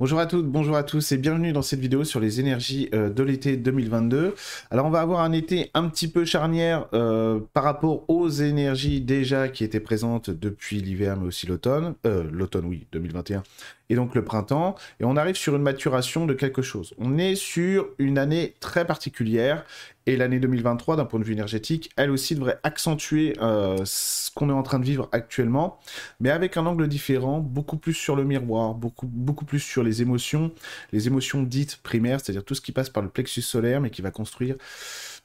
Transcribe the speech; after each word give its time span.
Bonjour 0.00 0.18
à 0.18 0.26
toutes, 0.26 0.46
bonjour 0.46 0.74
à 0.74 0.82
tous 0.82 1.12
et 1.12 1.18
bienvenue 1.18 1.52
dans 1.52 1.62
cette 1.62 1.78
vidéo 1.78 2.02
sur 2.02 2.18
les 2.18 2.40
énergies 2.40 2.88
euh, 2.92 3.10
de 3.10 3.22
l'été 3.22 3.56
2022. 3.56 4.34
Alors 4.72 4.86
on 4.86 4.90
va 4.90 5.00
avoir 5.00 5.20
un 5.20 5.30
été 5.30 5.70
un 5.72 5.88
petit 5.88 6.08
peu 6.08 6.24
charnière 6.24 6.88
euh, 6.94 7.38
par 7.52 7.62
rapport 7.62 8.04
aux 8.10 8.28
énergies 8.28 9.00
déjà 9.00 9.48
qui 9.48 9.62
étaient 9.62 9.78
présentes 9.78 10.30
depuis 10.30 10.80
l'hiver 10.80 11.16
mais 11.16 11.28
aussi 11.28 11.46
l'automne, 11.46 11.94
euh, 12.06 12.24
l'automne 12.32 12.64
oui 12.64 12.88
2021 12.90 13.44
et 13.90 13.94
donc 13.94 14.14
le 14.14 14.24
printemps 14.24 14.74
et 15.00 15.04
on 15.04 15.16
arrive 15.16 15.36
sur 15.36 15.56
une 15.56 15.62
maturation 15.62 16.26
de 16.26 16.34
quelque 16.34 16.62
chose. 16.62 16.94
On 16.98 17.18
est 17.18 17.34
sur 17.34 17.88
une 17.98 18.18
année 18.18 18.54
très 18.60 18.86
particulière 18.86 19.64
et 20.06 20.16
l'année 20.16 20.38
2023, 20.38 20.96
d'un 20.96 21.06
point 21.06 21.18
de 21.18 21.24
vue 21.24 21.32
énergétique, 21.32 21.90
elle 21.96 22.10
aussi 22.10 22.34
devrait 22.34 22.58
accentuer 22.62 23.34
euh, 23.40 23.78
ce 23.84 24.30
qu'on 24.32 24.50
est 24.50 24.52
en 24.52 24.62
train 24.62 24.78
de 24.78 24.84
vivre 24.84 25.08
actuellement, 25.12 25.78
mais 26.20 26.28
avec 26.28 26.58
un 26.58 26.66
angle 26.66 26.88
différent, 26.88 27.40
beaucoup 27.40 27.78
plus 27.78 27.94
sur 27.94 28.14
le 28.14 28.24
miroir, 28.24 28.74
beaucoup, 28.74 29.06
beaucoup 29.06 29.46
plus 29.46 29.60
sur 29.60 29.82
les 29.82 30.02
émotions, 30.02 30.52
les 30.92 31.06
émotions 31.06 31.42
dites 31.42 31.78
primaires, 31.82 32.20
c'est-à-dire 32.20 32.44
tout 32.44 32.54
ce 32.54 32.60
qui 32.60 32.72
passe 32.72 32.90
par 32.90 33.02
le 33.02 33.08
plexus 33.08 33.40
solaire, 33.40 33.80
mais 33.80 33.88
qui 33.88 34.02
va 34.02 34.10
construire 34.10 34.56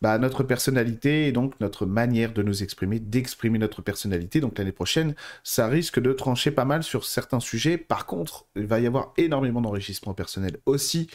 bah, 0.02 0.18
notre 0.18 0.44
personnalité 0.44 1.28
et 1.28 1.34
donc 1.34 1.60
notre 1.60 1.86
manière 1.86 2.32
de 2.32 2.42
nous 2.42 2.64
exprimer, 2.64 3.00
d'exprimer 3.00 3.60
notre 3.60 3.82
personnalité. 3.82 4.40
Donc 4.40 4.58
l'année 4.58 4.72
prochaine, 4.72 5.14
ça 5.44 5.68
risque 5.68 6.00
de 6.00 6.14
trancher 6.14 6.52
pas 6.52 6.64
mal 6.64 6.84
sur 6.84 7.04
certains 7.04 7.42
sujets. 7.42 7.78
Par 7.78 8.06
contre, 8.06 8.46
il 8.60 8.68
va 8.68 8.80
y 8.80 8.88
avoir 8.88 9.14
énormément 9.18 9.62
d'enrichissement 9.62 10.14
personnel 10.14 10.58
aussi 10.66 11.10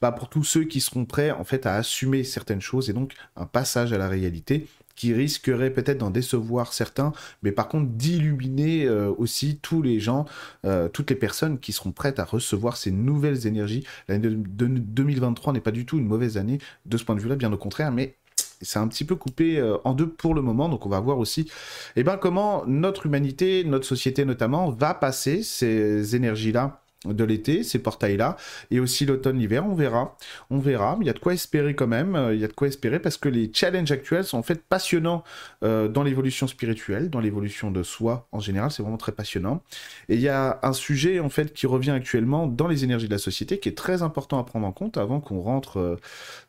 bah, 0.00 0.12
pour 0.12 0.28
tous 0.28 0.44
ceux 0.44 0.64
qui 0.64 0.80
seront 0.80 1.04
prêts 1.04 1.30
en 1.30 1.44
fait 1.44 1.66
à 1.66 1.76
assumer 1.76 2.24
certaines 2.24 2.60
choses 2.60 2.90
et 2.90 2.92
donc 2.92 3.14
un 3.36 3.46
passage 3.46 3.92
à 3.92 3.98
la 3.98 4.08
réalité 4.08 4.66
qui 4.98 5.14
risquerait 5.14 5.70
peut-être 5.70 5.98
d'en 5.98 6.10
décevoir 6.10 6.72
certains, 6.72 7.12
mais 7.44 7.52
par 7.52 7.68
contre 7.68 7.86
d'illuminer 7.92 8.84
euh, 8.84 9.12
aussi 9.16 9.60
tous 9.62 9.80
les 9.80 10.00
gens, 10.00 10.26
euh, 10.64 10.88
toutes 10.88 11.10
les 11.10 11.16
personnes 11.16 11.60
qui 11.60 11.72
seront 11.72 11.92
prêtes 11.92 12.18
à 12.18 12.24
recevoir 12.24 12.76
ces 12.76 12.90
nouvelles 12.90 13.46
énergies. 13.46 13.86
L'année 14.08 14.28
de 14.28 14.34
2023 14.34 15.52
n'est 15.52 15.60
pas 15.60 15.70
du 15.70 15.86
tout 15.86 15.98
une 15.98 16.06
mauvaise 16.06 16.36
année 16.36 16.58
de 16.84 16.96
ce 16.96 17.04
point 17.04 17.14
de 17.14 17.20
vue-là, 17.20 17.36
bien 17.36 17.52
au 17.52 17.56
contraire, 17.56 17.92
mais 17.92 18.16
c'est 18.60 18.80
un 18.80 18.88
petit 18.88 19.04
peu 19.04 19.14
coupé 19.14 19.58
euh, 19.58 19.76
en 19.84 19.94
deux 19.94 20.08
pour 20.08 20.34
le 20.34 20.42
moment, 20.42 20.68
donc 20.68 20.84
on 20.84 20.88
va 20.88 20.98
voir 20.98 21.18
aussi 21.18 21.48
eh 21.94 22.02
ben, 22.02 22.16
comment 22.16 22.64
notre 22.66 23.06
humanité, 23.06 23.62
notre 23.62 23.86
société 23.86 24.24
notamment, 24.24 24.70
va 24.70 24.94
passer 24.94 25.44
ces 25.44 26.16
énergies-là 26.16 26.82
de 27.04 27.24
l'été, 27.24 27.62
ces 27.62 27.78
portails-là, 27.78 28.36
et 28.72 28.80
aussi 28.80 29.06
l'automne, 29.06 29.38
l'hiver, 29.38 29.64
on 29.64 29.74
verra, 29.74 30.16
on 30.50 30.58
verra, 30.58 30.96
mais 30.98 31.04
il 31.04 31.06
y 31.06 31.10
a 31.10 31.14
de 31.14 31.20
quoi 31.20 31.32
espérer 31.32 31.74
quand 31.74 31.86
même, 31.86 32.16
euh, 32.16 32.34
il 32.34 32.40
y 32.40 32.44
a 32.44 32.48
de 32.48 32.52
quoi 32.52 32.66
espérer 32.66 32.98
parce 32.98 33.16
que 33.16 33.28
les 33.28 33.52
challenges 33.54 33.92
actuels 33.92 34.24
sont 34.24 34.38
en 34.38 34.42
fait 34.42 34.60
passionnants 34.64 35.22
euh, 35.62 35.86
dans 35.86 36.02
l'évolution 36.02 36.48
spirituelle, 36.48 37.08
dans 37.08 37.20
l'évolution 37.20 37.70
de 37.70 37.84
soi 37.84 38.26
en 38.32 38.40
général, 38.40 38.72
c'est 38.72 38.82
vraiment 38.82 38.96
très 38.96 39.12
passionnant, 39.12 39.62
et 40.08 40.16
il 40.16 40.20
y 40.20 40.28
a 40.28 40.58
un 40.64 40.72
sujet 40.72 41.20
en 41.20 41.28
fait 41.28 41.54
qui 41.54 41.68
revient 41.68 41.92
actuellement 41.92 42.48
dans 42.48 42.66
les 42.66 42.82
énergies 42.82 43.06
de 43.06 43.12
la 43.12 43.18
société 43.18 43.60
qui 43.60 43.68
est 43.68 43.76
très 43.76 44.02
important 44.02 44.40
à 44.40 44.44
prendre 44.44 44.66
en 44.66 44.72
compte 44.72 44.96
avant 44.96 45.20
qu'on 45.20 45.40
rentre 45.40 45.78
euh, 45.78 45.96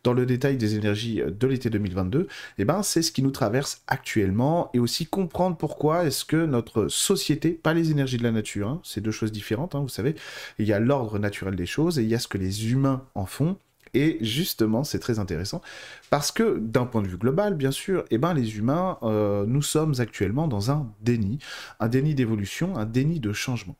dans 0.03 0.13
le 0.13 0.25
détail 0.25 0.58
des 0.58 0.75
énergies 0.75 1.22
de 1.28 1.47
l'été 1.47 1.69
2022, 1.69 2.22
et 2.22 2.25
eh 2.59 2.66
ben 2.66 2.81
c'est 2.81 3.03
ce 3.03 3.11
qui 3.11 3.22
nous 3.22 3.31
traverse 3.31 3.84
actuellement, 3.86 4.72
et 4.73 4.80
aussi 4.80 5.06
comprendre 5.06 5.58
pourquoi 5.58 6.06
est-ce 6.06 6.25
que 6.25 6.47
notre 6.47 6.88
société, 6.88 7.52
pas 7.52 7.75
les 7.75 7.91
énergies 7.91 8.17
de 8.17 8.23
la 8.23 8.31
nature, 8.31 8.67
hein, 8.67 8.81
c'est 8.84 9.02
deux 9.02 9.11
choses 9.11 9.31
différentes, 9.31 9.75
hein, 9.75 9.81
vous 9.81 9.89
savez, 9.89 10.16
il 10.58 10.68
y 10.68 10.73
a 10.73 10.80
l'ordre 10.80 11.20
naturel 11.20 11.56
des 11.56 11.66
choses 11.66 12.00
et 12.00 12.04
il 12.04 12.09
y 12.09 12.16
a 12.16 12.20
ce 12.20 12.28
que 12.28 12.38
les 12.38 12.72
humains 12.72 13.06
en 13.16 13.26
font. 13.26 13.58
Et 13.94 14.18
justement, 14.22 14.84
c'est 14.84 15.00
très 15.00 15.18
intéressant 15.18 15.62
parce 16.09 16.31
que 16.31 16.59
d'un 16.59 16.86
point 16.86 17.02
de 17.02 17.08
vue 17.08 17.18
global, 17.18 17.56
bien 17.56 17.72
sûr, 17.72 18.06
eh 18.12 18.18
ben, 18.18 18.34
les 18.34 18.58
humains, 18.58 19.00
euh, 19.02 19.46
nous 19.48 19.64
sommes 19.64 19.96
actuellement 19.98 20.48
dans 20.48 20.70
un 20.70 20.92
déni, 21.02 21.40
un 21.80 21.88
déni 21.88 22.14
d'évolution, 22.14 22.78
un 22.78 22.86
déni 22.86 23.20
de 23.20 23.34
changement. 23.34 23.76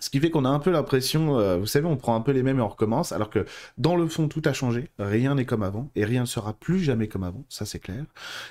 Ce 0.00 0.10
qui 0.10 0.20
fait 0.20 0.30
qu'on 0.30 0.44
a 0.44 0.48
un 0.48 0.58
peu 0.58 0.70
l'impression, 0.70 1.38
euh, 1.38 1.56
vous 1.56 1.66
savez, 1.66 1.86
on 1.86 1.96
prend 1.96 2.14
un 2.16 2.20
peu 2.20 2.32
les 2.32 2.42
mêmes 2.42 2.58
et 2.58 2.62
on 2.62 2.68
recommence, 2.68 3.12
alors 3.12 3.30
que 3.30 3.46
dans 3.78 3.96
le 3.96 4.06
fond, 4.06 4.28
tout 4.28 4.42
a 4.44 4.52
changé, 4.52 4.90
rien 4.98 5.34
n'est 5.34 5.44
comme 5.44 5.62
avant, 5.62 5.88
et 5.94 6.04
rien 6.04 6.22
ne 6.22 6.26
sera 6.26 6.52
plus 6.52 6.80
jamais 6.80 7.08
comme 7.08 7.24
avant, 7.24 7.44
ça 7.48 7.64
c'est 7.64 7.78
clair. 7.78 8.04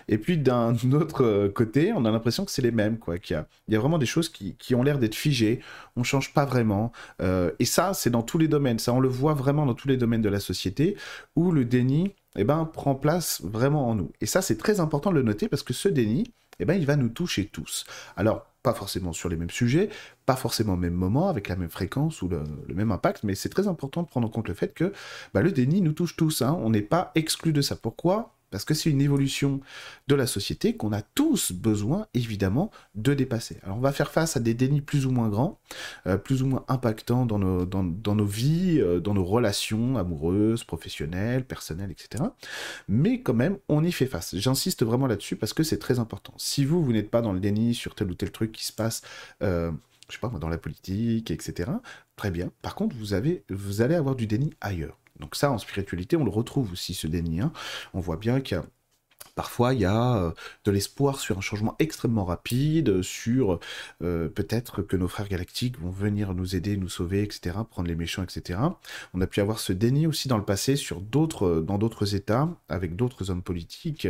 Et 0.08 0.18
puis 0.18 0.38
d'un 0.38 0.76
autre 0.94 1.24
euh, 1.24 1.50
côté, 1.50 1.94
on 1.94 2.06
a 2.06 2.12
l'impression 2.12 2.46
que 2.46 2.52
c'est 2.52 2.62
les 2.62 2.72
mêmes, 2.72 2.98
quoi, 2.98 3.18
qu'il 3.20 3.44
y 3.68 3.76
a, 3.76 3.80
vraiment 3.80 3.98
des 3.98 4.06
choses 4.06 4.30
qui, 4.30 4.56
qui 4.56 4.76
ont 4.76 4.84
l'air 4.84 5.00
d'être 5.00 5.16
figées, 5.16 5.60
on 5.96 6.04
change 6.04 6.34
pas 6.34 6.46
vraiment, 6.46 6.92
euh, 7.22 7.52
et 7.60 7.66
ça, 7.66 7.94
c'est 7.94 8.10
dans 8.10 8.24
tous 8.24 8.38
les 8.38 8.48
domaines, 8.48 8.80
ça 8.80 8.94
on 8.94 9.00
le 9.00 9.10
voit 9.10 9.34
vraiment 9.34 9.66
dans 9.66 9.74
tous 9.74 9.88
les 9.88 9.98
domaines 9.98 10.22
de 10.22 10.30
la 10.30 10.40
société, 10.40 10.96
où 11.36 11.52
le 11.52 11.66
déni, 11.66 12.14
eh 12.36 12.44
ben, 12.44 12.66
prend 12.66 12.96
place 12.96 13.42
vraiment 13.44 13.90
en 13.90 13.96
nous. 13.96 14.12
Et 14.22 14.26
ça, 14.26 14.42
c'est 14.42 14.58
très 14.58 14.80
important 14.80 15.12
de 15.12 15.16
le 15.18 15.24
noter, 15.24 15.48
parce 15.48 15.64
que 15.64 15.74
ce 15.74 15.90
déni, 15.90 16.32
eh 16.60 16.66
ben, 16.66 16.76
il 16.76 16.86
va 16.86 16.96
nous 16.96 17.10
toucher 17.10 17.46
tous. 17.46 17.86
Alors, 18.16 18.46
pas 18.64 18.74
forcément 18.74 19.14
sur 19.14 19.30
les 19.30 19.36
mêmes 19.36 19.50
sujets, 19.50 19.90
pas 20.26 20.36
forcément 20.36 20.74
au 20.74 20.78
même 20.78 20.94
moment, 20.94 21.30
avec 21.30 21.50
la 21.50 21.56
même 21.56 21.70
fréquence 21.70 22.22
ou 22.22 22.30
le, 22.30 22.44
même 22.74 22.92
impact, 22.92 23.24
mais 23.24 23.36
c'est 23.36 23.50
très 23.50 23.68
important 23.68 24.02
de 24.02 24.08
prendre 24.08 24.28
en 24.28 24.30
compte 24.30 24.48
le 24.48 24.54
fait 24.54 24.74
que 24.74 24.94
bah, 25.34 25.42
le 25.42 25.52
déni 25.52 25.82
nous 25.82 25.92
touche 25.92 26.16
tous, 26.16 26.42
hein. 26.42 26.58
on 26.62 26.70
n'est 26.70 26.82
pas 26.82 27.12
exclu 27.16 27.54
de 27.54 27.62
ça. 27.62 27.76
Pourquoi? 27.76 28.36
Parce 28.54 28.66
que 28.66 28.76
c'est 28.76 28.92
une 28.92 29.02
évolution 29.02 29.62
de 30.08 30.14
la 30.14 30.28
société 30.28 30.78
qu'on 30.78 30.94
a 30.94 31.02
tous 31.02 31.52
besoin, 31.52 32.06
évidemment, 32.14 32.70
de 32.94 33.16
dépasser. 33.16 33.58
Alors 33.64 33.78
on 33.78 33.82
va 33.82 33.92
faire 33.92 34.12
face 34.12 34.38
à 34.38 34.40
des 34.40 34.54
dénis 34.54 34.82
plus 34.82 35.08
ou 35.08 35.12
moins 35.12 35.28
grands, 35.28 35.60
euh, 36.06 36.18
plus 36.18 36.44
ou 36.44 36.46
moins 36.46 36.64
impactants 36.68 37.26
dans 37.26 37.40
nos, 37.40 38.26
vies, 38.26 38.80
euh, 38.80 39.00
dans 39.00 39.16
nos 39.16 39.26
relations 39.26 39.98
amoureuses, 39.98 40.64
professionnelles, 40.64 41.46
personnelles, 41.46 41.90
etc. 41.90 42.26
Mais 42.88 43.22
quand 43.22 43.34
même, 43.34 43.58
on 43.70 43.84
y 43.84 43.92
fait 43.92 44.06
face. 44.06 44.36
J'insiste 44.38 44.86
vraiment 44.86 45.08
là-dessus 45.08 45.36
parce 45.36 45.54
que 45.54 45.64
c'est 45.64 45.80
très 45.80 45.98
important. 45.98 46.36
Si 46.38 46.64
vous, 46.64 46.84
vous 46.84 46.94
n'êtes 46.94 47.10
pas 47.10 47.24
dans 47.24 47.34
le 47.34 47.40
déni 47.40 47.74
sur 47.74 47.96
tel 47.96 48.12
ou 48.12 48.14
tel 48.14 48.32
truc 48.32 48.52
qui 48.52 48.66
se 48.66 48.74
passe... 48.74 49.02
Euh, 49.42 49.72
je 50.10 50.16
sais 50.16 50.20
pas 50.20 50.28
dans 50.38 50.50
la 50.50 50.58
politique, 50.58 51.32
etc. 51.32 51.72
Très 52.18 52.30
bien. 52.30 52.52
Par 52.62 52.76
contre, 52.76 52.94
vous 52.96 53.14
allez 53.14 53.96
avoir 53.96 54.16
du 54.16 54.28
déni 54.28 54.54
ailleurs. 54.60 55.00
Donc 55.24 55.38
ça, 55.38 55.50
en 55.52 55.58
spiritualité, 55.58 56.18
on 56.18 56.26
le 56.26 56.30
retrouve 56.30 56.74
aussi, 56.74 56.94
ce 56.94 57.08
déni. 57.08 57.40
Hein. 57.40 57.54
On 57.94 58.02
voit 58.02 58.18
bien 58.18 58.42
qu'il 58.42 58.58
y 58.58 58.60
a 58.60 58.66
Parfois, 59.36 59.74
il 59.74 59.80
y 59.80 59.86
a 59.86 60.18
euh, 60.18 60.32
de 60.64 60.72
l'espoir 60.72 61.20
sur 61.20 61.38
un 61.38 61.42
changement 61.42 61.76
extrêmement 61.80 62.26
rapide, 62.26 63.02
sur 63.02 63.60
euh, 64.04 64.30
peut-être 64.30 64.84
que 64.84 64.96
nos 64.96 65.08
frères 65.08 65.28
galactiques 65.28 65.80
vont 65.80 65.90
venir 65.90 66.36
nous 66.36 66.56
aider, 66.56 66.78
nous 66.78 66.90
sauver, 66.90 67.24
etc., 67.24 67.58
prendre 67.70 67.88
les 67.88 67.96
méchants, 67.96 68.22
etc. 68.24 68.60
On 69.16 69.22
a 69.22 69.28
pu 69.28 69.42
avoir 69.42 69.60
ce 69.60 69.74
déni 69.74 70.06
aussi 70.06 70.28
dans 70.28 70.38
le 70.38 70.46
passé 70.46 70.76
sur 70.76 71.02
d'autres, 71.02 71.62
dans 71.62 71.80
d'autres 71.80 72.14
États, 72.14 72.48
avec 72.70 72.96
d'autres 72.96 73.32
hommes 73.32 73.42
politiques 73.42 74.08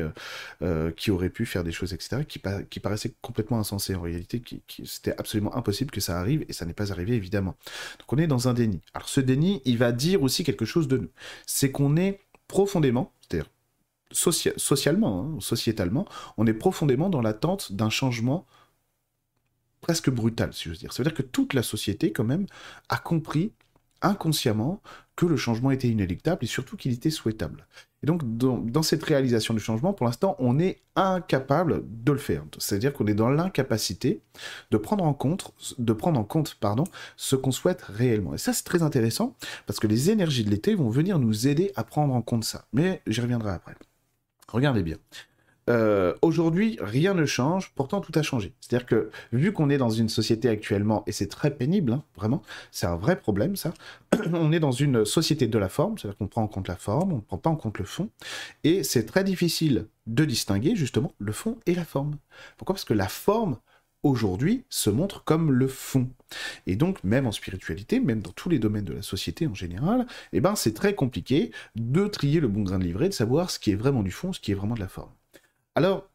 euh, 0.61 0.91
qui 0.91 1.09
auraient 1.09 1.29
pu 1.29 1.45
faire 1.45 1.63
des 1.63 1.71
choses, 1.71 1.93
etc., 1.93 2.23
qui, 2.27 2.41
qui 2.69 2.79
paraissaient 2.81 3.13
complètement 3.21 3.59
insensées 3.59 3.95
en 3.95 4.01
réalité, 4.01 4.41
qui, 4.41 4.61
c'était 4.85 5.15
absolument 5.17 5.55
impossible 5.55 5.91
que 5.91 6.01
ça 6.01 6.19
arrive, 6.19 6.45
et 6.49 6.53
ça 6.53 6.65
n'est 6.65 6.73
pas 6.73 6.91
arrivé 6.91 7.15
évidemment. 7.15 7.55
Donc 7.99 8.11
on 8.11 8.17
est 8.17 8.27
dans 8.27 8.49
un 8.49 8.53
déni. 8.53 8.81
Alors 8.93 9.07
ce 9.07 9.21
déni, 9.21 9.61
il 9.63 9.77
va 9.77 9.93
dire 9.93 10.21
aussi 10.21 10.43
quelque 10.43 10.65
chose 10.65 10.89
de 10.89 10.97
nous. 10.97 11.09
C'est 11.45 11.71
qu'on 11.71 11.95
est 11.95 12.19
profondément, 12.47 13.13
c'est-à-dire 13.21 13.49
socialement, 14.13 15.35
hein, 15.35 15.39
sociétalement, 15.39 16.05
on 16.37 16.47
est 16.47 16.53
profondément 16.53 17.09
dans 17.09 17.21
l'attente 17.21 17.73
d'un 17.73 17.89
changement 17.89 18.45
presque 19.81 20.09
brutal, 20.09 20.53
si 20.53 20.63
je 20.65 20.69
veux 20.69 20.75
dire. 20.75 20.93
Ça 20.93 21.03
veut 21.03 21.09
dire 21.09 21.17
que 21.17 21.21
toute 21.21 21.53
la 21.53 21.63
société, 21.63 22.11
quand 22.11 22.23
même, 22.23 22.45
a 22.89 22.97
compris 22.97 23.51
inconsciemment 24.01 24.81
que 25.15 25.25
le 25.25 25.37
changement 25.37 25.71
était 25.71 25.87
inéluctable 25.87 26.43
et 26.43 26.47
surtout 26.47 26.77
qu'il 26.77 26.91
était 26.91 27.09
souhaitable. 27.09 27.67
Et 28.03 28.05
donc, 28.05 28.21
dans, 28.37 28.83
cette 28.83 29.03
réalisation 29.03 29.53
du 29.53 29.61
changement, 29.61 29.93
pour 29.93 30.05
l'instant, 30.05 30.35
on 30.39 30.59
est 30.59 30.81
incapable 30.95 31.83
de 31.87 32.11
le 32.11 32.17
faire. 32.17 32.43
C'est-à-dire 32.57 32.91
qu'on 32.91 33.07
est 33.07 33.13
dans 33.13 33.29
l'incapacité 33.29 34.21
de 34.71 34.77
prendre 34.77 35.05
en 35.05 35.13
compte, 35.13 35.53
de 35.77 35.93
prendre 35.93 36.19
en 36.19 36.25
compte 36.25 36.55
pardon, 36.55 36.83
ce 37.15 37.37
qu'on 37.37 37.51
souhaite 37.51 37.81
réellement. 37.83 38.33
Et 38.33 38.37
ça, 38.37 38.51
c'est 38.51 38.65
très 38.65 38.83
intéressant 38.83 39.35
parce 39.67 39.79
que 39.79 39.87
les 39.87 40.09
énergies 40.09 40.43
de 40.43 40.49
l'été 40.49 40.75
vont 40.75 40.89
venir 40.89 41.17
nous 41.17 41.47
aider 41.47 41.71
à 41.77 41.85
prendre 41.85 42.13
en 42.13 42.21
compte 42.21 42.43
ça. 42.43 42.65
Mais 42.73 43.01
j'y 43.07 43.21
reviendrai 43.21 43.51
après. 43.51 43.75
Regardez 44.47 44.83
bien. 44.83 44.97
Euh, 45.69 46.13
aujourd'hui, 46.21 46.77
rien 46.81 47.13
ne 47.13 47.25
change, 47.25 47.71
pourtant 47.75 48.01
tout 48.01 48.11
a 48.15 48.21
changé. 48.21 48.53
C'est-à-dire 48.59 48.85
que, 48.85 49.09
vu 49.31 49.53
qu'on 49.53 49.69
est 49.69 49.77
dans 49.77 49.89
une 49.89 50.09
société 50.09 50.49
actuellement, 50.49 51.03
et 51.07 51.11
c'est 51.11 51.27
très 51.27 51.51
pénible, 51.51 51.93
hein, 51.93 52.03
vraiment, 52.15 52.41
c'est 52.71 52.85
un 52.85 52.95
vrai 52.95 53.17
problème 53.17 53.55
ça, 53.55 53.73
on 54.33 54.51
est 54.51 54.59
dans 54.59 54.71
une 54.71 55.05
société 55.05 55.47
de 55.47 55.57
la 55.57 55.69
forme, 55.69 55.97
c'est-à-dire 55.97 56.17
qu'on 56.17 56.27
prend 56.27 56.43
en 56.43 56.47
compte 56.47 56.67
la 56.67 56.75
forme, 56.75 57.13
on 57.13 57.17
ne 57.17 57.21
prend 57.21 57.37
pas 57.37 57.49
en 57.49 57.55
compte 57.55 57.79
le 57.79 57.85
fond, 57.85 58.09
et 58.63 58.83
c'est 58.83 59.05
très 59.05 59.23
difficile 59.23 59.87
de 60.05 60.25
distinguer 60.25 60.75
justement 60.75 61.13
le 61.17 61.31
fond 61.31 61.57
et 61.65 61.75
la 61.75 61.85
forme. 61.85 62.17
Pourquoi? 62.57 62.75
Parce 62.75 62.85
que 62.85 62.93
la 62.93 63.07
forme 63.07 63.57
aujourd'hui 64.03 64.65
se 64.69 64.89
montre 64.89 65.23
comme 65.23 65.51
le 65.51 65.67
fond. 65.67 66.09
Et 66.67 66.75
donc, 66.75 67.03
même 67.03 67.27
en 67.27 67.31
spiritualité, 67.31 67.99
même 67.99 68.21
dans 68.21 68.31
tous 68.31 68.49
les 68.49 68.59
domaines 68.59 68.85
de 68.85 68.93
la 68.93 69.01
société 69.01 69.47
en 69.47 69.53
général, 69.53 70.05
eh 70.31 70.41
ben, 70.41 70.55
c'est 70.55 70.73
très 70.73 70.95
compliqué 70.95 71.51
de 71.75 72.07
trier 72.07 72.39
le 72.39 72.47
bon 72.47 72.63
grain 72.63 72.79
de 72.79 72.83
livret, 72.83 73.09
de 73.09 73.13
savoir 73.13 73.49
ce 73.49 73.59
qui 73.59 73.71
est 73.71 73.75
vraiment 73.75 74.03
du 74.03 74.11
fond, 74.11 74.33
ce 74.33 74.39
qui 74.39 74.51
est 74.51 74.55
vraiment 74.55 74.75
de 74.75 74.79
la 74.79 74.87
forme. 74.87 75.11
Alors, 75.75 76.07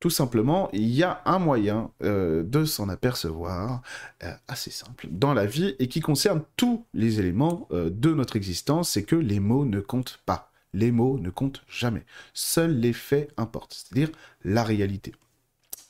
tout 0.00 0.10
simplement, 0.10 0.70
il 0.72 0.88
y 0.88 1.02
a 1.02 1.20
un 1.26 1.38
moyen 1.38 1.90
euh, 2.02 2.42
de 2.42 2.64
s'en 2.64 2.88
apercevoir, 2.88 3.82
euh, 4.24 4.32
assez 4.48 4.70
simple, 4.70 5.08
dans 5.10 5.34
la 5.34 5.44
vie, 5.44 5.76
et 5.78 5.88
qui 5.88 6.00
concerne 6.00 6.42
tous 6.56 6.86
les 6.94 7.20
éléments 7.20 7.68
euh, 7.70 7.90
de 7.90 8.14
notre 8.14 8.36
existence, 8.36 8.88
c'est 8.88 9.04
que 9.04 9.16
les 9.16 9.40
mots 9.40 9.66
ne 9.66 9.80
comptent 9.80 10.20
pas. 10.24 10.52
Les 10.72 10.90
mots 10.90 11.18
ne 11.18 11.28
comptent 11.28 11.62
jamais. 11.68 12.06
Seuls 12.32 12.76
les 12.78 12.94
faits 12.94 13.30
importent, 13.36 13.74
c'est-à-dire 13.74 14.10
la 14.42 14.64
réalité 14.64 15.12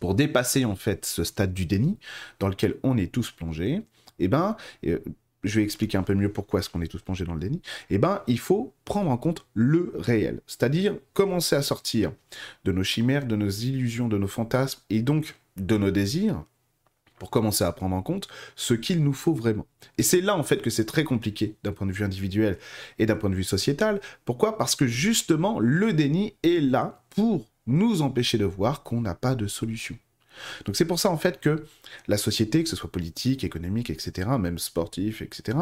pour 0.01 0.15
dépasser 0.15 0.65
en 0.65 0.75
fait 0.75 1.05
ce 1.05 1.23
stade 1.23 1.55
du 1.55 1.67
déni 1.67 1.99
dans 2.41 2.49
lequel 2.49 2.77
on 2.83 2.97
est 2.97 3.13
tous 3.13 3.31
plongés, 3.31 3.83
eh 4.19 4.29
ben, 4.29 4.57
euh, 4.87 4.99
je 5.45 5.59
vais 5.59 5.65
expliquer 5.65 5.97
un 5.97 6.03
peu 6.03 6.15
mieux 6.15 6.33
pourquoi 6.33 6.61
est-ce 6.61 6.69
qu'on 6.69 6.83
est 6.83 6.89
tous 6.89 7.03
plongés 7.03 7.25
dans 7.25 7.35
le 7.35 7.41
déni, 7.41 7.63
eh 7.89 7.99
ben, 7.99 8.23
il 8.27 8.39
faut 8.39 8.75
prendre 8.85 9.11
en 9.11 9.17
compte 9.17 9.47
le 9.55 9.93
réel. 9.97 10.41
C'est-à-dire 10.47 10.97
commencer 11.15 11.57
à 11.57 11.63
sortir 11.63 12.13
de 12.65 12.73
nos 12.73 12.83
chimères, 12.83 13.27
de 13.27 13.37
nos 13.37 13.49
illusions, 13.49 14.09
de 14.09 14.19
nos 14.19 14.29
fantasmes, 14.29 14.81
et 14.91 15.03
donc 15.03 15.37
de 15.57 15.77
nos 15.77 15.91
désirs, 15.91 16.45
pour 17.19 17.31
commencer 17.31 17.65
à 17.65 17.73
prendre 17.73 17.95
en 17.95 18.03
compte 18.03 18.29
ce 18.57 18.73
qu'il 18.73 19.05
nous 19.05 19.13
faut 19.13 19.35
vraiment. 19.35 19.67
Et 19.99 20.03
c'est 20.03 20.23
là 20.23 20.37
en 20.37 20.43
fait 20.43 20.63
que 20.63 20.71
c'est 20.71 20.87
très 20.87 21.05
compliqué 21.05 21.57
d'un 21.63 21.73
point 21.73 21.87
de 21.87 21.93
vue 21.93 22.05
individuel 22.05 22.59
et 22.99 23.05
d'un 23.05 23.17
point 23.17 23.29
de 23.29 23.35
vue 23.35 23.45
sociétal. 23.45 24.01
Pourquoi? 24.25 24.57
Parce 24.57 24.75
que 24.75 24.87
justement 24.87 25.61
le 25.61 25.93
déni 25.93 26.35
est 26.43 26.61
là 26.61 27.05
pour 27.11 27.50
nous 27.67 28.03
empêcher 28.03 28.39
de 28.39 28.45
voir 28.45 28.83
qu'on 28.83 29.01
n'a 29.01 29.15
pas 29.15 29.35
de 29.35 29.47
solution. 29.47 29.97
Donc 30.65 30.77
c'est 30.77 30.87
pour 30.87 30.99
ça 30.99 31.11
en 31.11 31.19
fait 31.19 31.41
que 31.41 31.67
la 32.07 32.17
société, 32.17 32.63
que 32.63 32.69
ce 32.69 32.77
soit 32.77 32.91
politique, 32.91 33.45
économique, 33.45 33.91
etc., 33.91 34.29
même 34.39 34.59
sportif, 34.59 35.21
etc., 35.21 35.59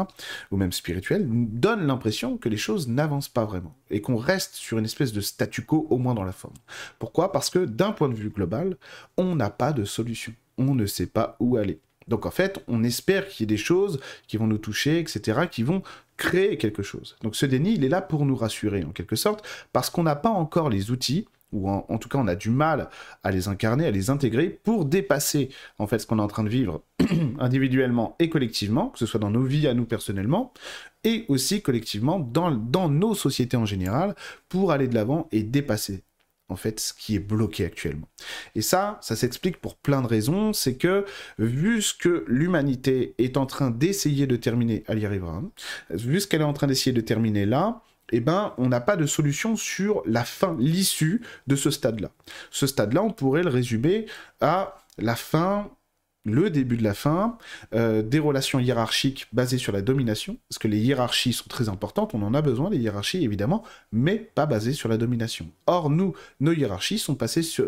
ou 0.51 0.57
même 0.57 0.71
spirituel, 0.71 1.25
donne 1.27 1.85
l'impression 1.85 2.37
que 2.37 2.47
les 2.47 2.57
choses 2.57 2.87
n'avancent 2.87 3.29
pas 3.29 3.45
vraiment 3.45 3.75
et 3.89 3.99
qu'on 3.99 4.15
reste 4.15 4.55
sur 4.55 4.77
une 4.77 4.85
espèce 4.85 5.11
de 5.11 5.21
statu 5.21 5.63
quo 5.63 5.87
au 5.89 5.97
moins 5.97 6.13
dans 6.13 6.23
la 6.23 6.31
forme. 6.31 6.55
Pourquoi? 6.99 7.31
Parce 7.31 7.49
que 7.49 7.65
d'un 7.65 7.91
point 7.91 8.09
de 8.09 8.13
vue 8.13 8.29
global, 8.29 8.77
on 9.17 9.35
n'a 9.35 9.49
pas 9.49 9.73
de 9.73 9.83
solution 9.83 10.33
on 10.59 10.75
ne 10.75 10.85
sait 10.85 11.07
pas 11.07 11.37
où 11.39 11.57
aller. 11.57 11.79
Donc 12.07 12.25
en 12.25 12.31
fait, 12.31 12.63
on 12.67 12.83
espère 12.83 13.27
qu'il 13.27 13.43
y 13.43 13.45
ait 13.45 13.55
des 13.55 13.57
choses 13.57 13.99
qui 14.27 14.37
vont 14.37 14.47
nous 14.47 14.57
toucher, 14.57 14.99
etc., 14.99 15.41
qui 15.49 15.63
vont 15.63 15.81
créer 16.17 16.57
quelque 16.57 16.83
chose. 16.83 17.15
Donc 17.23 17.35
ce 17.35 17.45
déni, 17.45 17.75
il 17.75 17.85
est 17.85 17.89
là 17.89 18.01
pour 18.01 18.25
nous 18.25 18.35
rassurer 18.35 18.83
en 18.83 18.91
quelque 18.91 19.15
sorte, 19.15 19.47
parce 19.71 19.89
qu'on 19.89 20.03
n'a 20.03 20.15
pas 20.15 20.29
encore 20.29 20.69
les 20.69 20.91
outils, 20.91 21.27
ou 21.51 21.69
en, 21.69 21.97
tout 21.97 22.09
cas 22.09 22.19
on 22.19 22.27
a 22.27 22.35
du 22.35 22.49
mal 22.49 22.89
à 23.23 23.31
les 23.31 23.47
incarner, 23.47 23.85
à 23.85 23.91
les 23.91 24.09
intégrer 24.09 24.49
pour 24.49 24.85
dépasser 24.85 25.49
en 25.77 25.87
fait 25.87 25.99
ce 25.99 26.05
qu'on 26.05 26.19
est 26.19 26.23
en 26.23 26.27
train 26.27 26.43
de 26.43 26.49
vivre 26.49 26.83
individuellement 27.39 28.15
et 28.19 28.29
collectivement, 28.29 28.89
que 28.89 28.99
ce 28.99 29.05
soit 29.05 29.19
dans 29.19 29.31
nos 29.31 29.43
vies 29.43 29.67
à 29.67 29.73
nous 29.73 29.85
personnellement, 29.85 30.53
et 31.03 31.25
aussi 31.27 31.61
collectivement 31.61 32.19
dans, 32.19 32.51
nos 32.89 33.15
sociétés 33.15 33.57
en 33.57 33.65
général, 33.65 34.15
pour 34.47 34.71
aller 34.71 34.87
de 34.87 34.95
l'avant 34.95 35.27
et 35.31 35.43
dépasser 35.43 36.03
en 36.49 36.55
fait 36.55 36.79
ce 36.79 36.93
qui 36.93 37.15
est 37.15 37.19
bloqué 37.19 37.63
actuellement. 37.63 38.07
Et 38.55 38.61
ça, 38.61 38.97
ça 39.01 39.15
s'explique 39.15 39.57
pour 39.61 39.75
plein 39.75 40.01
de 40.01 40.07
raisons. 40.07 40.51
C'est 40.51 40.75
que 40.75 41.05
vu 41.37 41.81
ce 41.81 41.93
que 41.93 42.25
l'humanité 42.27 43.13
est 43.19 43.37
en 43.37 43.45
train 43.45 43.69
d'essayer 43.69 44.25
de 44.25 44.35
terminer, 44.35 44.83
elle 44.87 44.99
y 44.99 45.05
hein, 45.05 45.51
vu 45.91 46.19
ce 46.19 46.27
qu'elle 46.27 46.41
est 46.41 46.45
en 46.45 46.53
train 46.53 46.65
d'essayer 46.65 46.91
de 46.91 47.01
terminer 47.01 47.45
là, 47.45 47.83
eh 48.11 48.19
ben, 48.19 48.53
on 48.57 48.69
n'a 48.69 48.81
pas 48.81 48.95
de 48.95 49.05
solution 49.05 49.55
sur 49.55 50.01
la 50.05 50.23
fin, 50.23 50.55
l'issue 50.59 51.21
de 51.47 51.55
ce 51.55 51.71
stade-là. 51.71 52.09
Ce 52.51 52.67
stade-là, 52.67 53.03
on 53.03 53.11
pourrait 53.11 53.43
le 53.43 53.49
résumer 53.49 54.05
à 54.41 54.77
la 54.97 55.15
fin 55.15 55.69
le 56.25 56.49
début 56.49 56.77
de 56.77 56.83
la 56.83 56.93
fin, 56.93 57.37
euh, 57.73 58.01
des 58.01 58.19
relations 58.19 58.59
hiérarchiques 58.59 59.27
basées 59.33 59.57
sur 59.57 59.71
la 59.71 59.81
domination, 59.81 60.37
parce 60.49 60.59
que 60.59 60.67
les 60.67 60.79
hiérarchies 60.79 61.33
sont 61.33 61.47
très 61.47 61.69
importantes, 61.69 62.13
on 62.13 62.21
en 62.21 62.33
a 62.33 62.41
besoin, 62.41 62.69
des 62.69 62.77
hiérarchies 62.77 63.23
évidemment, 63.23 63.63
mais 63.91 64.15
pas 64.17 64.45
basées 64.45 64.73
sur 64.73 64.89
la 64.89 64.97
domination. 64.97 65.47
Or, 65.67 65.89
nous, 65.89 66.13
nos 66.39 66.51
hiérarchies 66.51 66.99
sont, 66.99 67.17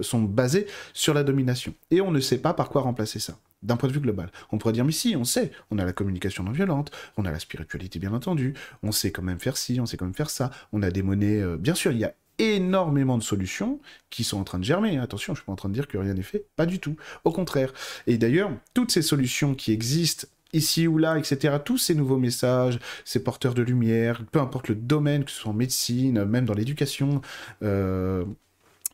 sont 0.01 0.21
basées 0.21 0.67
sur 0.93 1.13
la 1.13 1.23
domination, 1.23 1.73
et 1.89 2.01
on 2.01 2.11
ne 2.11 2.19
sait 2.19 2.39
pas 2.39 2.53
par 2.53 2.69
quoi 2.69 2.81
remplacer 2.81 3.19
ça 3.19 3.37
d'un 3.63 3.77
point 3.77 3.89
de 3.89 3.93
vue 3.93 3.99
global. 3.99 4.31
On 4.51 4.57
pourrait 4.57 4.73
dire, 4.73 4.85
mais 4.85 4.91
si, 4.91 5.15
on 5.15 5.23
sait, 5.23 5.51
on 5.69 5.77
a 5.77 5.85
la 5.85 5.93
communication 5.93 6.43
non 6.43 6.51
violente, 6.51 6.91
on 7.17 7.25
a 7.25 7.31
la 7.31 7.39
spiritualité 7.39 7.99
bien 7.99 8.13
entendu, 8.13 8.55
on 8.83 8.91
sait 8.91 9.11
quand 9.11 9.21
même 9.21 9.39
faire 9.39 9.57
ci, 9.57 9.79
on 9.79 9.85
sait 9.85 9.97
quand 9.97 10.05
même 10.05 10.15
faire 10.15 10.29
ça, 10.29 10.49
on 10.73 10.81
a 10.81 10.89
des 10.89 11.03
monnaies, 11.03 11.41
euh, 11.41 11.57
bien 11.57 11.75
sûr, 11.75 11.91
il 11.91 11.99
y 11.99 12.05
a 12.05 12.13
énormément 12.39 13.17
de 13.17 13.23
solutions 13.23 13.79
qui 14.09 14.23
sont 14.23 14.39
en 14.39 14.43
train 14.43 14.59
de 14.59 14.63
germer. 14.63 14.97
Attention, 14.97 15.33
je 15.33 15.39
suis 15.39 15.45
pas 15.45 15.51
en 15.51 15.57
train 15.57 15.69
de 15.69 15.73
dire 15.73 15.87
que 15.87 15.97
rien 15.97 16.13
n'est 16.13 16.21
fait, 16.23 16.45
pas 16.55 16.65
du 16.65 16.79
tout. 16.79 16.95
Au 17.23 17.31
contraire. 17.31 17.73
Et 18.07 18.17
d'ailleurs, 18.17 18.51
toutes 18.73 18.91
ces 18.91 19.01
solutions 19.01 19.55
qui 19.55 19.71
existent 19.71 20.27
ici 20.53 20.87
ou 20.87 20.97
là, 20.97 21.17
etc., 21.17 21.57
tous 21.63 21.77
ces 21.77 21.95
nouveaux 21.95 22.17
messages, 22.17 22.79
ces 23.05 23.23
porteurs 23.23 23.53
de 23.53 23.61
lumière, 23.61 24.23
peu 24.31 24.39
importe 24.39 24.67
le 24.67 24.75
domaine, 24.75 25.23
que 25.23 25.31
ce 25.31 25.41
soit 25.41 25.51
en 25.51 25.55
médecine, 25.55 26.25
même 26.25 26.45
dans 26.45 26.53
l'éducation, 26.53 27.21
euh, 27.63 28.25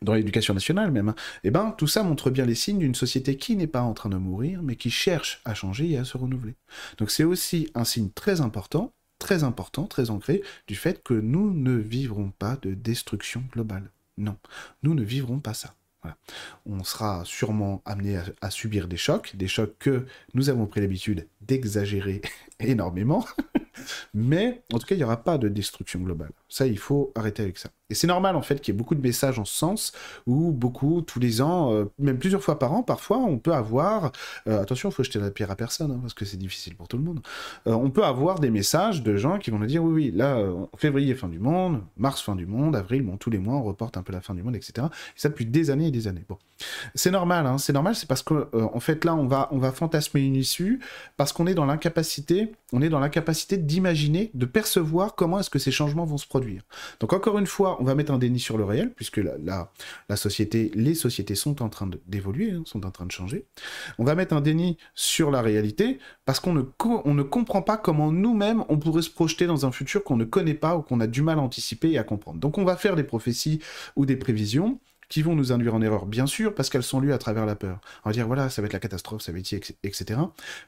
dans 0.02 0.14
l'éducation 0.14 0.54
nationale 0.54 0.92
même, 0.92 1.14
eh 1.42 1.50
ben, 1.50 1.74
tout 1.76 1.88
ça 1.88 2.02
montre 2.02 2.30
bien 2.30 2.44
les 2.44 2.54
signes 2.54 2.78
d'une 2.78 2.94
société 2.94 3.36
qui 3.36 3.56
n'est 3.56 3.66
pas 3.66 3.82
en 3.82 3.94
train 3.94 4.08
de 4.08 4.16
mourir, 4.16 4.62
mais 4.62 4.76
qui 4.76 4.90
cherche 4.90 5.40
à 5.44 5.54
changer 5.54 5.90
et 5.90 5.98
à 5.98 6.04
se 6.04 6.16
renouveler. 6.16 6.54
Donc 6.98 7.10
c'est 7.10 7.24
aussi 7.24 7.70
un 7.74 7.84
signe 7.84 8.10
très 8.10 8.40
important 8.40 8.92
très 9.18 9.44
important, 9.44 9.86
très 9.86 10.10
ancré, 10.10 10.42
du 10.66 10.76
fait 10.76 11.02
que 11.02 11.14
nous 11.14 11.52
ne 11.52 11.76
vivrons 11.76 12.30
pas 12.38 12.56
de 12.56 12.74
destruction 12.74 13.44
globale. 13.52 13.90
Non, 14.16 14.36
nous 14.82 14.94
ne 14.94 15.02
vivrons 15.02 15.40
pas 15.40 15.54
ça. 15.54 15.74
On 16.64 16.84
sera 16.84 17.22
sûrement 17.24 17.82
amené 17.84 18.18
à, 18.40 18.50
subir 18.50 18.88
des 18.88 18.96
chocs, 18.96 19.36
des 19.36 19.48
chocs 19.48 19.74
que 19.78 20.06
nous 20.32 20.48
avons 20.48 20.66
pris 20.66 20.80
l'habitude 20.80 21.26
d'exagérer 21.40 22.22
énormément, 22.60 23.24
mais 24.14 24.62
en 24.72 24.78
tout 24.78 24.86
cas, 24.86 24.94
il 24.94 24.98
n'y 24.98 25.04
aura 25.04 25.22
pas 25.22 25.38
de 25.38 25.48
destruction 25.48 26.00
globale. 26.00 26.30
Ça, 26.48 26.66
il 26.66 26.78
faut 26.78 27.12
arrêter 27.14 27.42
avec 27.42 27.58
ça. 27.58 27.70
Et 27.90 27.94
c'est 27.94 28.06
normal 28.06 28.36
en 28.36 28.42
fait 28.42 28.60
qu'il 28.60 28.74
y 28.74 28.76
ait 28.76 28.78
beaucoup 28.78 28.94
de 28.94 29.00
messages 29.00 29.38
en 29.38 29.44
ce 29.44 29.54
sens, 29.54 29.92
où 30.26 30.52
beaucoup, 30.52 31.02
tous 31.02 31.20
les 31.20 31.40
ans, 31.40 31.72
euh, 31.72 31.84
même 31.98 32.18
plusieurs 32.18 32.42
fois 32.42 32.58
par 32.58 32.72
an, 32.72 32.82
parfois, 32.82 33.18
on 33.18 33.38
peut 33.38 33.54
avoir, 33.54 34.12
euh, 34.46 34.60
attention, 34.60 34.90
il 34.90 34.92
faut 34.92 35.04
jeter 35.04 35.18
la 35.18 35.30
pierre 35.30 35.50
à 35.50 35.56
personne, 35.56 35.92
hein, 35.92 35.98
parce 36.00 36.14
que 36.14 36.24
c'est 36.24 36.36
difficile 36.36 36.74
pour 36.74 36.88
tout 36.88 36.98
le 36.98 37.04
monde, 37.04 37.20
euh, 37.66 37.72
on 37.72 37.90
peut 37.90 38.04
avoir 38.04 38.40
des 38.40 38.50
messages 38.50 39.02
de 39.02 39.16
gens 39.16 39.38
qui 39.38 39.50
vont 39.50 39.58
nous 39.58 39.66
dire, 39.66 39.82
oui, 39.82 39.92
oui, 39.92 40.12
là, 40.14 40.44
février, 40.76 41.14
fin 41.14 41.28
du 41.28 41.38
monde, 41.38 41.82
mars, 41.96 42.20
fin 42.20 42.36
du 42.36 42.46
monde, 42.46 42.76
avril, 42.76 43.02
bon, 43.02 43.16
tous 43.16 43.30
les 43.30 43.38
mois, 43.38 43.56
on 43.56 43.62
reporte 43.62 43.96
un 43.96 44.02
peu 44.02 44.12
la 44.12 44.20
fin 44.20 44.34
du 44.34 44.42
monde, 44.42 44.56
etc. 44.56 44.88
Et 45.16 45.20
ça 45.20 45.28
depuis 45.28 45.46
des 45.46 45.70
années 45.70 45.88
et 45.88 45.90
des 45.90 46.08
années. 46.08 46.24
Bon. 46.28 46.38
C'est 46.94 47.10
normal, 47.10 47.46
hein, 47.46 47.58
c'est 47.58 47.72
normal, 47.72 47.94
c'est 47.94 48.08
parce 48.08 48.22
qu'en 48.22 48.46
en 48.52 48.80
fait, 48.80 49.04
là, 49.04 49.14
on 49.14 49.26
va, 49.26 49.48
on 49.52 49.58
va 49.58 49.72
fantasmer 49.72 50.22
une 50.22 50.36
issue, 50.36 50.80
parce 51.16 51.32
qu'on 51.32 51.46
est 51.46 51.54
dans 51.54 51.66
l'incapacité, 51.66 52.52
on 52.72 52.82
est 52.82 52.88
dans 52.88 53.00
l'incapacité 53.00 53.56
d'imaginer, 53.56 54.30
de 54.34 54.46
percevoir 54.46 55.14
comment 55.14 55.38
est-ce 55.38 55.50
que 55.50 55.58
ces 55.58 55.70
changements 55.70 56.04
vont 56.04 56.18
se 56.18 56.26
produire. 56.26 56.62
Donc 57.00 57.12
encore 57.12 57.38
une 57.38 57.46
fois, 57.46 57.80
on 57.80 57.84
va 57.84 57.94
mettre 57.94 58.12
un 58.12 58.18
déni 58.18 58.40
sur 58.40 58.58
le 58.58 58.64
réel, 58.64 58.92
puisque 58.94 59.18
la, 59.18 59.70
la, 60.08 60.16
société, 60.16 60.70
les 60.74 60.94
sociétés 60.94 61.34
sont 61.34 61.62
en 61.62 61.68
train 61.68 61.88
d'évoluer, 62.06 62.52
hein, 62.52 62.62
sont 62.64 62.84
en 62.84 62.90
train 62.90 63.06
de 63.06 63.12
changer. 63.12 63.46
On 63.98 64.04
va 64.04 64.14
mettre 64.14 64.34
un 64.34 64.40
déni 64.40 64.78
sur 64.94 65.30
la 65.30 65.42
réalité, 65.42 65.98
parce 66.24 66.40
qu'on 66.40 66.52
ne, 66.54 66.62
ne 66.62 67.22
comprend 67.22 67.62
pas 67.62 67.76
comment 67.76 68.10
nous-mêmes, 68.10 68.64
on 68.68 68.78
pourrait 68.78 69.02
se 69.02 69.10
projeter 69.10 69.46
dans 69.46 69.64
un 69.64 69.72
futur 69.72 70.02
qu'on 70.02 70.16
ne 70.16 70.24
connaît 70.24 70.54
pas 70.54 70.76
ou 70.76 70.82
qu'on 70.82 71.00
a 71.00 71.06
du 71.06 71.22
mal 71.22 71.38
à 71.38 71.42
anticiper 71.42 71.92
et 71.92 71.98
à 71.98 72.04
comprendre. 72.04 72.38
Donc 72.40 72.58
on 72.58 72.64
va 72.64 72.76
faire 72.76 72.96
des 72.96 73.04
prophéties 73.04 73.60
ou 73.96 74.06
des 74.06 74.16
prévisions, 74.16 74.80
qui 75.08 75.22
vont 75.22 75.34
nous 75.34 75.52
induire 75.52 75.74
en 75.74 75.82
erreur, 75.82 76.06
bien 76.06 76.26
sûr, 76.26 76.54
parce 76.54 76.68
qu'elles 76.70 76.82
sont 76.82 77.00
lues 77.00 77.12
à 77.12 77.18
travers 77.18 77.46
la 77.46 77.56
peur. 77.56 77.80
On 78.04 78.10
va 78.10 78.12
dire, 78.12 78.26
voilà, 78.26 78.50
ça 78.50 78.62
va 78.62 78.66
être 78.66 78.72
la 78.72 78.80
catastrophe, 78.80 79.22
ça 79.22 79.32
va 79.32 79.38
être 79.38 79.52
etc. 79.82 80.20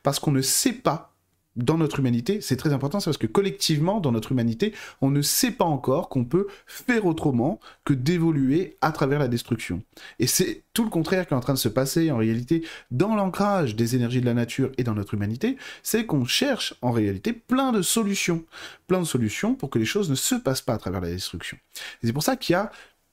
Parce 0.02 0.18
qu'on 0.18 0.32
ne 0.32 0.42
sait 0.42 0.72
pas 0.72 1.12
dans 1.56 1.76
notre 1.76 1.98
humanité, 1.98 2.40
c'est 2.40 2.56
très 2.56 2.72
important, 2.72 3.00
c'est 3.00 3.10
parce 3.10 3.16
que 3.16 3.26
collectivement, 3.26 4.00
dans 4.00 4.12
notre 4.12 4.32
humanité, 4.32 4.72
on 5.00 5.10
ne 5.10 5.20
sait 5.20 5.50
pas 5.50 5.64
encore 5.64 6.08
qu'on 6.08 6.24
peut 6.24 6.46
faire 6.66 7.06
autrement 7.06 7.58
que 7.84 7.92
d'évoluer 7.92 8.76
à 8.80 8.92
travers 8.92 9.18
la 9.18 9.26
destruction. 9.26 9.82
Et 10.20 10.26
c'est 10.26 10.62
tout 10.74 10.84
le 10.84 10.90
contraire 10.90 11.26
qui 11.26 11.34
est 11.34 11.36
en 11.36 11.40
train 11.40 11.54
de 11.54 11.58
se 11.58 11.68
passer 11.68 12.12
en 12.12 12.18
réalité 12.18 12.64
dans 12.92 13.16
l'ancrage 13.16 13.74
des 13.74 13.96
énergies 13.96 14.20
de 14.20 14.26
la 14.26 14.34
nature 14.34 14.70
et 14.78 14.84
dans 14.84 14.94
notre 14.94 15.14
humanité, 15.14 15.56
c'est 15.82 16.06
qu'on 16.06 16.24
cherche 16.24 16.74
en 16.82 16.92
réalité 16.92 17.32
plein 17.32 17.72
de 17.72 17.82
solutions, 17.82 18.44
plein 18.86 19.00
de 19.00 19.04
solutions 19.04 19.54
pour 19.54 19.70
que 19.70 19.78
les 19.80 19.84
choses 19.84 20.08
ne 20.08 20.14
se 20.14 20.36
passent 20.36 20.62
pas 20.62 20.74
à 20.74 20.78
travers 20.78 21.00
la 21.00 21.10
destruction. 21.10 21.58
c'est 22.02 22.12
pour 22.12 22.22
ça 22.22 22.36
qu'il 22.36 22.52
y 22.52 22.56
a 22.56 22.70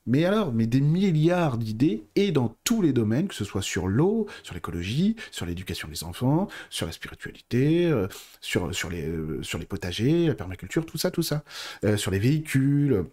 mais 0.08 0.26
alors, 0.26 0.54
mais 0.54 0.66
des 0.66 0.82
milliards 0.82 1.58
d'idées, 1.58 2.06
et 2.16 2.32
dans 2.32 2.56
tous 2.64 2.82
les 2.82 2.94
domaines, 2.94 3.28
que 3.28 3.36
ce 3.36 3.44
soit 3.44 3.62
sur 3.62 3.88
l'eau, 3.88 4.26
sur 4.42 4.56
l'écologie, 4.56 5.16
sur 5.32 5.46
l'éducation 5.46 5.88
des 5.90 6.04
enfants, 6.04 6.48
sur 6.70 6.86
la 6.86 6.94
spiritualité, 6.94 7.86
euh, 7.86 8.08
sur, 8.42 8.74
sur, 8.74 8.90
les, 8.90 9.06
euh, 9.06 9.44
sur 9.44 9.60
les 9.60 9.66
potagers, 9.66 10.28
la 10.28 10.36
permaculture, 10.36 10.86
tout 10.86 10.98
ça, 10.98 11.12
tout 11.12 11.22
ça, 11.22 11.44
euh, 11.84 11.98
sur 11.98 12.10
les 12.10 12.20
véhicules. 12.20 13.04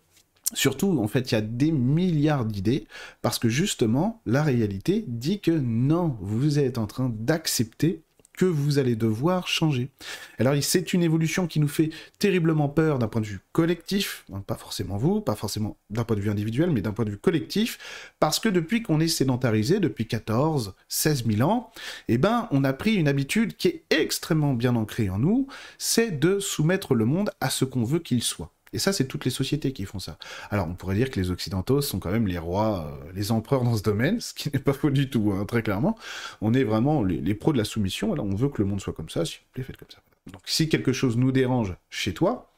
Surtout, 0.53 0.99
en 1.01 1.09
fait, 1.09 1.33
il 1.33 1.35
y 1.35 1.39
a 1.39 1.41
des 1.41 1.73
milliards 1.73 2.45
d'idées, 2.45 2.87
parce 3.23 3.39
que 3.39 3.49
justement, 3.49 4.23
la 4.25 4.43
réalité 4.45 5.05
dit 5.09 5.41
que 5.41 5.51
non, 5.51 6.17
vous 6.21 6.61
êtes 6.61 6.79
en 6.79 6.87
train 6.87 7.11
d'accepter 7.13 8.04
que 8.37 8.45
vous 8.45 8.79
allez 8.79 8.97
devoir 8.97 9.49
changer. 9.49 9.91
Alors 10.39 10.55
c'est 10.63 10.93
une 10.93 11.03
évolution 11.03 11.47
qui 11.47 11.61
nous 11.61 11.69
fait 11.69 11.91
terriblement 12.19 12.69
peur 12.69 12.99
d'un 12.99 13.09
point 13.09 13.21
de 13.21 13.27
vue 13.27 13.41
collectif, 13.53 14.25
hein, 14.33 14.43
pas 14.47 14.57
forcément 14.57 14.97
vous, 14.97 15.21
pas 15.21 15.35
forcément 15.35 15.77
d'un 15.91 16.05
point 16.05 16.17
de 16.17 16.21
vue 16.21 16.31
individuel, 16.31 16.71
mais 16.71 16.81
d'un 16.81 16.93
point 16.93 17.05
de 17.05 17.11
vue 17.11 17.19
collectif, 17.19 17.79
parce 18.21 18.41
que 18.41 18.49
depuis 18.49 18.83
qu'on 18.83 19.01
est 19.01 19.09
sédentarisé, 19.09 19.81
depuis 19.81 20.07
14, 20.07 20.75
16 20.89 21.25
000 21.27 21.49
ans, 21.49 21.71
eh 22.09 22.19
ben, 22.19 22.49
on 22.51 22.65
a 22.65 22.73
pris 22.73 22.95
une 22.95 23.09
habitude 23.09 23.57
qui 23.57 23.69
est 23.69 23.85
extrêmement 23.91 24.55
bien 24.55 24.77
ancrée 24.77 25.11
en 25.11 25.19
nous, 25.19 25.47
c'est 25.79 26.11
de 26.11 26.39
soumettre 26.39 26.95
le 26.95 27.05
monde 27.05 27.31
à 27.41 27.51
ce 27.51 27.65
qu'on 27.65 27.85
veut 27.85 28.01
qu'il 28.01 28.23
soit. 28.23 28.51
Et 28.75 28.79
ça, 28.79 28.93
c'est 28.93 29.07
toutes 29.07 29.25
les 29.25 29.31
sociétés 29.31 29.73
qui 29.73 29.85
font 29.85 30.01
ça. 30.01 30.19
Alors, 30.51 30.67
on 30.69 30.75
pourrait 30.75 30.97
dire 30.97 31.11
que 31.11 31.21
les 31.21 31.31
Occidentaux 31.31 31.81
sont 31.81 32.01
quand 32.01 32.11
même 32.11 32.27
les 32.27 32.39
rois, 32.39 32.87
euh, 32.87 33.13
les 33.15 33.31
empereurs 33.31 33.63
dans 33.63 33.77
ce 33.77 33.83
domaine, 33.83 34.21
ce 34.21 34.35
qui 34.35 34.51
n'est 34.53 34.59
pas 34.59 34.73
faux 34.73 34.91
du 34.91 35.09
tout, 35.09 35.33
hein, 35.33 35.45
très 35.47 35.63
clairement. 35.63 35.97
On 36.41 36.53
est 36.53 36.65
vraiment 36.65 37.03
les, 37.03 37.35
pros 37.35 37.53
de 37.53 37.59
la 37.59 37.65
soumission. 37.65 38.13
Alors, 38.13 38.27
on 38.27 38.35
veut 38.35 38.49
que 38.49 38.61
le 38.61 38.69
monde 38.69 38.81
soit 38.81 38.93
comme 38.93 39.09
ça, 39.09 39.25
s'il 39.25 39.39
vous 39.39 39.53
plaît, 39.53 39.63
faites 39.65 39.77
comme 39.77 39.91
ça. 39.91 39.99
Donc, 40.33 40.43
si 40.45 40.69
quelque 40.69 40.93
chose 40.93 41.17
nous 41.17 41.33
dérange 41.33 41.75
chez 41.89 42.15
toi, 42.15 42.53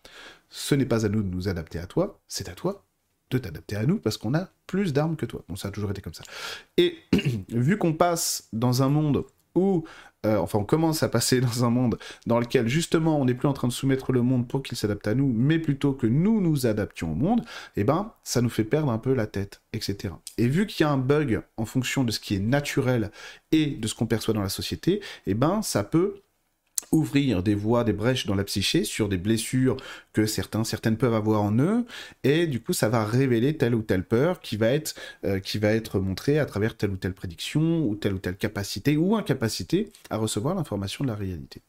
ce 0.49 0.75
n'est 0.75 0.87
pas 0.87 1.04
à 1.04 1.08
nous 1.08 1.23
de 1.23 1.28
nous 1.28 1.49
adapter 1.49 1.78
à 1.78 1.87
toi, 1.87 2.18
c'est 2.26 2.49
à 2.49 2.54
toi 2.54 2.82
de 3.30 3.38
t'adapter 3.38 3.76
à 3.76 3.85
nous 3.87 3.99
parce 3.99 4.16
qu'on 4.16 4.35
a 4.35 4.49
plus 4.66 4.92
d'armes 4.92 5.16
que 5.16 5.26
toi. 5.26 5.42
Bon, 5.49 5.56
ça 5.56 5.68
a 5.68 5.70
toujours 5.70 5.90
été 5.90 6.00
comme 6.00 6.14
ça. 6.14 6.23
Et 6.76 6.96
vu 7.49 7.76
qu'on 7.76 7.92
passe 7.92 8.49
dans 8.52 8.82
un 8.82 8.88
monde 8.88 9.25
où 9.56 9.84
euh, 10.25 10.36
enfin 10.38 10.58
on 10.58 10.64
commence 10.64 11.02
à 11.02 11.08
passer 11.08 11.40
dans 11.42 11.64
un 11.64 11.70
monde 11.70 11.98
dans 12.26 12.40
lequel 12.40 12.68
justement 12.68 13.20
on 13.20 13.25
n'est 13.25 13.34
plus 13.34 13.48
en 13.48 13.52
train 13.52 13.68
de 13.68 13.72
soumettre 13.72 14.12
le 14.12 14.22
monde 14.22 14.48
pour 14.48 14.62
qu'il 14.62 14.76
s'adapte 14.76 15.06
à 15.06 15.14
nous, 15.14 15.32
mais 15.34 15.58
plutôt 15.58 15.92
que 15.92 16.06
nous 16.06 16.40
nous 16.40 16.66
adaptions 16.66 17.12
au 17.12 17.14
monde, 17.14 17.44
eh 17.76 17.84
ben 17.84 18.12
ça 18.25 18.40
nous 18.40 18.50
fait 18.50 18.64
perdre 18.64 18.90
un 18.90 18.98
peu 18.98 19.14
la 19.14 19.26
tête, 19.26 19.62
etc. 19.72 20.14
Et 20.38 20.48
vu 20.48 20.66
qu'il 20.66 20.84
y 20.84 20.88
a 20.88 20.92
un 20.92 20.98
bug 20.98 21.42
en 21.56 21.64
fonction 21.64 22.04
de 22.04 22.10
ce 22.10 22.20
qui 22.20 22.34
est 22.34 22.40
naturel 22.40 23.10
et 23.52 23.66
de 23.66 23.86
ce 23.88 23.94
qu'on 23.94 24.06
perçoit 24.06 24.34
dans 24.34 24.42
la 24.42 24.48
société, 24.48 25.00
eh 25.26 25.34
ben 25.34 25.62
ça 25.62 25.84
peut 25.84 26.22
ouvrir 26.92 27.42
des 27.42 27.54
voies, 27.54 27.84
des 27.84 27.92
brèches 27.92 28.26
dans 28.26 28.34
la 28.34 28.44
psyché 28.44 28.84
sur 28.84 29.08
des 29.08 29.18
blessures 29.18 29.76
que 30.16 30.25
certains, 30.25 30.64
certaines 30.64 30.96
peuvent 30.96 31.12
avoir 31.12 31.42
en 31.42 31.58
eux, 31.58 31.85
et 32.25 32.46
du 32.46 32.62
coup 32.62 32.73
ça 32.73 32.88
va 32.88 33.04
révéler 33.04 33.58
telle 33.58 33.75
ou 33.75 33.82
telle 33.82 34.02
peur 34.02 34.40
qui 34.40 34.56
va 34.56 34.68
être, 34.68 34.94
euh, 35.26 35.40
qui 35.40 35.58
va 35.58 35.73
être 35.73 36.00
montrée 36.00 36.38
à 36.38 36.46
travers 36.46 36.75
telle 36.75 36.88
ou 36.88 36.96
telle 36.96 37.12
prédiction, 37.12 37.87
ou 37.87 37.96
telle 37.96 38.14
ou 38.14 38.18
telle 38.18 38.38
capacité 38.38 38.96
ou 38.96 39.14
incapacité 39.14 39.92
à 40.08 40.16
recevoir 40.16 40.54
l'information 40.54 41.04
de 41.04 41.11
la 41.11 41.16
réalité. 41.16 41.61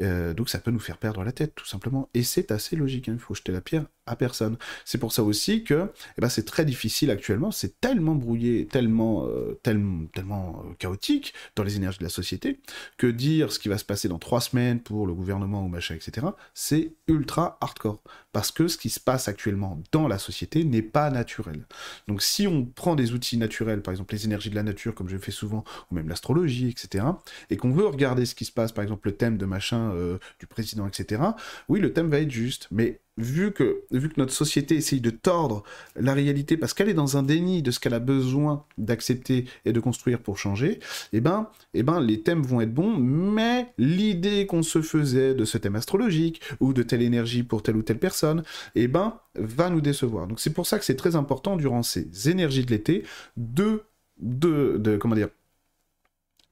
Euh, 0.00 0.34
donc 0.34 0.48
ça 0.48 0.58
peut 0.58 0.72
nous 0.72 0.80
faire 0.80 0.98
perdre 0.98 1.22
la 1.22 1.30
tête, 1.30 1.54
tout 1.54 1.64
simplement, 1.64 2.08
et 2.12 2.24
c'est 2.24 2.50
assez 2.50 2.74
logique, 2.74 3.08
hein. 3.08 3.12
il 3.14 3.20
faut 3.20 3.34
jeter 3.34 3.52
la 3.52 3.60
pierre 3.60 3.84
à 4.06 4.16
personne. 4.16 4.56
C'est 4.84 4.98
pour 4.98 5.12
ça 5.12 5.22
aussi 5.22 5.62
que 5.62 5.92
eh 6.18 6.20
ben, 6.20 6.28
c'est 6.28 6.44
très 6.44 6.64
difficile 6.64 7.12
actuellement, 7.12 7.52
c'est 7.52 7.80
tellement 7.80 8.16
brouillé, 8.16 8.66
tellement, 8.66 9.26
euh, 9.26 9.60
tellement, 9.62 10.06
tellement 10.06 10.64
chaotique 10.80 11.34
dans 11.54 11.62
les 11.62 11.76
énergies 11.76 11.98
de 11.98 12.04
la 12.04 12.10
société, 12.10 12.58
que 12.96 13.06
dire 13.06 13.52
ce 13.52 13.60
qui 13.60 13.68
va 13.68 13.78
se 13.78 13.84
passer 13.84 14.08
dans 14.08 14.18
trois 14.18 14.40
semaines 14.40 14.80
pour 14.80 15.06
le 15.06 15.14
gouvernement 15.14 15.64
ou 15.64 15.68
machin, 15.68 15.94
etc., 15.94 16.26
c'est 16.52 16.92
ultra 17.06 17.58
hardcore. 17.76 18.02
Parce 18.32 18.50
que 18.50 18.68
ce 18.68 18.76
qui 18.76 18.90
se 18.90 19.00
passe 19.00 19.28
actuellement 19.28 19.82
dans 19.92 20.08
la 20.08 20.18
société 20.18 20.64
n'est 20.64 20.82
pas 20.82 21.10
naturel. 21.10 21.66
Donc 22.08 22.22
si 22.22 22.46
on 22.46 22.64
prend 22.64 22.94
des 22.94 23.12
outils 23.12 23.38
naturels, 23.38 23.82
par 23.82 23.92
exemple 23.92 24.14
les 24.14 24.24
énergies 24.24 24.50
de 24.50 24.54
la 24.54 24.62
nature, 24.62 24.94
comme 24.94 25.08
je 25.08 25.16
fais 25.16 25.30
souvent, 25.30 25.64
ou 25.90 25.94
même 25.94 26.08
l'astrologie, 26.08 26.68
etc., 26.68 27.04
et 27.50 27.56
qu'on 27.56 27.70
veut 27.70 27.86
regarder 27.86 28.26
ce 28.26 28.34
qui 28.34 28.44
se 28.44 28.52
passe, 28.52 28.72
par 28.72 28.82
exemple 28.82 29.08
le 29.08 29.16
thème 29.16 29.38
de 29.38 29.46
machin 29.46 29.92
euh, 29.92 30.18
du 30.38 30.46
président, 30.46 30.86
etc., 30.86 31.22
oui, 31.68 31.80
le 31.80 31.92
thème 31.92 32.10
va 32.10 32.18
être 32.20 32.30
juste. 32.30 32.68
Mais 32.70 33.00
vu 33.16 33.52
que, 33.52 33.82
notre 34.16 34.32
société 34.32 34.76
essaye 34.76 35.00
de 35.00 35.10
tordre 35.10 35.62
la 35.96 36.14
réalité 36.14 36.56
parce 36.56 36.74
qu'elle 36.74 36.88
est 36.88 36.94
dans 36.94 37.16
un 37.16 37.22
déni 37.22 37.62
de 37.62 37.70
ce 37.70 37.80
qu'elle 37.80 37.94
a 37.94 37.98
besoin 37.98 38.64
d'accepter 38.78 39.46
et 39.64 39.72
de 39.72 39.80
construire 39.80 40.20
pour 40.20 40.38
changer, 40.38 40.80
eh 41.12 41.20
ben, 41.20 41.48
eh 41.74 41.82
ben, 41.82 42.00
les 42.00 42.22
thèmes 42.22 42.42
vont 42.42 42.60
être 42.60 42.74
bons, 42.74 42.96
mais 42.96 43.72
l'idée 43.78 44.46
qu'on 44.46 44.62
se 44.62 44.82
faisait 44.82 45.34
de 45.34 45.44
ce 45.44 45.58
thème 45.58 45.76
astrologique 45.76 46.40
ou 46.60 46.72
de 46.72 46.82
telle 46.82 47.02
énergie 47.02 47.42
pour 47.42 47.62
telle 47.62 47.76
ou 47.76 47.82
telle 47.82 47.98
personne, 47.98 48.42
eh 48.74 48.88
ben, 48.88 49.18
va 49.34 49.70
nous 49.70 49.80
décevoir. 49.80 50.26
Donc 50.26 50.40
c'est 50.40 50.52
pour 50.52 50.66
ça 50.66 50.78
que 50.78 50.84
c'est 50.84 50.96
très 50.96 51.16
important 51.16 51.56
durant 51.56 51.82
ces 51.82 52.28
énergies 52.28 52.64
de 52.64 52.70
l'été 52.70 53.04
de, 53.36 53.82
de, 54.18 54.76
de, 54.78 54.96
comment 54.96 55.14
dire, 55.14 55.28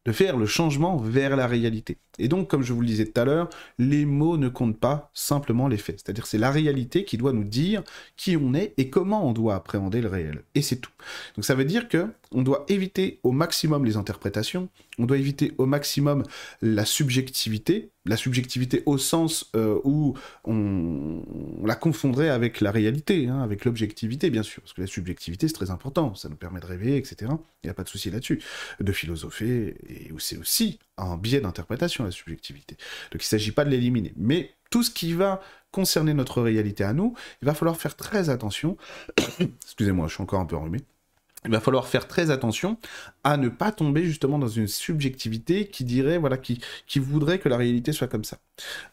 de 0.04 0.12
faire 0.12 0.37
le 0.37 0.46
changement 0.46 0.96
vers 0.96 1.37
la 1.37 1.46
réalité. 1.46 1.99
Et 2.18 2.28
donc, 2.28 2.49
comme 2.49 2.62
je 2.62 2.73
vous 2.73 2.80
le 2.80 2.87
disais 2.87 3.06
tout 3.06 3.20
à 3.20 3.25
l'heure, 3.25 3.49
les 3.78 4.04
mots 4.04 4.37
ne 4.37 4.49
comptent 4.49 4.78
pas, 4.78 5.11
simplement 5.14 5.66
les 5.66 5.78
faits. 5.78 6.00
C'est-à-dire 6.04 6.26
c'est 6.26 6.38
la 6.38 6.50
réalité 6.50 7.04
qui 7.04 7.16
doit 7.16 7.32
nous 7.32 7.44
dire 7.44 7.82
qui 8.16 8.37
on 8.37 8.54
est 8.54 8.75
et 8.76 8.90
comment 8.90 9.28
on 9.28 9.32
doit 9.32 9.54
appréhender 9.54 10.00
le 10.00 10.08
réel. 10.08 10.42
Et 10.54 10.62
c'est 10.62 10.76
tout. 10.76 10.92
Donc 11.37 11.44
ça 11.44 11.54
veut 11.54 11.64
dire 11.64 11.88
que 11.88 12.06
on 12.32 12.42
doit 12.42 12.64
éviter 12.68 13.20
au 13.23 13.32
maximum 13.32 13.84
les 13.84 13.96
interprétations, 13.96 14.68
on 14.99 15.06
doit 15.06 15.18
éviter 15.18 15.52
au 15.58 15.66
maximum 15.66 16.23
la 16.62 16.84
subjectivité, 16.84 17.90
la 18.06 18.16
subjectivité 18.16 18.82
au 18.87 18.99
sens 18.99 19.50
euh, 19.56 19.80
où 19.84 20.14
on, 20.44 21.23
la 21.64 21.75
confondrait 21.75 22.28
avec 22.28 22.61
la 22.61 22.70
réalité, 22.70 23.28
hein, 23.28 23.40
avec 23.40 23.64
l'objectivité 23.64 24.30
bien 24.30 24.42
sûr, 24.42 24.62
parce 24.62 24.73
que 24.73 24.80
la 24.80 24.87
subjectivité 24.87 25.49
c'est 25.49 25.54
très 25.54 25.70
important, 25.70 26.14
ça 26.14 26.28
nous 26.28 26.37
permet 26.37 26.61
de 26.61 26.66
rêver, 26.66 26.96
etc. 26.96 27.32
Il 27.62 27.66
n'y 27.66 27.70
a 27.70 27.75
pas 27.75 27.84
de 27.84 27.88
souci 27.88 28.11
là-dessus, 28.11 28.42
de 28.80 28.92
philosopher, 28.92 29.76
et 29.88 30.11
c'est 30.18 30.37
aussi 30.37 30.78
un 30.96 31.16
biais 31.16 31.40
d'interprétation 31.40 32.04
la 32.04 32.11
subjectivité. 32.11 32.76
Donc 33.11 33.23
il 33.23 33.26
ne 33.26 33.28
s'agit 33.28 33.52
pas 33.52 33.64
de 33.64 33.70
l'éliminer, 33.70 34.12
mais 34.16 34.50
tout 34.70 34.82
ce 34.82 34.90
qui 34.90 35.12
va 35.12 35.40
concerner 35.70 36.14
notre 36.14 36.42
réalité 36.42 36.84
à 36.84 36.92
nous, 36.92 37.14
il 37.42 37.46
va 37.46 37.54
falloir 37.54 37.76
faire 37.76 37.96
très 37.96 38.28
attention. 38.28 38.76
Excusez-moi, 39.64 40.08
je 40.08 40.14
suis 40.14 40.23
encore 40.23 40.40
un 40.40 40.46
peu 40.46 40.56
enrhumé 40.56 40.80
il 41.45 41.51
va 41.51 41.61
falloir 41.61 41.87
faire 41.87 42.09
très 42.09 42.31
attention 42.31 42.79
à 43.23 43.37
ne 43.37 43.49
pas 43.49 43.71
tomber 43.71 44.05
justement 44.05 44.39
dans 44.39 44.49
une 44.49 44.67
subjectivité 44.67 45.67
qui 45.67 45.85
dirait, 45.85 46.17
voilà, 46.17 46.39
qui, 46.39 46.61
qui 46.87 46.99
voudrait 46.99 47.39
que 47.39 47.49
la 47.49 47.57
réalité 47.57 47.93
soit 47.93 48.09
comme 48.09 48.25
ça. 48.25 48.39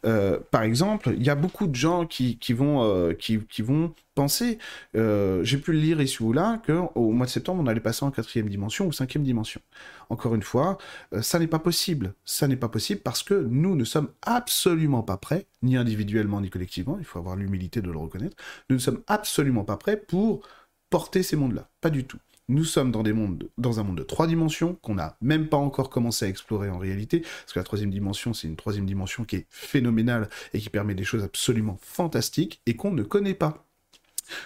Euh, 0.05 0.39
par 0.51 0.63
exemple, 0.63 1.13
il 1.15 1.23
y 1.23 1.29
a 1.29 1.35
beaucoup 1.35 1.67
de 1.67 1.75
gens 1.75 2.05
qui, 2.05 2.37
qui 2.39 2.53
vont, 2.53 2.83
euh, 2.83 3.13
qui, 3.13 3.39
qui, 3.47 3.61
vont 3.61 3.93
penser, 4.15 4.57
euh, 4.95 5.43
j'ai 5.43 5.57
pu 5.57 5.71
le 5.71 5.79
lire 5.79 6.01
ici 6.01 6.21
ou 6.23 6.33
là, 6.33 6.61
qu'au 6.65 7.11
mois 7.11 7.25
de 7.25 7.31
septembre, 7.31 7.61
on 7.63 7.67
allait 7.67 7.79
passer 7.79 8.03
en 8.03 8.11
quatrième 8.11 8.49
dimension 8.49 8.85
ou 8.85 8.91
cinquième 8.91 9.23
dimension. 9.23 9.61
Encore 10.09 10.35
une 10.35 10.43
fois, 10.43 10.77
ça 11.21 11.39
n'est 11.39 11.47
pas 11.47 11.59
possible. 11.59 12.13
Ça 12.25 12.47
n'est 12.49 12.57
pas 12.57 12.67
possible 12.67 12.99
parce 13.01 13.23
que 13.23 13.33
nous 13.33 13.75
ne 13.75 13.85
sommes 13.85 14.09
absolument 14.23 15.03
pas 15.03 15.17
prêts, 15.17 15.45
ni 15.61 15.77
individuellement 15.77 16.41
ni 16.41 16.49
collectivement, 16.49 16.97
il 16.99 17.05
faut 17.05 17.19
avoir 17.19 17.37
l'humilité 17.37 17.81
de 17.81 17.89
le 17.89 17.97
reconnaître, 17.97 18.35
nous 18.69 18.75
ne 18.75 18.81
sommes 18.81 19.01
absolument 19.07 19.63
pas 19.63 19.77
prêts 19.77 19.95
pour 19.95 20.41
porter 20.89 21.23
ces 21.23 21.37
mondes-là. 21.37 21.69
Pas 21.79 21.89
du 21.89 22.03
tout 22.03 22.17
nous 22.47 22.65
sommes 22.65 22.91
dans, 22.91 23.03
des 23.03 23.13
mondes, 23.13 23.49
dans 23.57 23.79
un 23.79 23.83
monde 23.83 23.97
de 23.97 24.03
trois 24.03 24.27
dimensions 24.27 24.75
qu'on 24.81 24.95
n'a 24.95 25.17
même 25.21 25.47
pas 25.47 25.57
encore 25.57 25.89
commencé 25.89 26.25
à 26.25 26.27
explorer 26.27 26.69
en 26.69 26.77
réalité, 26.77 27.21
parce 27.21 27.53
que 27.53 27.59
la 27.59 27.63
troisième 27.63 27.91
dimension, 27.91 28.33
c'est 28.33 28.47
une 28.47 28.55
troisième 28.55 28.85
dimension 28.85 29.23
qui 29.23 29.37
est 29.37 29.47
phénoménale 29.49 30.29
et 30.53 30.59
qui 30.59 30.69
permet 30.69 30.95
des 30.95 31.03
choses 31.03 31.23
absolument 31.23 31.77
fantastiques 31.81 32.61
et 32.65 32.75
qu'on 32.75 32.91
ne 32.91 33.03
connaît 33.03 33.33
pas. 33.33 33.65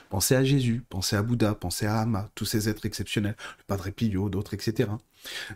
Pensez 0.09 0.35
à 0.35 0.43
Jésus, 0.43 0.83
pensez 0.89 1.15
à 1.15 1.21
Bouddha, 1.21 1.53
pensez 1.55 1.85
à 1.85 1.99
Ama, 1.99 2.29
tous 2.35 2.45
ces 2.45 2.69
êtres 2.69 2.85
exceptionnels, 2.85 3.35
le 3.59 3.63
Padre 3.67 3.89
Pio, 3.91 4.29
d'autres, 4.29 4.53
etc. 4.53 4.89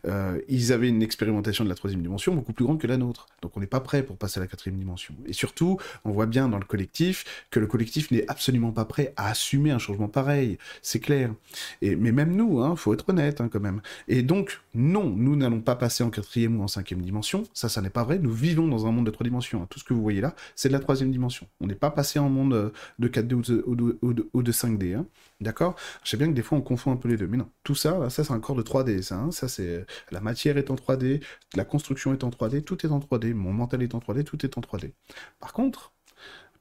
Euh, 0.06 0.40
ils 0.48 0.74
avaient 0.74 0.90
une 0.90 1.02
expérimentation 1.02 1.64
de 1.64 1.70
la 1.70 1.76
troisième 1.76 2.02
dimension 2.02 2.34
beaucoup 2.34 2.54
plus 2.54 2.66
grande 2.66 2.80
que 2.80 2.88
la 2.88 2.98
nôtre. 2.98 3.28
Donc 3.42 3.56
on 3.58 3.60
n'est 3.60 3.68
pas 3.68 3.80
prêt 3.80 4.04
pour 4.04 4.18
passer 4.18 4.40
à 4.40 4.42
la 4.42 4.48
quatrième 4.48 4.78
dimension. 4.78 5.14
Et 5.26 5.34
surtout, 5.34 5.78
on 6.06 6.12
voit 6.12 6.26
bien 6.26 6.48
dans 6.48 6.58
le 6.58 6.66
collectif 6.66 7.46
que 7.52 7.60
le 7.60 7.68
collectif 7.68 8.12
n'est 8.12 8.28
absolument 8.30 8.72
pas 8.72 8.86
prêt 8.86 9.14
à 9.16 9.30
assumer 9.30 9.72
un 9.72 9.80
changement 9.80 10.08
pareil. 10.08 10.58
C'est 10.82 11.00
clair. 11.00 11.34
Et, 11.82 11.96
mais 11.96 12.12
même 12.12 12.36
nous, 12.36 12.60
hein, 12.62 12.76
faut 12.76 12.94
être 12.94 13.08
honnête 13.10 13.42
hein, 13.42 13.50
quand 13.52 13.60
même. 13.60 13.82
Et 14.08 14.22
donc, 14.22 14.60
non, 14.74 15.10
nous 15.10 15.36
n'allons 15.36 15.62
pas 15.62 15.76
passer 15.76 16.04
en 16.04 16.10
quatrième 16.10 16.60
ou 16.60 16.64
en 16.64 16.68
cinquième 16.68 17.02
dimension. 17.02 17.44
Ça, 17.54 17.70
ça 17.70 17.82
n'est 17.82 17.90
pas 17.90 18.04
vrai. 18.04 18.20
Nous 18.20 18.32
vivons 18.32 18.68
dans 18.68 18.86
un 18.86 18.92
monde 18.92 19.06
de 19.06 19.12
trois 19.12 19.24
dimensions. 19.24 19.62
Hein. 19.62 19.68
Tout 19.70 19.80
ce 19.80 19.84
que 19.84 19.94
vous 19.94 20.02
voyez 20.02 20.22
là, 20.22 20.36
c'est 20.56 20.70
de 20.70 20.74
la 20.74 20.80
troisième 20.80 21.12
dimension. 21.12 21.48
On 21.62 21.68
n'est 21.68 21.76
pas 21.76 21.92
passé 21.92 22.20
en 22.20 22.30
monde 22.30 22.54
euh, 22.54 22.70
de 23.00 23.08
4D 23.08 23.34
ou 24.34 24.44
de, 24.44 24.52
5D. 24.52 25.04
D'accord? 25.42 25.76
Je 26.04 26.10
sais 26.10 26.18
bien 26.18 26.28
que 26.28 26.34
des 26.34 26.42
fois 26.42 26.58
on 26.58 26.62
confond 26.62 26.92
un 26.92 26.98
peu 26.98 27.08
les 27.08 27.16
deux. 27.16 27.28
Mais 27.28 27.38
non, 27.38 27.50
tout 27.64 27.76
ça, 27.76 28.10
ça 28.10 28.24
c'est 28.26 28.34
un 28.34 28.40
corps 28.42 28.56
de 28.58 28.64
3D. 28.64 29.02
Ça, 29.02 29.26
ça 29.32 29.48
c'est 29.48 29.86
la 30.12 30.20
matière 30.20 30.58
est 30.58 30.70
en 30.70 30.76
3D, 30.76 31.24
la 31.56 31.64
construction 31.66 32.12
est 32.14 32.24
en 32.26 32.30
3D, 32.30 32.64
tout 32.64 32.86
est 32.86 32.90
en 32.90 33.00
3D, 33.00 33.34
mon 33.34 33.54
mental 33.54 33.82
est 33.82 33.96
en 33.96 34.00
3D, 34.00 34.24
tout 34.26 34.46
est 34.46 34.58
en 34.58 34.62
3D. 34.62 34.92
Par 35.40 35.54
contre, 35.54 35.94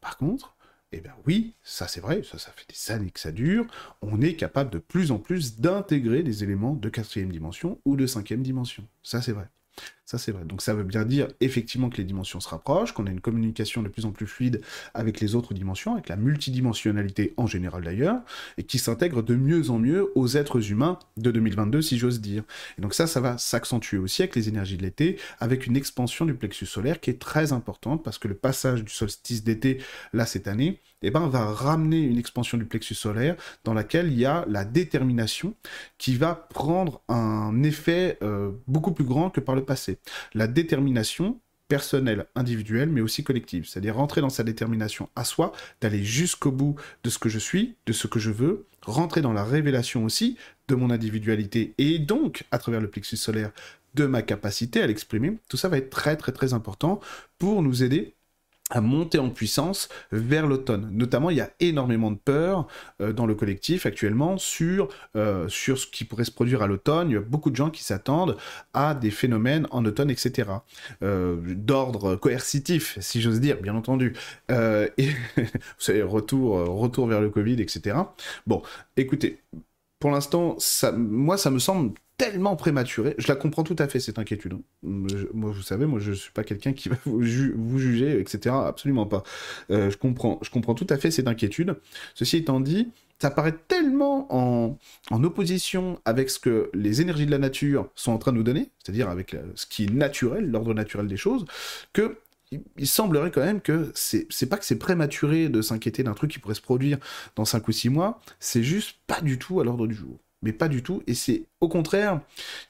par 0.01 0.17
contre, 0.17 0.57
eh 0.93 1.01
bien 1.01 1.15
oui, 1.27 1.55
ça 1.65 1.89
c'est 1.89 2.01
vrai, 2.01 2.23
ça, 2.23 2.39
ça 2.39 2.53
fait 2.55 2.67
des 2.69 2.93
années 2.93 3.11
que 3.11 3.21
ça 3.21 3.33
dure, 3.33 3.67
on 4.03 4.21
est 4.21 4.35
capable 4.37 4.71
de 4.71 4.79
plus 4.79 5.11
en 5.11 5.19
plus 5.19 5.61
d'intégrer 5.61 6.23
des 6.23 6.45
éléments 6.45 6.75
de 6.75 6.89
quatrième 6.89 7.33
dimension 7.33 7.81
ou 7.85 7.97
de 7.97 8.07
cinquième 8.07 8.43
dimension. 8.43 8.87
Ça 9.03 9.23
c'est 9.23 9.33
vrai. 9.33 9.49
Ça, 10.09 10.17
c'est 10.17 10.33
vrai. 10.33 10.47
Donc 10.47 10.63
ça 10.63 10.73
veut 10.73 10.85
bien 10.85 11.05
dire 11.05 11.29
effectivement 11.41 11.91
que 11.91 11.99
les 11.99 12.05
dimensions 12.05 12.41
se 12.41 12.49
rapprochent, 12.49 12.93
qu'on 12.93 13.07
a 13.07 13.11
une 13.11 13.21
communication 13.21 13.83
de 13.83 13.91
plus 13.91 14.07
en 14.07 14.11
plus 14.11 14.27
fluide 14.27 14.63
avec 14.95 15.21
les 15.21 15.35
autres 15.35 15.53
dimensions, 15.53 15.93
avec 15.93 16.09
la 16.09 16.17
multidimensionnalité 16.17 17.35
en 17.37 17.47
général 17.47 17.85
d'ailleurs, 17.85 18.23
et 18.57 18.63
qui 18.63 18.79
s'intègre 18.79 19.23
de 19.23 19.35
mieux 19.35 19.69
en 19.69 19.79
mieux 19.79 20.11
aux 20.15 20.29
êtres 20.29 20.71
humains 20.71 20.99
de 21.19 21.31
2022, 21.31 21.83
si 21.83 21.99
j'ose 21.99 22.23
dire. 22.23 22.43
Et 22.79 22.81
donc 22.81 22.95
ça, 22.95 23.07
ça 23.07 23.21
va 23.21 23.37
s'accentuer 23.37 23.99
aussi 23.99 24.23
avec 24.23 24.35
les 24.35 24.49
énergies 24.49 24.79
de 24.79 24.83
l'été, 24.83 25.19
avec 25.41 25.67
une 25.67 25.77
expansion 25.77 26.25
du 26.25 26.33
plexus 26.33 26.65
solaire 26.65 27.01
qui 27.01 27.11
est 27.11 27.21
très 27.21 27.53
importante, 27.53 28.03
parce 28.03 28.17
que 28.17 28.29
le 28.29 28.35
passage 28.35 28.85
du 28.85 28.91
solstice 28.91 29.45
d'été, 29.45 29.77
là, 30.15 30.25
cette 30.25 30.49
année, 30.49 30.81
eh 31.03 31.11
ben, 31.11 31.29
va 31.29 31.45
ramener 31.45 32.01
une 32.01 32.19
expansion 32.19 32.59
du 32.59 32.65
plexus 32.65 32.95
solaire 32.95 33.37
dans 33.65 33.75
laquelle 33.75 34.11
il 34.11 34.19
y 34.19 34.25
a 34.25 34.45
la 34.49 34.65
détermination 34.65 35.55
qui 35.97 36.17
va 36.17 36.35
prendre 36.35 37.03
un 37.09 37.63
effet 37.63 38.19
euh, 38.23 38.51
beaucoup 38.67 38.93
plus 38.93 39.05
grand 39.05 39.31
que 39.31 39.41
par 39.41 39.55
le 39.55 39.65
passé. 39.65 39.98
La 40.35 40.47
détermination 40.47 41.41
personnelle, 41.69 42.27
individuelle, 42.35 42.89
mais 42.89 43.03
aussi 43.03 43.23
collective. 43.23 43.67
C'est-à-dire 43.67 43.95
rentrer 43.95 44.21
dans 44.21 44.31
sa 44.31 44.43
détermination 44.43 45.09
à 45.15 45.25
soi, 45.25 45.53
d'aller 45.81 46.03
jusqu'au 46.03 46.51
bout 46.51 46.77
de 47.05 47.11
ce 47.11 47.19
que 47.19 47.29
je 47.29 47.39
suis, 47.39 47.77
de 47.87 47.93
ce 47.93 48.07
que 48.07 48.19
je 48.19 48.31
veux, 48.31 48.67
rentrer 48.83 49.21
dans 49.21 49.35
la 49.35 49.45
révélation 49.45 50.05
aussi 50.05 50.37
de 50.69 50.75
mon 50.75 50.91
individualité 50.91 51.75
et 51.79 51.99
donc, 51.99 52.45
à 52.51 52.59
travers 52.59 52.81
le 52.81 52.89
plexus 52.89 53.17
solaire, 53.17 53.53
de 53.95 54.07
ma 54.07 54.23
capacité 54.23 54.81
à 54.83 54.87
l'exprimer. 54.87 55.39
Tout 55.49 55.57
ça 55.57 55.69
va 55.69 55.79
être 55.79 55.91
très 55.91 56.17
très 56.17 56.33
très 56.33 56.53
important 56.53 57.01
pour 57.39 57.63
nous 57.63 57.83
aider 57.83 58.15
à 58.71 58.81
monter 58.81 59.19
en 59.19 59.31
puissance 59.31 59.89
vers 60.13 60.47
l'automne. 60.47 60.89
Notamment, 60.93 61.31
il 61.31 61.37
y 61.39 61.41
a 61.41 61.51
énormément 61.61 62.11
de 62.11 62.19
peur 62.19 62.67
euh, 63.01 63.13
dans 63.13 63.27
le 63.27 63.35
collectif 63.35 63.87
actuellement 63.87 64.39
sur, 64.39 64.89
euh, 65.17 65.49
sur 65.49 65.79
ce 65.79 65.87
qui 65.87 66.05
pourrait 66.05 66.25
se 66.25 66.31
produire 66.31 66.63
à 66.63 66.67
l'automne. 66.67 67.11
Il 67.11 67.15
y 67.15 67.17
a 67.17 67.21
beaucoup 67.21 67.51
de 67.51 67.57
gens 67.57 67.71
qui 67.71 67.83
s'attendent 67.83 68.37
à 68.75 68.95
des 68.95 69.11
phénomènes 69.11 69.67
en 69.71 69.85
automne, 69.85 70.11
etc. 70.11 70.51
Euh, 71.03 71.37
D'ordre 71.39 72.17
coercitif, 72.17 72.99
si 73.01 73.21
j'ose 73.21 73.41
dire, 73.41 73.61
bien 73.61 73.75
entendu. 73.75 74.15
Et 74.51 75.09
vous 75.37 75.45
savez, 75.79 76.03
retour, 76.03 76.59
retour 76.67 77.07
vers 77.07 77.21
le 77.21 77.31
Covid, 77.31 77.61
etc. 77.61 77.97
Bon, 78.47 78.63
écoutez, 78.97 79.39
pour 79.99 80.11
l'instant, 80.11 80.57
ça, 80.59 80.93
moi, 80.93 81.37
ça 81.37 81.51
me 81.51 81.59
semble 81.59 81.93
tellement 82.19 82.57
prématurée. 82.57 83.15
Je 83.17 83.29
la 83.29 83.37
comprends 83.37 83.63
tout 83.63 83.77
à 83.79 83.89
fait, 83.89 84.01
cette 84.01 84.19
inquiétude. 84.19 84.59
Moi, 84.83 85.51
vous 85.53 85.63
savez, 85.63 85.87
moi, 85.87 86.01
je 86.01 86.13
suis 86.13 86.33
pas 86.33 86.45
quelqu'un 86.45 86.73
qui 86.73 86.89
va 86.91 86.97
vous, 87.07 87.23
juger, 87.23 88.21
etc. 88.21 88.55
Absolument 88.67 89.07
pas. 89.07 89.23
Euh, 89.71 89.91
je, 89.91 89.97
comprends, 89.97 90.39
je 90.43 90.51
comprends 90.51 90.75
tout 90.75 90.87
à 90.91 90.99
fait 90.99 91.11
cette 91.11 91.29
inquiétude. 91.29 91.77
Ceci 92.15 92.37
étant 92.39 92.61
dit, 92.61 92.91
ça 93.21 93.31
paraît 93.31 93.57
tellement 93.69 94.27
en, 94.31 94.77
opposition 95.25 96.01
avec 96.05 96.29
ce 96.31 96.39
que 96.39 96.71
les 96.75 97.01
énergies 97.01 97.27
de 97.27 97.31
la 97.31 97.39
nature 97.39 97.89
sont 97.95 98.13
en 98.13 98.19
train 98.19 98.33
de 98.33 98.37
nous 98.37 98.43
donner, 98.43 98.71
c'est-à-dire 98.83 99.09
avec 99.09 99.37
ce 99.55 99.67
qui 99.67 99.85
est 99.85 99.91
naturel, 99.91 100.51
l'ordre 100.51 100.75
naturel 100.75 101.07
des 101.07 101.17
choses, 101.17 101.45
que 101.93 102.19
il, 102.79 102.87
semblerait 102.87 103.31
quand 103.31 103.45
même 103.45 103.61
que 103.61 103.93
c'est 103.95 104.49
pas 104.49 104.57
que 104.57 104.65
c'est 104.65 104.79
prématuré 104.79 105.49
de 105.49 105.61
s'inquiéter 105.61 106.03
d'un 106.03 106.15
truc 106.15 106.31
qui 106.31 106.39
pourrait 106.39 106.55
se 106.55 106.63
produire 106.63 106.99
dans 107.37 107.45
5 107.45 107.67
ou 107.69 107.73
6 107.73 107.91
mois, 107.91 108.21
c'est 108.41 108.63
juste 108.63 108.97
pas 109.07 109.21
du 109.21 109.39
tout 109.39 109.61
à 109.61 109.65
l'ordre 109.65 109.87
du 109.87 109.95
jour 109.95 110.19
mais 110.43 110.53
pas 110.53 110.69
du 110.69 110.83
tout. 110.83 111.03
Et 111.07 111.15
c'est 111.15 111.45
au 111.61 111.69
contraire, 111.69 112.21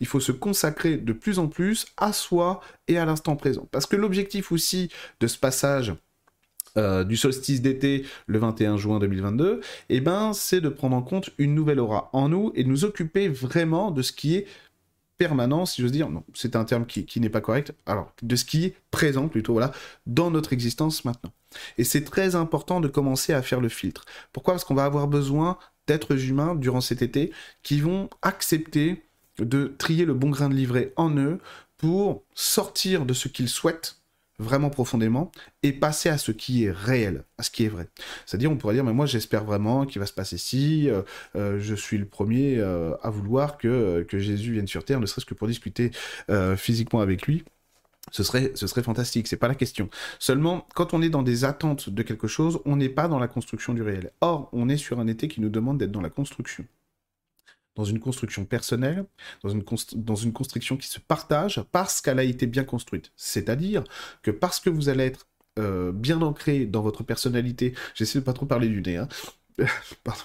il 0.01 0.07
faut 0.07 0.21
se 0.21 0.33
consacrer 0.33 0.97
de 0.97 1.13
plus 1.13 1.39
en 1.39 1.49
plus 1.49 1.87
à 1.97 2.13
soi 2.13 2.61
et 2.87 2.99
à 2.99 3.05
l'instant 3.05 3.37
présent. 3.37 3.69
Parce 3.71 3.87
que 3.87 3.97
l'objectif 3.97 4.53
aussi 4.53 4.91
de 5.21 5.27
ce 5.27 5.39
passage 5.39 5.95
euh, 6.77 7.03
du 7.03 7.17
solstice 7.17 7.63
d'été 7.63 8.05
le 8.27 8.39
21 8.39 8.77
juin 8.77 8.99
2022, 8.99 9.61
eh 9.89 10.01
ben, 10.01 10.33
c'est 10.33 10.61
de 10.61 10.69
prendre 10.69 10.97
en 10.97 11.03
compte 11.03 11.31
une 11.39 11.55
nouvelle 11.55 11.81
aura 11.81 12.11
en 12.13 12.29
nous 12.29 12.53
et 12.55 12.63
de 12.63 12.69
nous 12.69 12.85
occuper 12.85 13.29
vraiment 13.29 13.91
de 13.91 14.03
ce 14.03 14.13
qui 14.13 14.37
est 14.37 14.47
permanent, 15.17 15.67
si 15.67 15.83
j'ose 15.83 15.91
dire, 15.91 16.09
non, 16.09 16.23
c'est 16.35 16.55
un 16.55 16.65
terme 16.65 16.87
qui, 16.87 17.05
qui 17.05 17.21
n'est 17.21 17.31
pas 17.31 17.41
correct, 17.41 17.75
alors 17.87 18.13
de 18.23 18.37
ce 18.37 18.45
qui 18.45 18.67
est 18.67 18.77
présent 18.93 19.27
plutôt, 19.29 19.55
voilà, 19.55 19.73
dans 20.07 20.31
notre 20.31 20.53
existence 20.53 21.05
maintenant. 21.05 21.33
Et 21.77 21.85
c'est 21.85 22.05
très 22.05 22.37
important 22.37 22.81
de 22.81 22.87
commencer 22.87 23.33
à 23.33 23.43
faire 23.43 23.61
le 23.61 23.69
filtre. 23.69 24.05
Pourquoi? 24.33 24.55
Parce 24.55 24.65
qu'on 24.65 24.75
va 24.75 24.85
avoir 24.85 25.09
besoin 25.09 25.59
d'êtres 25.89 26.29
humains 26.29 26.55
durant 26.55 26.81
cet 26.81 27.03
été 27.03 27.33
qui 27.63 27.81
vont 27.81 28.09
accepter 28.23 29.03
de 29.39 29.75
trier 29.79 30.05
le 30.05 30.15
bon 30.15 30.31
grain 30.31 30.49
de 30.49 30.55
livret 30.55 30.93
en 30.97 31.17
eux 31.17 31.39
pour 31.77 32.23
sortir 32.35 33.07
de 33.07 33.15
ce 33.15 33.29
qu'ils 33.29 33.49
souhaitent 33.49 33.99
vraiment 34.39 34.71
profondément 34.71 35.33
et 35.63 35.73
passer 35.73 36.09
à 36.09 36.19
ce 36.19 36.31
qui 36.31 36.65
est 36.65 36.71
réel, 36.71 37.25
à 37.39 37.43
ce 37.43 37.51
qui 37.51 37.65
est 37.65 37.69
vrai. 37.69 37.89
C'est-à-dire, 38.25 38.51
on 38.51 38.57
pourrait 38.57 38.75
dire, 38.75 38.85
mais 38.85 38.93
moi 38.93 39.07
j'espère 39.07 39.45
vraiment 39.45 39.85
qu'il 39.85 39.99
va 39.99 40.07
se 40.07 40.13
passer 40.13 40.39
ci, 40.39 40.89
euh, 40.89 41.03
euh, 41.35 41.59
je 41.59 41.75
suis 41.75 41.99
le 41.99 42.05
premier 42.05 42.59
euh, 42.59 42.95
à 43.03 43.11
vouloir 43.11 43.59
que 43.59 44.07
Jésus 44.13 44.53
vienne 44.53 44.69
sur 44.69 44.85
Terre, 44.85 45.01
ne 45.01 45.07
serait-ce 45.07 45.27
que 45.27 45.35
pour 45.35 45.49
discuter 45.49 45.91
physiquement 46.57 47.01
avec 47.01 47.27
lui 47.27 47.45
ce 48.11 48.23
serait, 48.23 48.53
ce 48.55 48.67
serait 48.67 48.83
fantastique, 48.83 49.29
c'est 49.29 49.37
pas 49.37 49.49
la 49.49 49.55
question. 49.55 49.89
Seulement, 50.19 50.67
quand 50.75 50.95
on 50.95 51.03
est 51.03 51.11
dans 51.11 51.23
des 51.23 51.45
attentes 51.45 51.91
de 51.91 52.03
quelque 52.03 52.27
chose, 52.27 52.61
on 52.65 52.77
n'est 52.77 52.89
pas 52.89 53.09
dans 53.09 53.19
la 53.19 53.29
construction 53.29 53.75
du 53.75 53.83
réel. 53.83 54.13
Or, 54.21 54.49
on 54.53 54.69
est 54.69 54.77
sur 54.77 55.01
un 55.01 55.07
été 55.07 55.29
qui 55.29 55.41
nous 55.41 55.49
demande 55.49 55.79
d'être 55.79 55.93
dans 55.93 56.01
la 56.01 56.11
construction. 56.11 56.65
Dans 57.77 57.85
une 57.85 58.01
construction 58.01 58.45
personnelle, 58.45 59.05
dans 59.43 59.51
une, 59.51 59.63
dans 59.95 60.17
une 60.17 60.33
construction 60.33 60.77
qui 60.77 60.89
se 60.89 60.99
partage 60.99 61.63
parce 61.71 62.01
qu'elle 62.01 62.19
a 62.19 62.25
été 62.25 62.47
bien 62.47 62.65
construite. 62.65 63.13
C'est-à-dire 63.17 63.85
que 64.23 64.33
parce 64.33 64.59
que 64.59 64.71
vous 64.71 64.89
allez 64.89 65.05
être 65.05 65.29
euh, 65.59 65.93
bien 65.93 66.21
ancré 66.23 66.67
dans 66.67 66.83
votre 66.83 67.05
personnalité, 67.05 67.75
j'essaie 67.95 68.19
de 68.19 68.25
pas 68.25 68.33
trop 68.33 68.47
parler 68.47 68.69
du 68.69 68.83
nez, 68.83 68.97
hein. 68.97 69.09
Pardon 70.05 70.23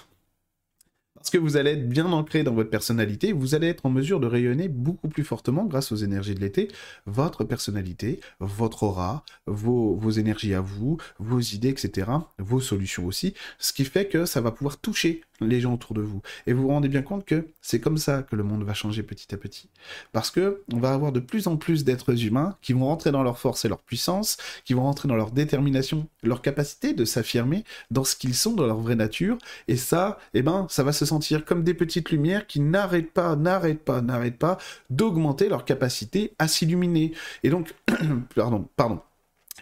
parce 1.24 1.30
que 1.30 1.38
vous 1.38 1.56
allez 1.56 1.70
être 1.70 1.88
bien 1.88 2.04
ancré 2.12 2.42
dans 2.42 2.52
votre 2.52 2.68
personnalité, 2.68 3.32
vous 3.32 3.54
allez 3.54 3.68
être 3.68 3.86
en 3.86 3.88
mesure 3.88 4.20
de 4.20 4.26
rayonner 4.26 4.68
beaucoup 4.68 5.08
plus 5.08 5.24
fortement 5.24 5.64
grâce 5.64 5.90
aux 5.90 5.96
énergies 5.96 6.34
de 6.34 6.40
l'été, 6.40 6.68
votre 7.06 7.44
personnalité, 7.44 8.20
votre 8.40 8.82
aura, 8.82 9.24
vos, 9.46 10.10
énergies 10.10 10.52
à 10.52 10.60
vous, 10.60 10.98
vos 11.18 11.40
idées, 11.40 11.70
etc., 11.70 12.10
vos 12.38 12.60
solutions 12.60 13.06
aussi, 13.06 13.32
ce 13.58 13.72
qui 13.72 13.86
fait 13.86 14.06
que 14.06 14.26
ça 14.26 14.42
va 14.42 14.50
pouvoir 14.50 14.76
toucher 14.76 15.22
les 15.40 15.60
gens 15.60 15.74
autour 15.74 15.94
de 15.94 16.02
vous. 16.02 16.20
Et 16.46 16.52
vous 16.52 16.64
vous 16.64 16.68
rendez 16.68 16.88
bien 16.88 17.02
compte 17.02 17.24
que 17.24 17.48
c'est 17.62 17.80
comme 17.80 17.96
ça 17.96 18.22
que 18.22 18.36
le 18.36 18.44
monde 18.44 18.62
va 18.62 18.74
changer 18.74 19.02
petit 19.02 19.34
à 19.34 19.38
petit. 19.38 19.70
Parce 20.12 20.30
que 20.30 20.62
on 20.72 20.78
va 20.78 20.92
avoir 20.92 21.10
de 21.10 21.20
plus 21.20 21.46
en 21.46 21.56
plus 21.56 21.84
d'êtres 21.84 22.24
humains 22.24 22.56
qui 22.60 22.74
vont 22.74 22.84
rentrer 22.84 23.10
dans 23.12 23.22
leur 23.22 23.38
force 23.38 23.64
et 23.64 23.68
leur 23.68 23.80
puissance, 23.80 24.36
qui 24.64 24.74
vont 24.74 24.82
rentrer 24.82 25.08
dans 25.08 25.16
leur 25.16 25.30
détermination, 25.30 26.06
leur 26.22 26.42
capacité 26.42 26.92
de 26.92 27.04
s'affirmer 27.04 27.64
dans 27.90 28.04
ce 28.04 28.14
qu'ils 28.14 28.34
sont, 28.34 28.52
dans 28.52 28.66
leur 28.66 28.78
vraie 28.78 28.94
nature. 28.94 29.38
Et 29.68 29.76
ça, 29.76 30.18
eh 30.34 30.42
ben, 30.42 30.66
ça 30.68 30.82
va 30.82 30.92
se 30.92 31.04
sentir 31.04 31.13
comme 31.44 31.64
des 31.64 31.74
petites 31.74 32.10
lumières 32.10 32.46
qui 32.46 32.60
n'arrêtent 32.60 33.12
pas, 33.12 33.36
n'arrêtent 33.36 33.84
pas, 33.84 34.00
n'arrêtent 34.00 34.38
pas 34.38 34.58
d'augmenter 34.90 35.48
leur 35.48 35.64
capacité 35.64 36.34
à 36.38 36.48
s'illuminer. 36.48 37.12
Et 37.42 37.50
donc, 37.50 37.74
pardon, 38.34 38.68
pardon 38.76 39.00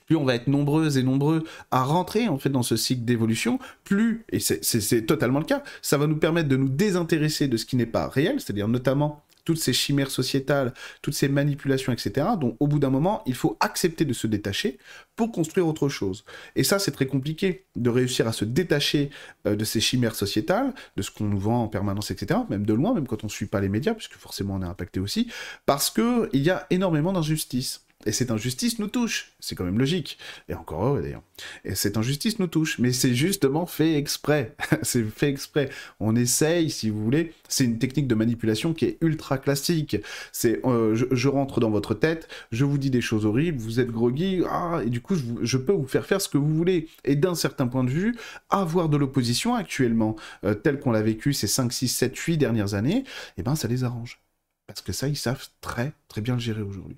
plus 0.07 0.17
on 0.17 0.25
va 0.25 0.35
être 0.35 0.47
nombreuses 0.47 0.97
et 0.97 1.03
nombreux 1.03 1.45
à 1.71 1.85
rentrer 1.85 2.29
en 2.29 2.39
fait 2.39 2.49
dans 2.49 2.63
ce 2.63 2.77
cycle 2.77 3.05
d'évolution, 3.05 3.59
plus, 3.85 4.25
et 4.33 4.41
c'est 4.41 5.07
totalement 5.07 5.39
le 5.39 5.45
cas, 5.45 5.63
ça 5.83 5.99
va 5.99 6.07
nous 6.07 6.17
permettre 6.17 6.49
de 6.49 6.57
nous 6.57 6.69
désintéresser 6.69 7.47
de 7.47 7.57
ce 7.57 7.67
qui 7.67 7.77
n'est 7.77 7.87
pas 7.87 8.09
réel, 8.09 8.41
c'est-à-dire 8.41 8.69
notamment 8.69 9.23
toutes 9.45 9.59
ces 9.59 9.73
chimères 9.73 10.11
sociétales, 10.11 10.73
toutes 11.03 11.15
ces 11.15 11.29
manipulations, 11.29 11.93
etc., 11.93 12.27
dont 12.39 12.57
au 12.61 12.67
bout 12.67 12.79
d'un 12.79 12.91
moment, 12.91 13.23
il 13.27 13.35
faut 13.35 13.57
accepter 13.61 14.05
de 14.05 14.13
se 14.13 14.27
détacher 14.27 14.79
pour 15.17 15.33
construire 15.33 15.67
autre 15.67 15.89
chose. 15.89 16.25
Et 16.57 16.65
ça, 16.65 16.79
c'est 16.79 16.91
très 16.91 17.07
compliqué 17.07 17.67
de 17.77 17.91
réussir 17.91 18.27
à 18.27 18.33
se 18.33 18.45
détacher 18.45 19.11
euh, 19.47 19.57
de 19.57 19.65
ces 19.65 19.81
chimères 19.81 20.15
sociétales, 20.15 20.73
de 20.97 21.03
ce 21.03 21.11
qu'on 21.11 21.25
nous 21.25 21.39
vend 21.39 21.63
en 21.63 21.69
permanence, 21.69 22.11
etc., 22.11 22.41
même 22.49 22.65
de 22.65 22.75
loin, 22.75 22.95
même 22.95 23.07
quand 23.07 23.25
on 23.25 23.27
ne 23.27 23.33
suit 23.33 23.47
pas 23.47 23.61
les 23.61 23.69
médias, 23.69 23.95
puisque 23.95 24.15
forcément 24.15 24.55
on 24.55 24.63
est 24.63 24.67
impacté 24.67 25.01
aussi, 25.01 25.31
parce 25.67 25.91
qu'il 25.91 26.29
y 26.33 26.51
a 26.51 26.67
énormément 26.71 27.13
d'injustices. 27.13 27.85
Et 28.07 28.13
cette 28.13 28.31
injustice 28.31 28.79
nous 28.79 28.89
touche. 28.89 29.33
C'est 29.41 29.55
quand 29.55 29.65
même 29.65 29.79
logique. 29.79 30.19
Et 30.49 30.55
encore 30.55 30.85
heureux 30.85 31.03
d'ailleurs. 31.03 31.23
Et 31.65 31.75
cette 31.75 31.97
injustice 31.97 32.39
nous 32.39 32.47
touche. 32.47 32.79
Mais 32.79 32.93
c'est 32.93 33.15
justement 33.15 33.67
fait 33.67 33.97
exprès. 33.97 34.55
c'est 34.83 35.05
fait 35.05 35.29
exprès. 35.29 35.71
On 36.01 36.17
essaye, 36.17 36.71
si 36.71 36.91
vous 36.91 37.03
voulez. 37.03 37.33
C'est 37.49 37.65
une 37.65 37.79
technique 37.79 38.09
de 38.09 38.15
manipulation 38.15 38.75
qui 38.75 38.87
est 38.87 38.99
ultra 39.01 39.39
classique. 39.39 39.97
C'est 40.33 40.61
euh, 40.65 40.95
je, 40.95 41.29
rentre 41.29 41.61
dans 41.61 41.71
votre 41.71 41.95
tête, 41.95 42.29
je 42.51 42.65
vous 42.65 42.79
dis 42.79 42.91
des 42.91 43.01
choses 43.01 43.27
horribles, 43.27 43.59
vous 43.59 43.81
êtes 43.81 43.91
groggy, 43.91 44.43
ah, 44.49 44.81
et 44.85 44.91
du 44.91 45.01
coup, 45.01 45.17
je, 45.43 45.57
peux 45.57 45.73
vous 45.73 45.87
faire 45.87 46.07
faire 46.07 46.21
ce 46.21 46.29
que 46.29 46.39
vous 46.39 46.55
voulez. 46.55 46.89
Et 47.05 47.17
d'un 47.17 47.35
certain 47.35 47.67
point 47.67 47.85
de 47.85 47.91
vue, 47.91 48.17
avoir 48.51 48.89
de 48.89 48.97
l'opposition 48.97 49.55
actuellement, 49.55 50.17
euh, 50.45 50.55
tel 50.55 50.79
qu'on 50.79 50.93
l'a 50.93 51.03
vécu 51.03 51.33
ces 51.33 51.47
5, 51.47 51.73
6, 51.73 51.89
7, 51.89 52.17
8 52.17 52.39
dernières 52.39 52.75
années, 52.75 53.05
eh 53.39 53.43
ben, 53.43 53.55
ça 53.55 53.69
les 53.69 53.85
arrange. 53.85 54.21
Parce 54.67 54.81
que 54.81 54.93
ça, 54.93 55.09
ils 55.09 55.17
savent 55.17 55.49
très, 55.61 55.93
très 56.09 56.21
bien 56.21 56.35
le 56.35 56.41
gérer 56.41 56.63
aujourd'hui. 56.63 56.97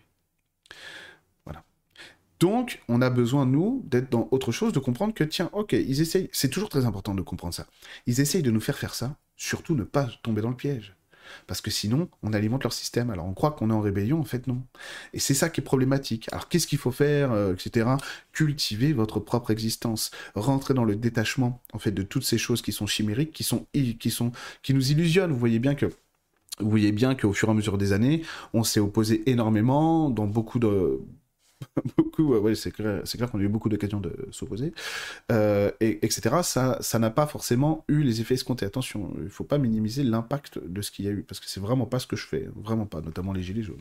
Donc, 2.44 2.82
on 2.88 3.00
a 3.00 3.08
besoin, 3.08 3.46
nous, 3.46 3.82
d'être 3.86 4.10
dans 4.10 4.28
autre 4.30 4.52
chose, 4.52 4.74
de 4.74 4.78
comprendre 4.78 5.14
que, 5.14 5.24
tiens, 5.24 5.48
ok, 5.54 5.72
ils 5.72 6.02
essayent, 6.02 6.28
c'est 6.30 6.50
toujours 6.50 6.68
très 6.68 6.84
important 6.84 7.14
de 7.14 7.22
comprendre 7.22 7.54
ça. 7.54 7.66
Ils 8.06 8.20
essayent 8.20 8.42
de 8.42 8.50
nous 8.50 8.60
faire 8.60 8.76
faire 8.76 8.94
ça, 8.94 9.16
surtout 9.34 9.74
ne 9.74 9.84
pas 9.84 10.10
tomber 10.22 10.42
dans 10.42 10.50
le 10.50 10.56
piège. 10.56 10.94
Parce 11.46 11.62
que 11.62 11.70
sinon, 11.70 12.10
on 12.22 12.34
alimente 12.34 12.62
leur 12.64 12.74
système. 12.74 13.08
Alors, 13.08 13.24
on 13.24 13.32
croit 13.32 13.52
qu'on 13.52 13.70
est 13.70 13.72
en 13.72 13.80
rébellion, 13.80 14.20
en 14.20 14.24
fait, 14.24 14.46
non. 14.46 14.62
Et 15.14 15.20
c'est 15.20 15.32
ça 15.32 15.48
qui 15.48 15.62
est 15.62 15.64
problématique. 15.64 16.28
Alors, 16.32 16.50
qu'est-ce 16.50 16.66
qu'il 16.66 16.76
faut 16.78 16.90
faire, 16.90 17.32
euh, 17.32 17.54
etc. 17.54 17.88
Cultiver 18.32 18.92
votre 18.92 19.20
propre 19.20 19.50
existence. 19.50 20.10
Rentrer 20.34 20.74
dans 20.74 20.84
le 20.84 20.96
détachement, 20.96 21.62
en 21.72 21.78
fait, 21.78 21.92
de 21.92 22.02
toutes 22.02 22.24
ces 22.24 22.36
choses 22.36 22.60
qui 22.60 22.72
sont 22.72 22.86
chimériques, 22.86 23.32
qui 23.32 23.42
sont, 23.42 23.66
qui 23.72 24.10
sont, 24.10 24.32
qui 24.62 24.74
nous 24.74 24.90
illusionnent. 24.90 25.32
Vous 25.32 25.38
voyez 25.38 25.60
bien 25.60 25.74
que 25.74 25.86
vous 26.60 26.70
voyez 26.70 26.92
bien 26.92 27.14
qu'au 27.14 27.32
fur 27.32 27.48
et 27.48 27.52
à 27.52 27.54
mesure 27.54 27.78
des 27.78 27.92
années, 27.92 28.22
on 28.52 28.64
s'est 28.64 28.80
opposé 28.80 29.28
énormément 29.28 30.10
dans 30.10 30.26
beaucoup 30.26 30.58
de 30.58 31.00
beaucoup, 31.96 32.34
c'est 32.54 32.70
clair, 32.70 33.02
qu'on 33.30 33.38
a 33.38 33.42
eu 33.42 33.48
beaucoup 33.48 33.68
d'occasions 33.68 34.00
de 34.00 34.28
s'opposer, 34.30 34.72
euh, 35.32 35.70
et, 35.80 36.04
etc. 36.04 36.36
Ça, 36.42 36.98
n'a 36.98 37.10
pas 37.10 37.26
forcément 37.26 37.84
eu 37.88 38.02
les 38.02 38.20
effets 38.20 38.34
escomptés. 38.34 38.66
Attention, 38.66 39.12
il 39.22 39.30
faut 39.30 39.44
pas 39.44 39.58
minimiser 39.58 40.02
l'impact 40.02 40.58
de 40.58 40.82
ce 40.82 40.90
qu'il 40.90 41.04
y 41.04 41.08
a 41.08 41.10
eu, 41.10 41.22
parce 41.22 41.40
que 41.40 41.46
c'est 41.48 41.60
vraiment 41.60 41.86
pas 41.86 41.98
ce 41.98 42.06
que 42.06 42.16
je 42.16 42.26
fais, 42.26 42.48
vraiment 42.56 42.86
pas, 42.86 43.00
notamment 43.00 43.32
les 43.32 43.42
gilets 43.42 43.62
jaunes. 43.62 43.80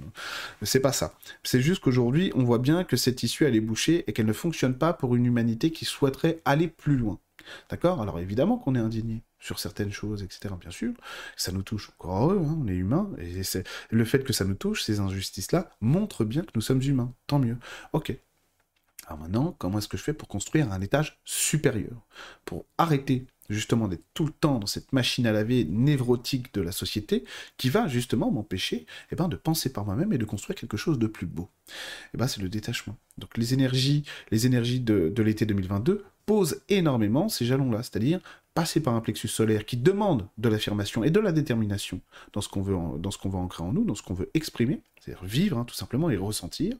C'est 0.62 0.80
pas 0.80 0.94
ça. 0.94 1.14
C'est 1.44 1.62
juste 1.62 1.84
qu'aujourd'hui, 1.84 2.32
on 2.36 2.44
voit 2.44 2.60
bien 2.60 2.84
que 2.84 2.98
cette 2.98 3.24
issue 3.24 3.46
elle 3.46 3.56
est 3.56 3.62
bouchée 3.62 4.04
et 4.08 4.14
qu'elle 4.14 4.26
ne 4.26 4.34
fonctionne 4.34 4.78
pas 4.78 4.94
pour 4.94 5.16
une 5.16 5.26
humanité 5.26 5.72
qui 5.72 5.86
souhaiterait 5.86 6.42
aller 6.46 6.68
plus 6.68 6.98
loin. 6.98 7.20
D'accord? 7.70 8.02
Alors 8.02 8.20
évidemment 8.20 8.58
qu'on 8.58 8.76
est 8.76 8.80
indigné 8.80 9.24
sur 9.40 9.60
certaines 9.60 9.92
choses, 9.92 10.24
etc. 10.24 10.54
Bien 10.60 10.72
sûr, 10.72 10.94
ça 11.36 11.52
nous 11.52 11.64
touche 11.64 11.90
encore 11.90 12.32
hein, 12.32 12.58
on 12.62 12.68
est 12.68 12.76
humain, 12.76 13.10
et 13.20 13.42
le 13.90 14.06
fait 14.06 14.24
que 14.24 14.34
ça 14.34 14.46
nous 14.46 14.56
touche, 14.56 14.84
ces 14.84 15.00
injustices-là, 15.00 15.70
montre 15.82 16.24
bien 16.24 16.44
que 16.44 16.52
nous 16.56 16.62
sommes 16.62 16.82
humains, 16.82 17.14
tant 17.28 17.40
mieux. 17.40 17.58
Ok. 17.92 18.16
Alors 19.08 19.20
maintenant, 19.20 19.54
comment 19.58 19.80
est-ce 19.80 19.90
que 19.90 19.98
je 19.98 20.04
fais 20.04 20.14
pour 20.14 20.30
construire 20.30 20.72
un 20.72 20.80
étage 20.80 21.20
supérieur? 21.26 22.08
Pour 22.46 22.66
arrêter 22.78 23.28
justement 23.50 23.90
d'être 23.90 24.06
tout 24.14 24.26
le 24.26 24.32
temps 24.32 24.60
dans 24.60 24.68
cette 24.68 24.94
machine 24.94 25.28
à 25.28 25.34
laver 25.34 25.66
névrotique 25.66 26.54
de 26.54 26.62
la 26.62 26.72
société 26.72 27.26
qui 27.58 27.70
va 27.70 27.88
justement 27.88 28.32
m'empêcher 28.32 28.86
eh 29.12 29.16
ben, 29.16 29.28
de 29.28 29.36
penser 29.36 29.74
par 29.74 29.86
moi-même 29.86 30.14
et 30.14 30.18
de 30.18 30.26
construire 30.26 30.58
quelque 30.58 30.78
chose 30.78 31.00
de 31.00 31.08
plus 31.08 31.26
beau? 31.26 31.50
Eh 32.14 32.18
ben, 32.18 32.28
c'est 32.28 32.42
le 32.42 32.48
détachement. 32.48 32.98
Donc 33.18 33.38
les 33.38 33.54
énergies, 33.54 34.04
les 34.32 34.46
énergies 34.46 34.80
de, 34.80 35.10
de 35.10 35.24
l'été 35.24 35.46
2022 35.46 36.06
posent 36.26 36.62
énormément 36.70 37.30
ces 37.30 37.46
jalons-là, 37.46 37.84
c'est-à-dire 37.84 38.20
passer 38.54 38.82
par 38.82 38.94
un 38.94 39.02
plexus 39.02 39.28
solaire 39.28 39.66
qui 39.66 39.78
demande 39.78 40.28
de 40.38 40.50
l'affirmation 40.50 41.04
et 41.04 41.10
de 41.10 41.20
la 41.20 41.32
détermination 41.32 42.02
dans 42.34 42.42
ce 42.42 42.50
qu'on 42.50 42.62
veut, 42.62 42.78
dans 43.00 43.12
ce 43.12 43.18
qu'on 43.18 43.30
veut 43.30 43.38
ancrer 43.38 43.64
en 43.64 43.74
nous, 43.74 43.84
dans 43.84 43.96
ce 43.96 44.04
qu'on 44.04 44.14
veut 44.14 44.30
exprimer, 44.34 44.82
c'est-à-dire 45.00 45.24
vivre 45.26 45.58
hein, 45.58 45.66
tout 45.66 45.74
simplement 45.74 46.10
et 46.10 46.18
ressentir, 46.18 46.78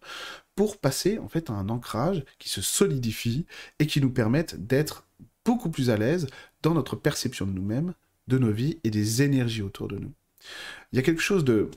pour 0.56 0.78
passer 0.78 1.18
en 1.18 1.28
fait 1.28 1.50
à 1.50 1.54
un 1.54 1.70
ancrage 1.70 2.24
qui 2.38 2.50
se 2.50 2.62
solidifie 2.62 3.46
et 3.80 3.88
qui 3.88 4.02
nous 4.02 4.12
permette 4.12 4.68
d'être 4.68 5.06
beaucoup 5.46 5.70
plus 5.70 5.90
à 5.90 5.98
l'aise 5.98 6.28
dans 6.62 6.74
notre 6.74 6.96
perception 6.96 7.46
de 7.46 7.52
nous-mêmes, 7.52 7.94
de 8.28 8.38
nos 8.38 8.52
vies 8.52 8.78
et 8.84 8.92
des 8.92 9.24
énergies 9.24 9.62
autour 9.64 9.88
de 9.88 9.98
nous. 9.98 10.12
Il 10.92 10.98
y 10.98 11.00
a 11.00 11.02
quelque 11.02 11.22
chose 11.22 11.44
de 11.44 11.70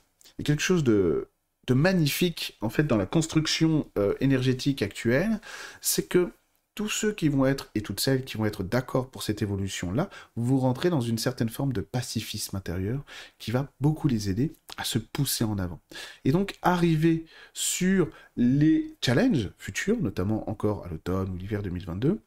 quelque 0.45 0.63
chose 0.63 0.85
de 0.85 1.29
magnifique 1.71 2.59
en 2.61 2.69
fait 2.69 2.85
dans 2.85 2.99
la 2.99 3.07
construction 3.07 3.91
euh, 3.99 4.15
énergétique 4.21 4.83
actuelle, 4.83 5.41
c'est 5.81 6.07
que 6.09 6.31
tous 6.77 6.91
ceux 6.91 7.13
qui 7.13 7.29
vont 7.29 7.47
être, 7.47 7.71
et 7.75 7.81
toutes 7.81 8.01
celles 8.01 8.25
qui 8.25 8.37
vont 8.37 8.45
être 8.45 8.63
d'accord 8.63 9.09
pour 9.11 9.23
cette 9.23 9.41
évolution-là, 9.41 10.11
vous 10.37 10.59
rentrez 10.59 10.91
dans 10.91 11.01
une 11.01 11.17
certaine 11.17 11.49
forme 11.49 11.73
de 11.73 11.81
pacifisme 11.81 12.55
intérieur 12.55 13.03
qui 13.39 13.51
va 13.51 13.73
beaucoup 13.81 14.09
les 14.09 14.29
aider 14.29 14.53
à 14.77 14.85
se 14.85 14.99
pousser 14.99 15.43
en 15.43 15.59
avant. 15.59 15.81
Et 16.25 16.33
donc 16.33 16.59
arriver 16.61 17.25
sur 17.55 18.11
les 18.37 18.95
challenges 19.05 19.51
futurs, 19.59 20.01
notamment 20.01 20.49
encore 20.51 20.85
à 20.85 20.89
l'automne 20.89 21.31
ou 21.31 21.37
l'hiver 21.37 21.63
2022, 21.63 22.21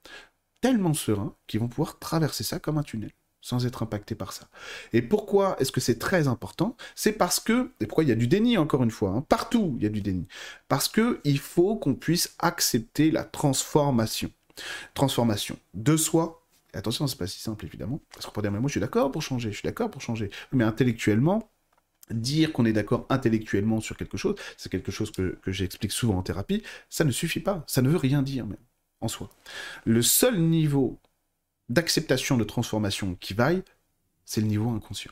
tellement 0.61 0.95
sereins 0.95 1.35
qu'ils 1.45 1.59
vont 1.59 1.69
pouvoir 1.69 1.99
traverser 1.99 2.43
ça 2.43 2.59
comme 2.59 2.79
un 2.79 2.83
tunnel 2.83 3.11
sans 3.41 3.65
être 3.65 3.83
impacté 3.83 4.15
par 4.15 4.33
ça. 4.33 4.49
Et 4.91 5.01
pourquoi 5.01 5.55
est-ce 5.61 5.71
que 5.71 5.79
c'est 5.79 5.97
très 5.97 6.27
important? 6.27 6.75
C'est 6.95 7.13
parce 7.13 7.39
que, 7.39 7.71
et 7.79 7.85
pourquoi 7.85 8.03
il 8.03 8.09
y 8.09 8.11
a 8.11 8.15
du 8.15 8.27
déni 8.27 8.57
encore 8.57 8.83
une 8.83 8.91
fois, 8.91 9.11
hein, 9.11 9.25
partout 9.29 9.75
il 9.77 9.83
y 9.83 9.85
a 9.85 9.89
du 9.89 10.01
déni, 10.01 10.27
parce 10.67 10.89
que 10.89 11.21
il 11.23 11.39
faut 11.39 11.77
qu'on 11.77 11.95
puisse 11.95 12.35
accepter 12.39 13.11
la 13.11 13.23
transformation. 13.23 14.29
Transformation 14.93 15.57
de 15.73 15.97
soi. 15.97 16.45
Attention, 16.73 17.07
c'est 17.07 17.17
pas 17.17 17.27
si 17.27 17.39
simple 17.39 17.65
évidemment, 17.65 17.99
parce 18.13 18.25
qu'on 18.25 18.31
peut 18.31 18.41
dire 18.41 18.51
mais 18.51 18.59
moi 18.59 18.67
je 18.67 18.73
suis 18.73 18.79
d'accord 18.79 19.11
pour 19.11 19.23
changer, 19.23 19.51
je 19.51 19.57
suis 19.57 19.65
d'accord 19.65 19.89
pour 19.89 20.01
changer, 20.01 20.29
mais 20.51 20.63
intellectuellement, 20.63 21.49
dire 22.11 22.53
qu'on 22.53 22.65
est 22.65 22.73
d'accord 22.73 23.05
intellectuellement 23.09 23.81
sur 23.81 23.97
quelque 23.97 24.17
chose, 24.17 24.35
c'est 24.57 24.69
quelque 24.71 24.91
chose 24.91 25.11
que, 25.11 25.37
que 25.41 25.51
j'explique 25.51 25.91
souvent 25.91 26.17
en 26.17 26.21
thérapie, 26.21 26.61
ça 26.89 27.03
ne 27.03 27.11
suffit 27.11 27.39
pas, 27.39 27.63
ça 27.67 27.81
ne 27.81 27.89
veut 27.89 27.97
rien 27.97 28.21
dire 28.21 28.45
même 28.45 28.57
en 29.01 29.07
soi. 29.07 29.29
Le 29.85 30.01
seul 30.01 30.39
niveau 30.39 30.99
d'acceptation 31.69 32.37
de 32.37 32.43
transformation 32.43 33.15
qui 33.15 33.33
vaille, 33.33 33.63
c'est 34.25 34.41
le 34.41 34.47
niveau 34.47 34.69
inconscient. 34.69 35.11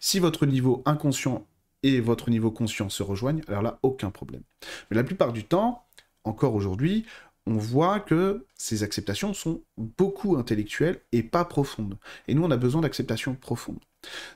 Si 0.00 0.18
votre 0.18 0.46
niveau 0.46 0.82
inconscient 0.86 1.46
et 1.82 2.00
votre 2.00 2.30
niveau 2.30 2.50
conscient 2.50 2.88
se 2.88 3.02
rejoignent, 3.02 3.42
alors 3.48 3.62
là, 3.62 3.78
aucun 3.82 4.10
problème. 4.10 4.42
Mais 4.90 4.96
la 4.96 5.04
plupart 5.04 5.32
du 5.32 5.44
temps, 5.44 5.84
encore 6.24 6.54
aujourd'hui, 6.54 7.06
on 7.46 7.56
voit 7.56 8.00
que 8.00 8.44
ces 8.56 8.82
acceptations 8.82 9.32
sont 9.32 9.62
beaucoup 9.76 10.36
intellectuelles 10.36 11.00
et 11.12 11.22
pas 11.22 11.44
profondes. 11.44 11.96
Et 12.26 12.34
nous, 12.34 12.42
on 12.44 12.50
a 12.50 12.56
besoin 12.56 12.80
d'acceptation 12.80 13.34
profonde. 13.34 13.78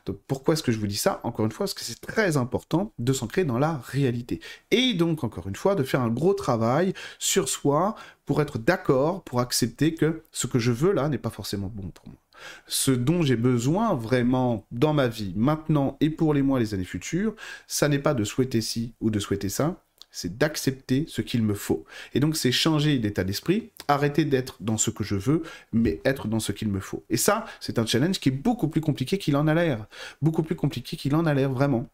Donc 0.07 0.19
pourquoi 0.27 0.55
est-ce 0.55 0.63
que 0.63 0.73
je 0.73 0.79
vous 0.79 0.87
dis 0.87 0.97
ça? 0.97 1.21
Encore 1.23 1.45
une 1.45 1.53
fois, 1.53 1.65
parce 1.65 1.75
que 1.75 1.85
c'est 1.85 2.01
très 2.01 2.37
important 2.37 2.93
de 2.99 3.13
s'ancrer 3.13 3.45
dans 3.45 3.59
la 3.59 3.79
réalité. 3.79 4.41
Et 4.71 4.95
donc, 4.95 5.25
encore 5.25 5.49
une 5.49 5.57
fois, 5.57 5.75
de 5.75 5.83
faire 5.83 6.01
un 6.01 6.09
gros 6.09 6.35
travail 6.35 6.93
sur 7.19 7.49
soi 7.49 7.95
pour 8.27 8.41
être 8.43 8.59
d'accord, 8.59 9.23
pour 9.25 9.41
accepter 9.41 9.95
que 9.95 10.23
ce 10.33 10.47
que 10.47 10.59
je 10.59 10.73
veux 10.73 10.93
là 10.93 11.09
n'est 11.09 11.19
pas 11.19 11.31
forcément 11.31 11.71
bon 11.73 11.89
pour 11.91 12.09
moi. 12.09 12.19
Ce 12.67 12.91
dont 12.91 13.23
j'ai 13.23 13.37
besoin 13.37 13.95
vraiment 13.95 14.65
dans 14.71 14.95
ma 14.95 15.09
vie, 15.09 15.35
maintenant 15.37 15.97
et 16.01 16.11
pour 16.11 16.33
les 16.33 16.43
mois, 16.43 16.59
les 16.59 16.75
années 16.75 16.85
futures, 16.85 17.35
ça 17.67 17.89
n'est 17.89 17.99
pas 17.99 18.15
de 18.15 18.25
souhaiter 18.25 18.61
ci 18.63 18.95
ou 19.01 19.11
de 19.11 19.19
souhaiter 19.19 19.51
ça, 19.51 19.83
c'est 20.11 20.39
d'accepter 20.39 21.05
ce 21.09 21.23
qu'il 21.23 21.43
me 21.43 21.55
faut. 21.55 21.85
Et 22.15 22.21
donc, 22.21 22.37
c'est 22.37 22.53
changer 22.53 22.99
d'état 22.99 23.25
d'esprit, 23.25 23.71
arrêter 23.89 24.25
d'être 24.25 24.57
dans 24.61 24.77
ce 24.77 24.91
que 24.91 25.05
je 25.05 25.17
veux, 25.17 25.43
mais 25.73 26.01
être 26.05 26.29
dans 26.29 26.41
ce 26.41 26.53
qu'il 26.53 26.69
me 26.69 26.81
faut. 26.81 27.05
Et 27.11 27.17
ça, 27.17 27.47
c'est 27.61 27.79
un 27.79 27.87
challenge 27.87 28.19
qui 28.21 28.31
est 28.31 28.33
beaucoup 28.33 28.69
plus 28.69 28.81
compliqué 28.81 29.19
qu'il 29.19 29.37
en 29.37 29.47
a 29.47 29.55
l'air. 29.55 29.87
Beaucoup 30.23 30.43
plus 30.43 30.57
compliqué 30.57 30.97
qu'il 30.97 31.15
en 31.15 31.27
a 31.27 31.35
l'air, 31.35 31.51
vraiment. 31.51 31.89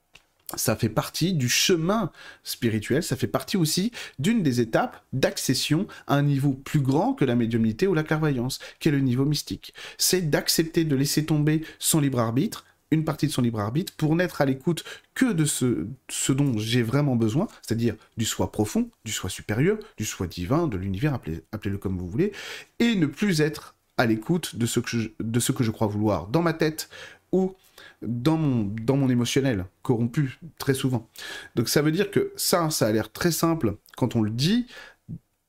Ça 0.55 0.77
fait 0.77 0.89
partie 0.89 1.33
du 1.33 1.49
chemin 1.49 2.13
spirituel, 2.45 3.03
ça 3.03 3.17
fait 3.17 3.27
partie 3.27 3.57
aussi 3.57 3.91
d'une 4.21 4.45
des 4.45 4.61
étapes 4.61 5.03
d'accession 5.13 5.89
à 6.07 6.15
un 6.15 6.23
niveau 6.23 6.53
plus 6.53 6.79
grand 6.79 7.15
que 7.15 7.25
la 7.25 7.35
médiumnité 7.35 7.89
ou 7.89 7.95
la 7.95 8.05
clairvoyance, 8.05 8.61
qui 8.79 8.89
est 8.89 8.93
le 8.93 9.01
niveau 9.01 9.25
mystique. 9.25 9.75
C'est 9.99 10.31
d'accepter 10.31 10.85
de 10.85 10.95
laisser 10.95 11.27
tomber 11.27 11.63
son 11.81 11.99
libre 11.99 12.21
arbitre, 12.21 12.65
une 12.91 13.05
partie 13.05 13.27
de 13.27 13.33
son 13.33 13.43
libre 13.43 13.61
arbitre 13.61 13.93
pour 13.97 14.15
n'être 14.15 14.41
à 14.41 14.45
l'écoute 14.45 14.85
que 15.15 15.33
de 15.33 15.45
ce, 15.45 15.87
ce 16.09 16.33
dont 16.33 16.57
j'ai 16.59 16.83
vraiment 16.83 17.17
besoin, 17.17 17.49
c'est-à-dire 17.63 17.97
du 18.17 18.25
soi 18.25 18.53
profond, 18.53 18.91
du 19.05 19.13
soi 19.13 19.31
supérieur, 19.31 19.79
du 19.97 20.05
soi 20.05 20.27
divin, 20.27 20.69
de 20.69 20.77
l'univers, 20.77 21.15
appelez, 21.15 21.43
le 21.65 21.79
comme 21.79 21.99
vous 21.99 22.09
voulez, 22.09 22.33
et 22.79 22.95
ne 22.95 23.07
plus 23.07 23.41
être 23.41 23.75
à 23.97 24.07
l'écoute 24.07 24.57
de, 24.57 24.67
ce 24.67 24.81
que 24.81 24.89
je, 24.89 25.09
de 25.21 25.41
ce 25.41 25.53
que 25.53 25.65
je 25.65 25.71
crois 25.71 25.87
vouloir 25.87 26.29
dans 26.29 26.43
ma 26.43 26.53
tête 26.53 26.89
ou 27.33 27.55
dans 28.03 28.37
mon, 28.37 28.65
dans 28.83 28.97
mon 28.97 29.09
émotionnel, 29.09 29.67
corrompu 29.83 30.39
très 30.59 30.75
souvent. 30.75 31.09
Donc 31.55 31.69
ça 31.69 31.83
veut 31.83 31.93
dire 31.93 32.11
que 32.11 32.33
ça, 32.37 32.71
ça 32.71 32.87
a 32.87 32.93
l'air 32.93 33.11
très 33.11 33.33
simple 33.33 33.77
quand 33.97 34.17
on 34.17 34.23
le 34.23 34.31
dit, 34.31 34.67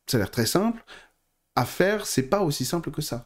ça 0.08 0.18
a 0.18 0.20
l'air 0.20 0.32
très 0.32 0.46
simple. 0.46 0.84
À 1.56 1.66
faire, 1.66 2.06
c'est 2.06 2.24
pas 2.24 2.42
aussi 2.42 2.66
simple 2.66 2.92
que 2.92 3.02
ça. 3.02 3.26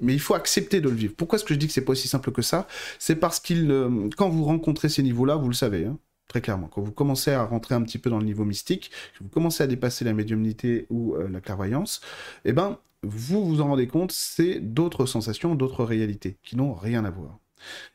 Mais 0.00 0.14
il 0.14 0.20
faut 0.20 0.34
accepter 0.34 0.80
de 0.80 0.88
le 0.88 0.94
vivre. 0.94 1.14
Pourquoi 1.16 1.36
est-ce 1.36 1.44
que 1.44 1.54
je 1.54 1.58
dis 1.58 1.66
que 1.66 1.72
c'est 1.72 1.84
pas 1.84 1.92
aussi 1.92 2.08
simple 2.08 2.32
que 2.32 2.42
ça? 2.42 2.66
C'est 2.98 3.16
parce 3.16 3.40
qu'il, 3.40 3.70
euh, 3.70 4.08
quand 4.16 4.28
vous 4.28 4.44
rencontrez 4.44 4.88
ces 4.88 5.02
niveaux-là, 5.02 5.36
vous 5.36 5.48
le 5.48 5.54
savez, 5.54 5.84
hein, 5.84 5.98
très 6.28 6.40
clairement. 6.40 6.68
Quand 6.68 6.82
vous 6.82 6.92
commencez 6.92 7.32
à 7.32 7.44
rentrer 7.44 7.74
un 7.74 7.82
petit 7.82 7.98
peu 7.98 8.10
dans 8.10 8.18
le 8.18 8.24
niveau 8.24 8.44
mystique, 8.44 8.90
que 9.18 9.24
vous 9.24 9.30
commencez 9.30 9.62
à 9.62 9.66
dépasser 9.66 10.04
la 10.04 10.12
médiumnité 10.12 10.86
ou 10.90 11.14
euh, 11.14 11.28
la 11.28 11.40
clairvoyance, 11.40 12.00
eh 12.44 12.52
ben, 12.52 12.78
vous 13.02 13.44
vous 13.44 13.60
en 13.60 13.68
rendez 13.68 13.86
compte, 13.86 14.12
c'est 14.12 14.60
d'autres 14.60 15.06
sensations, 15.06 15.54
d'autres 15.54 15.84
réalités 15.84 16.36
qui 16.42 16.56
n'ont 16.56 16.74
rien 16.74 17.04
à 17.04 17.10
voir 17.10 17.38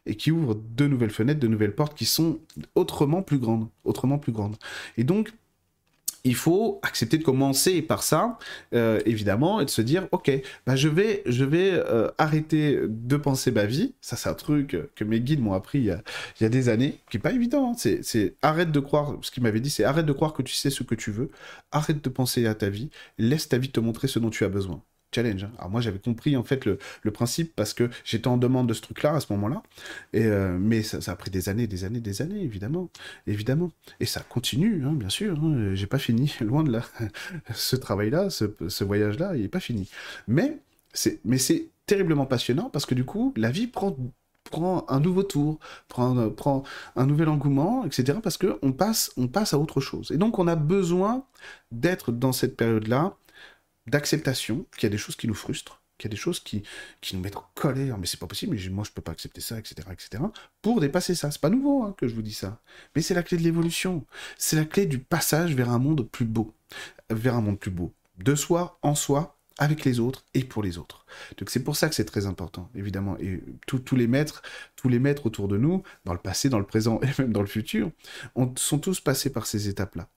et 0.05 0.15
qui 0.15 0.31
ouvrent 0.31 0.55
de 0.55 0.87
nouvelles 0.87 1.11
fenêtres, 1.11 1.39
de 1.39 1.47
nouvelles 1.47 1.75
portes 1.75 1.95
qui 1.95 2.05
sont 2.05 2.39
autrement 2.75 3.21
plus 3.21 3.37
grandes, 3.37 3.67
autrement 3.83 4.17
plus 4.17 4.31
grandes. 4.31 4.57
Et 4.97 5.03
donc, 5.03 5.31
il 6.23 6.35
faut 6.35 6.79
accepter 6.83 7.17
de 7.17 7.23
commencer 7.23 7.81
par 7.81 8.03
ça, 8.03 8.37
euh, 8.73 8.99
évidemment, 9.05 9.59
et 9.61 9.65
de 9.65 9.69
se 9.69 9.81
dire, 9.81 10.07
ok, 10.11 10.31
bah 10.65 10.75
je 10.75 10.87
vais, 10.87 11.23
je 11.25 11.43
vais 11.45 11.71
euh, 11.73 12.09
arrêter 12.17 12.79
de 12.87 13.17
penser 13.17 13.51
ma 13.51 13.65
vie. 13.65 13.93
Ça, 14.01 14.15
c'est 14.15 14.29
un 14.29 14.33
truc 14.33 14.77
que 14.95 15.03
mes 15.03 15.19
guides 15.19 15.41
m'ont 15.41 15.53
appris 15.53 15.79
il 15.79 15.85
y, 16.41 16.45
a, 16.45 16.49
des 16.49 16.69
années, 16.69 16.99
qui 17.09 17.17
est 17.17 17.21
pas 17.21 17.31
évident. 17.31 17.71
Hein. 17.71 17.99
C'est, 18.01 18.35
arrête 18.41 18.71
de 18.71 18.79
croire, 18.79 19.17
ce 19.21 19.31
qu'il 19.31 19.43
m'avait 19.43 19.59
dit, 19.59 19.69
c'est 19.69 19.83
arrête 19.83 20.05
de 20.05 20.13
croire 20.13 20.33
que 20.33 20.41
tu 20.41 20.53
sais 20.53 20.69
ce 20.69 20.83
que 20.83 20.95
tu 20.95 21.11
veux, 21.11 21.31
arrête 21.71 22.03
de 22.03 22.09
penser 22.09 22.45
à 22.47 22.55
ta 22.55 22.69
vie, 22.69 22.89
laisse 23.17 23.49
ta 23.49 23.57
vie 23.57 23.69
te 23.69 23.79
montrer 23.79 24.07
ce 24.07 24.19
dont 24.19 24.29
tu 24.29 24.43
as 24.43 24.49
besoin 24.49 24.81
challenge. 25.13 25.43
Hein. 25.43 25.51
Alors 25.57 25.69
moi 25.69 25.81
j'avais 25.81 25.99
compris 25.99 26.35
en 26.37 26.43
fait 26.43 26.65
le, 26.65 26.77
principe 27.11 27.55
parce 27.55 27.73
que 27.73 27.89
j'étais 28.03 28.27
en 28.27 28.37
demande 28.37 28.67
de 28.67 28.73
ce 28.73 28.81
truc-là 28.81 29.15
à 29.15 29.19
ce 29.19 29.31
moment-là. 29.33 29.63
Euh, 30.15 30.57
mais 30.59 30.83
ça, 30.83 31.11
a 31.11 31.15
pris 31.15 31.31
des 31.31 31.49
années, 31.49 31.67
des 31.67 31.83
années, 31.83 31.99
des 31.99 32.21
années 32.21 32.41
évidemment, 32.41 32.89
évidemment. 33.27 33.71
Et 33.99 34.05
ça 34.05 34.21
continue, 34.21 34.83
hein, 34.85 34.93
bien 34.93 35.09
sûr. 35.09 35.37
Hein. 35.43 35.73
J'ai 35.73 35.87
pas 35.87 35.99
fini, 35.99 36.33
loin 36.41 36.63
de 36.63 36.71
là. 36.71 36.83
ce 37.53 37.75
travail-là, 37.75 38.29
ce, 38.29 38.83
voyage-là, 38.83 39.35
il 39.35 39.43
est 39.43 39.49
pas 39.49 39.59
fini. 39.59 39.89
Mais 40.27 40.59
c'est, 40.93 41.19
mais 41.25 41.37
c'est 41.37 41.67
terriblement 41.85 42.25
passionnant 42.25 42.69
parce 42.69 42.85
que 42.85 42.93
du 42.93 43.03
coup 43.03 43.33
la 43.35 43.49
vie 43.49 43.67
prend 43.67 43.95
prend 44.49 44.85
un 44.89 44.99
nouveau 44.99 45.23
tour, 45.23 45.59
prend, 45.87 46.29
prend 46.31 46.63
un 46.95 47.05
nouvel 47.05 47.29
engouement, 47.29 47.85
etc. 47.85 48.17
Parce 48.21 48.37
que 48.37 48.57
on 48.63 48.71
passe, 48.71 49.11
on 49.15 49.27
passe 49.27 49.53
à 49.53 49.59
autre 49.59 49.79
chose. 49.79 50.11
Et 50.11 50.17
donc 50.17 50.39
on 50.39 50.47
a 50.47 50.55
besoin 50.55 51.23
d'être 51.71 52.11
dans 52.11 52.31
cette 52.31 52.57
période-là 52.57 53.15
d'acceptation 53.89 54.65
qu'il 54.77 54.83
y 54.83 54.87
a 54.87 54.89
des 54.89 54.97
choses 54.97 55.15
qui 55.15 55.27
nous 55.27 55.33
frustrent, 55.33 55.81
qu'il 55.97 56.09
y 56.09 56.11
a 56.11 56.15
des 56.15 56.21
choses 56.21 56.39
qui, 56.39 56.63
qui 57.01 57.15
nous 57.15 57.21
mettent 57.21 57.37
en 57.37 57.45
colère, 57.55 57.97
mais 57.97 58.07
c'est 58.07 58.19
pas 58.19 58.27
possible, 58.27 58.55
mais 58.55 58.69
moi 58.69 58.83
je 58.85 58.91
peux 58.91 59.01
pas 59.01 59.11
accepter 59.11 59.41
ça, 59.41 59.59
etc., 59.59 59.75
etc., 59.91 60.23
pour 60.61 60.79
dépasser 60.79 61.15
ça. 61.15 61.31
C'est 61.31 61.41
pas 61.41 61.49
nouveau 61.49 61.83
hein, 61.83 61.93
que 61.97 62.07
je 62.07 62.15
vous 62.15 62.21
dis 62.21 62.33
ça, 62.33 62.61
mais 62.95 63.01
c'est 63.01 63.13
la 63.13 63.23
clé 63.23 63.37
de 63.37 63.43
l'évolution. 63.43 64.05
C'est 64.37 64.55
la 64.55 64.65
clé 64.65 64.85
du 64.85 64.99
passage 64.99 65.53
vers 65.53 65.69
un 65.69 65.79
monde 65.79 66.07
plus 66.09 66.25
beau, 66.25 66.53
vers 67.09 67.35
un 67.35 67.41
monde 67.41 67.59
plus 67.59 67.71
beau, 67.71 67.93
de 68.17 68.35
soi, 68.35 68.79
en 68.81 68.95
soi, 68.95 69.39
avec 69.59 69.83
les 69.83 69.99
autres 69.99 70.25
et 70.33 70.43
pour 70.43 70.63
les 70.63 70.77
autres. 70.77 71.05
Donc 71.37 71.49
c'est 71.49 71.63
pour 71.63 71.75
ça 71.75 71.89
que 71.89 71.95
c'est 71.95 72.05
très 72.05 72.25
important, 72.25 72.69
évidemment. 72.75 73.17
Et 73.19 73.43
tous 73.67 73.95
les 73.95 74.07
maîtres, 74.07 74.41
tous 74.75 74.89
les 74.89 74.99
maîtres 74.99 75.25
autour 75.25 75.47
de 75.49 75.57
nous, 75.57 75.83
dans 76.05 76.13
le 76.13 76.19
passé, 76.19 76.49
dans 76.49 76.59
le 76.59 76.65
présent 76.65 76.99
et 77.03 77.21
même 77.21 77.33
dans 77.33 77.41
le 77.41 77.47
futur, 77.47 77.91
on, 78.35 78.51
sont 78.55 78.79
tous 78.79 79.01
passés 79.01 79.31
par 79.31 79.45
ces 79.45 79.67
étapes-là. 79.67 80.07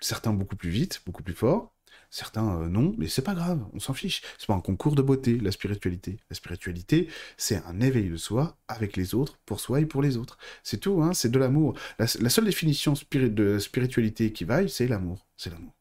Certains 0.00 0.32
beaucoup 0.32 0.56
plus 0.56 0.70
vite, 0.70 1.02
beaucoup 1.04 1.22
plus 1.22 1.34
fort, 1.34 1.73
Certains 2.14 2.60
euh, 2.60 2.68
non, 2.68 2.94
mais 2.96 3.08
c'est 3.08 3.22
pas 3.22 3.34
grave, 3.34 3.66
on 3.72 3.80
s'en 3.80 3.92
fiche. 3.92 4.22
C'est 4.38 4.46
pas 4.46 4.54
un 4.54 4.60
concours 4.60 4.94
de 4.94 5.02
beauté, 5.02 5.36
la 5.40 5.50
spiritualité. 5.50 6.18
La 6.30 6.36
spiritualité, 6.36 7.08
c'est 7.36 7.60
un 7.66 7.80
éveil 7.80 8.08
de 8.08 8.16
soi 8.16 8.56
avec 8.68 8.96
les 8.96 9.16
autres, 9.16 9.40
pour 9.44 9.58
soi 9.58 9.80
et 9.80 9.84
pour 9.84 10.00
les 10.00 10.16
autres. 10.16 10.38
C'est 10.62 10.78
tout, 10.78 11.02
hein, 11.02 11.12
c'est 11.12 11.28
de 11.28 11.40
l'amour. 11.40 11.76
La, 11.98 12.06
seule 12.06 12.44
définition 12.44 12.94
de 13.10 13.58
spiritualité 13.58 14.32
qui 14.32 14.44
vaille, 14.44 14.70
c'est 14.70 14.86
l'amour. 14.86 15.26
C'est 15.36 15.50
l'amour. 15.50 15.74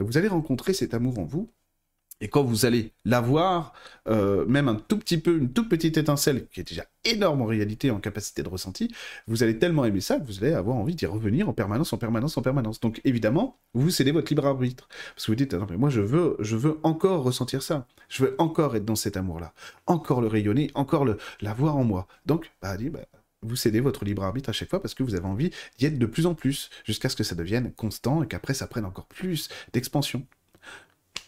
Donc 0.00 0.08
vous 0.08 0.18
allez 0.18 0.26
rencontrer 0.26 0.72
cet 0.72 0.94
amour 0.94 1.16
en 1.20 1.24
vous, 1.24 1.48
et 2.20 2.28
quand 2.28 2.42
vous 2.42 2.66
allez 2.66 2.92
l'avoir, 3.04 3.72
euh, 4.08 4.44
même 4.46 4.68
un 4.68 4.74
tout 4.74 4.98
petit 4.98 5.18
peu, 5.18 5.38
une 5.38 5.52
toute 5.52 5.68
petite 5.68 5.96
étincelle, 5.96 6.48
qui 6.48 6.60
est 6.60 6.68
déjà 6.68 6.84
énorme 7.04 7.42
en 7.42 7.46
réalité, 7.46 7.90
en 7.90 8.00
capacité 8.00 8.42
de 8.42 8.48
ressenti, 8.48 8.92
vous 9.28 9.42
allez 9.42 9.58
tellement 9.58 9.84
aimer 9.84 10.00
ça 10.00 10.18
que 10.18 10.26
vous 10.26 10.42
allez 10.42 10.52
avoir 10.52 10.76
envie 10.76 10.96
d'y 10.96 11.06
revenir 11.06 11.48
en 11.48 11.52
permanence, 11.52 11.92
en 11.92 11.98
permanence, 11.98 12.36
en 12.36 12.42
permanence. 12.42 12.80
Donc 12.80 13.00
évidemment, 13.04 13.58
vous 13.74 13.90
cédez 13.90 14.10
votre 14.10 14.32
libre 14.32 14.46
arbitre. 14.46 14.88
Parce 15.14 15.26
que 15.26 15.30
vous 15.30 15.36
dites, 15.36 15.54
non 15.54 15.66
mais 15.70 15.76
moi 15.76 15.90
je 15.90 16.00
veux, 16.00 16.36
je 16.40 16.56
veux 16.56 16.78
encore 16.82 17.22
ressentir 17.22 17.62
ça. 17.62 17.86
Je 18.08 18.24
veux 18.24 18.34
encore 18.38 18.74
être 18.74 18.84
dans 18.84 18.96
cet 18.96 19.16
amour-là. 19.16 19.52
Encore 19.86 20.20
le 20.20 20.26
rayonner, 20.26 20.70
encore 20.74 21.04
le 21.04 21.18
l'avoir 21.40 21.76
en 21.76 21.84
moi. 21.84 22.08
Donc, 22.26 22.50
bah, 22.62 22.76
bah, 22.90 23.00
vous 23.42 23.56
cédez 23.56 23.80
votre 23.80 24.04
libre 24.04 24.24
arbitre 24.24 24.50
à 24.50 24.52
chaque 24.52 24.70
fois 24.70 24.82
parce 24.82 24.94
que 24.94 25.02
vous 25.02 25.14
avez 25.14 25.26
envie 25.26 25.50
d'y 25.78 25.86
être 25.86 25.98
de 25.98 26.06
plus 26.06 26.26
en 26.26 26.34
plus, 26.34 26.70
jusqu'à 26.84 27.08
ce 27.08 27.16
que 27.16 27.22
ça 27.22 27.36
devienne 27.36 27.72
constant 27.72 28.22
et 28.22 28.26
qu'après 28.26 28.54
ça 28.54 28.66
prenne 28.66 28.84
encore 28.84 29.06
plus 29.06 29.48
d'expansion. 29.72 30.26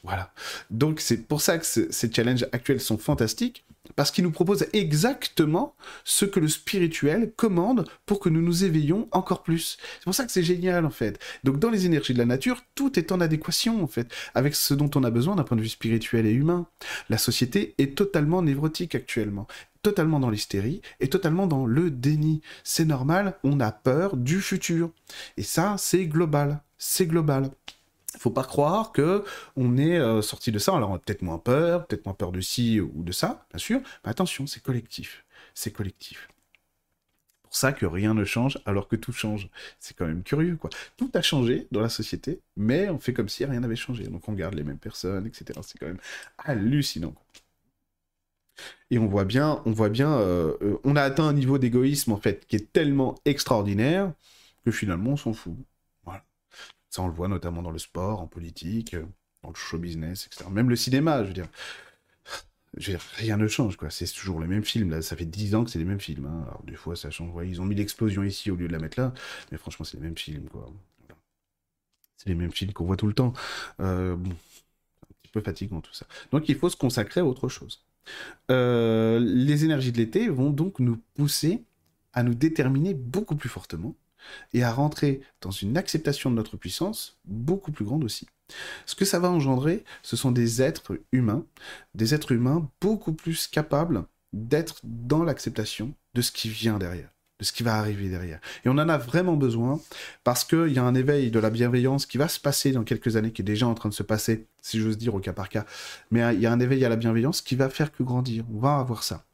Voilà. 0.02 0.32
Donc 0.70 1.00
c'est 1.00 1.18
pour 1.18 1.40
ça 1.40 1.58
que 1.58 1.66
ces 1.66 2.12
challenges 2.12 2.46
actuels 2.52 2.80
sont 2.80 2.98
fantastiques, 2.98 3.64
parce 3.96 4.10
qu'il 4.10 4.24
nous 4.24 4.30
propose 4.30 4.66
exactement 4.72 5.74
ce 6.04 6.24
que 6.24 6.40
le 6.40 6.48
spirituel 6.48 7.32
commande 7.36 7.86
pour 8.06 8.20
que 8.20 8.28
nous 8.28 8.40
nous 8.40 8.64
éveillons 8.64 9.08
encore 9.10 9.42
plus. 9.42 9.78
C'est 9.98 10.04
pour 10.04 10.14
ça 10.14 10.24
que 10.24 10.32
c'est 10.32 10.42
génial 10.42 10.86
en 10.86 10.90
fait. 10.90 11.18
Donc 11.44 11.58
dans 11.58 11.70
les 11.70 11.86
énergies 11.86 12.14
de 12.14 12.18
la 12.18 12.26
nature, 12.26 12.62
tout 12.74 12.98
est 12.98 13.12
en 13.12 13.20
adéquation 13.20 13.82
en 13.82 13.86
fait 13.86 14.12
avec 14.34 14.54
ce 14.54 14.74
dont 14.74 14.90
on 14.94 15.04
a 15.04 15.10
besoin 15.10 15.36
d'un 15.36 15.44
point 15.44 15.56
de 15.56 15.62
vue 15.62 15.68
spirituel 15.68 16.26
et 16.26 16.32
humain. 16.32 16.66
La 17.08 17.18
société 17.18 17.74
est 17.78 17.96
totalement 17.96 18.42
névrotique 18.42 18.94
actuellement 18.94 19.46
totalement 19.82 20.20
dans 20.20 20.28
l'hystérie 20.28 20.82
et 21.00 21.08
totalement 21.08 21.46
dans 21.46 21.64
le 21.64 21.90
déni. 21.90 22.42
C'est 22.64 22.84
normal, 22.84 23.38
on 23.44 23.60
a 23.60 23.72
peur 23.72 24.18
du 24.18 24.42
futur. 24.42 24.90
Et 25.38 25.42
ça, 25.42 25.76
c'est 25.78 26.04
global. 26.04 26.60
C'est 26.76 27.06
global 27.06 27.50
faut 28.18 28.30
pas 28.30 28.44
croire 28.44 28.92
que 28.92 29.24
on 29.56 29.76
est 29.76 29.98
euh, 29.98 30.22
sorti 30.22 30.52
de 30.52 30.58
ça. 30.58 30.74
Alors 30.76 30.90
on 30.90 30.94
a 30.94 30.98
peut-être 30.98 31.22
moins 31.22 31.38
peur, 31.38 31.86
peut-être 31.86 32.04
moins 32.06 32.14
peur 32.14 32.32
de 32.32 32.40
ci 32.40 32.80
ou 32.80 33.02
de 33.02 33.12
ça, 33.12 33.46
bien 33.50 33.58
sûr. 33.58 33.80
Mais 34.04 34.10
attention, 34.10 34.46
c'est 34.46 34.62
collectif. 34.62 35.24
C'est 35.54 35.72
collectif. 35.72 36.28
Pour 37.42 37.56
ça 37.56 37.72
que 37.72 37.84
rien 37.86 38.14
ne 38.14 38.24
change 38.24 38.58
alors 38.64 38.86
que 38.88 38.96
tout 38.96 39.12
change. 39.12 39.48
C'est 39.80 39.96
quand 39.96 40.06
même 40.06 40.22
curieux, 40.22 40.56
quoi. 40.56 40.70
Tout 40.96 41.10
a 41.14 41.22
changé 41.22 41.66
dans 41.72 41.80
la 41.80 41.88
société, 41.88 42.40
mais 42.56 42.88
on 42.88 42.98
fait 42.98 43.12
comme 43.12 43.28
si 43.28 43.44
rien 43.44 43.60
n'avait 43.60 43.76
changé. 43.76 44.04
Donc 44.04 44.28
on 44.28 44.34
garde 44.34 44.54
les 44.54 44.62
mêmes 44.64 44.78
personnes, 44.78 45.26
etc. 45.26 45.58
C'est 45.62 45.78
quand 45.78 45.86
même 45.86 46.00
hallucinant. 46.38 47.14
Et 48.90 48.98
on 48.98 49.06
voit 49.06 49.24
bien, 49.24 49.62
on 49.66 49.72
voit 49.72 49.88
bien, 49.88 50.12
euh, 50.12 50.56
euh, 50.62 50.78
on 50.84 50.96
a 50.96 51.02
atteint 51.02 51.26
un 51.26 51.32
niveau 51.32 51.58
d'égoïsme 51.58 52.12
en 52.12 52.16
fait 52.18 52.46
qui 52.46 52.56
est 52.56 52.72
tellement 52.72 53.16
extraordinaire 53.24 54.12
que 54.64 54.70
finalement 54.70 55.12
on 55.12 55.16
s'en 55.16 55.32
fout. 55.32 55.54
Ça, 56.90 57.02
on 57.02 57.06
le 57.06 57.14
voit 57.14 57.28
notamment 57.28 57.62
dans 57.62 57.70
le 57.70 57.78
sport, 57.78 58.20
en 58.20 58.26
politique, 58.26 58.94
euh, 58.94 59.04
dans 59.42 59.50
le 59.50 59.54
show 59.54 59.78
business, 59.78 60.26
etc. 60.26 60.44
Même 60.50 60.68
le 60.68 60.76
cinéma, 60.76 61.22
je 61.22 61.28
veux 61.28 61.34
dire. 61.34 61.48
rien 63.16 63.36
ne 63.36 63.46
change, 63.46 63.76
quoi. 63.76 63.90
C'est 63.90 64.06
toujours 64.12 64.40
les 64.40 64.48
mêmes 64.48 64.64
films. 64.64 64.90
Là, 64.90 65.00
ça 65.00 65.16
fait 65.16 65.24
10 65.24 65.54
ans 65.54 65.64
que 65.64 65.70
c'est 65.70 65.78
les 65.78 65.84
mêmes 65.84 66.00
films. 66.00 66.26
Hein. 66.26 66.44
Alors, 66.48 66.62
des 66.64 66.74
fois, 66.74 66.96
ça 66.96 67.10
change. 67.10 67.32
ils 67.46 67.60
ont 67.60 67.64
mis 67.64 67.76
l'explosion 67.76 68.24
ici 68.24 68.50
au 68.50 68.56
lieu 68.56 68.66
de 68.66 68.72
la 68.72 68.80
mettre 68.80 69.00
là. 69.00 69.14
Mais 69.52 69.58
franchement, 69.58 69.84
c'est 69.84 69.98
les 69.98 70.02
mêmes 70.02 70.18
films, 70.18 70.48
quoi. 70.48 70.68
C'est 72.16 72.28
les 72.28 72.34
mêmes 72.34 72.52
films 72.52 72.72
qu'on 72.72 72.84
voit 72.84 72.96
tout 72.96 73.06
le 73.06 73.14
temps. 73.14 73.32
Euh, 73.80 74.14
bon, 74.14 74.30
un 74.30 75.14
petit 75.22 75.32
peu 75.32 75.40
fatigant 75.40 75.80
tout 75.80 75.94
ça. 75.94 76.06
Donc, 76.32 76.48
il 76.50 76.56
faut 76.56 76.68
se 76.68 76.76
consacrer 76.76 77.20
à 77.20 77.24
autre 77.24 77.48
chose. 77.48 77.82
Euh, 78.50 79.18
les 79.20 79.64
énergies 79.64 79.92
de 79.92 79.98
l'été 79.98 80.28
vont 80.28 80.50
donc 80.50 80.80
nous 80.80 80.98
pousser 81.14 81.64
à 82.12 82.22
nous 82.22 82.34
déterminer 82.34 82.94
beaucoup 82.94 83.36
plus 83.36 83.48
fortement 83.48 83.94
et 84.52 84.62
à 84.62 84.72
rentrer 84.72 85.20
dans 85.40 85.50
une 85.50 85.76
acceptation 85.76 86.30
de 86.30 86.36
notre 86.36 86.56
puissance 86.56 87.18
beaucoup 87.24 87.72
plus 87.72 87.84
grande 87.84 88.04
aussi. 88.04 88.26
Ce 88.86 88.94
que 88.94 89.04
ça 89.04 89.18
va 89.18 89.30
engendrer, 89.30 89.84
ce 90.02 90.16
sont 90.16 90.32
des 90.32 90.62
êtres 90.62 90.98
humains, 91.12 91.44
des 91.94 92.14
êtres 92.14 92.32
humains 92.32 92.68
beaucoup 92.80 93.12
plus 93.12 93.46
capables 93.46 94.04
d'être 94.32 94.80
dans 94.82 95.22
l'acceptation 95.22 95.94
de 96.14 96.22
ce 96.22 96.32
qui 96.32 96.48
vient 96.48 96.78
derrière 96.78 97.10
de 97.40 97.44
ce 97.44 97.52
qui 97.52 97.62
va 97.62 97.74
arriver 97.74 98.08
derrière. 98.08 98.38
Et 98.64 98.68
on 98.68 98.72
en 98.72 98.88
a 98.88 98.98
vraiment 98.98 99.36
besoin 99.36 99.80
parce 100.22 100.44
qu'il 100.44 100.68
y 100.68 100.78
a 100.78 100.84
un 100.84 100.94
éveil 100.94 101.30
de 101.30 101.38
la 101.40 101.50
bienveillance 101.50 102.06
qui 102.06 102.18
va 102.18 102.28
se 102.28 102.38
passer 102.38 102.72
dans 102.72 102.84
quelques 102.84 103.16
années, 103.16 103.32
qui 103.32 103.42
est 103.42 103.44
déjà 103.44 103.66
en 103.66 103.74
train 103.74 103.88
de 103.88 103.94
se 103.94 104.02
passer, 104.02 104.46
si 104.62 104.78
j'ose 104.78 104.98
dire, 104.98 105.14
au 105.14 105.20
cas 105.20 105.32
par 105.32 105.48
cas. 105.48 105.64
Mais 106.10 106.34
il 106.34 106.40
y 106.40 106.46
a 106.46 106.52
un 106.52 106.60
éveil 106.60 106.84
à 106.84 106.88
la 106.88 106.96
bienveillance 106.96 107.40
qui 107.40 107.56
va 107.56 107.68
faire 107.70 107.92
que 107.92 108.02
grandir. 108.02 108.44
On 108.54 108.58
va 108.58 108.76
avoir 108.78 109.02
ça. 109.02 109.24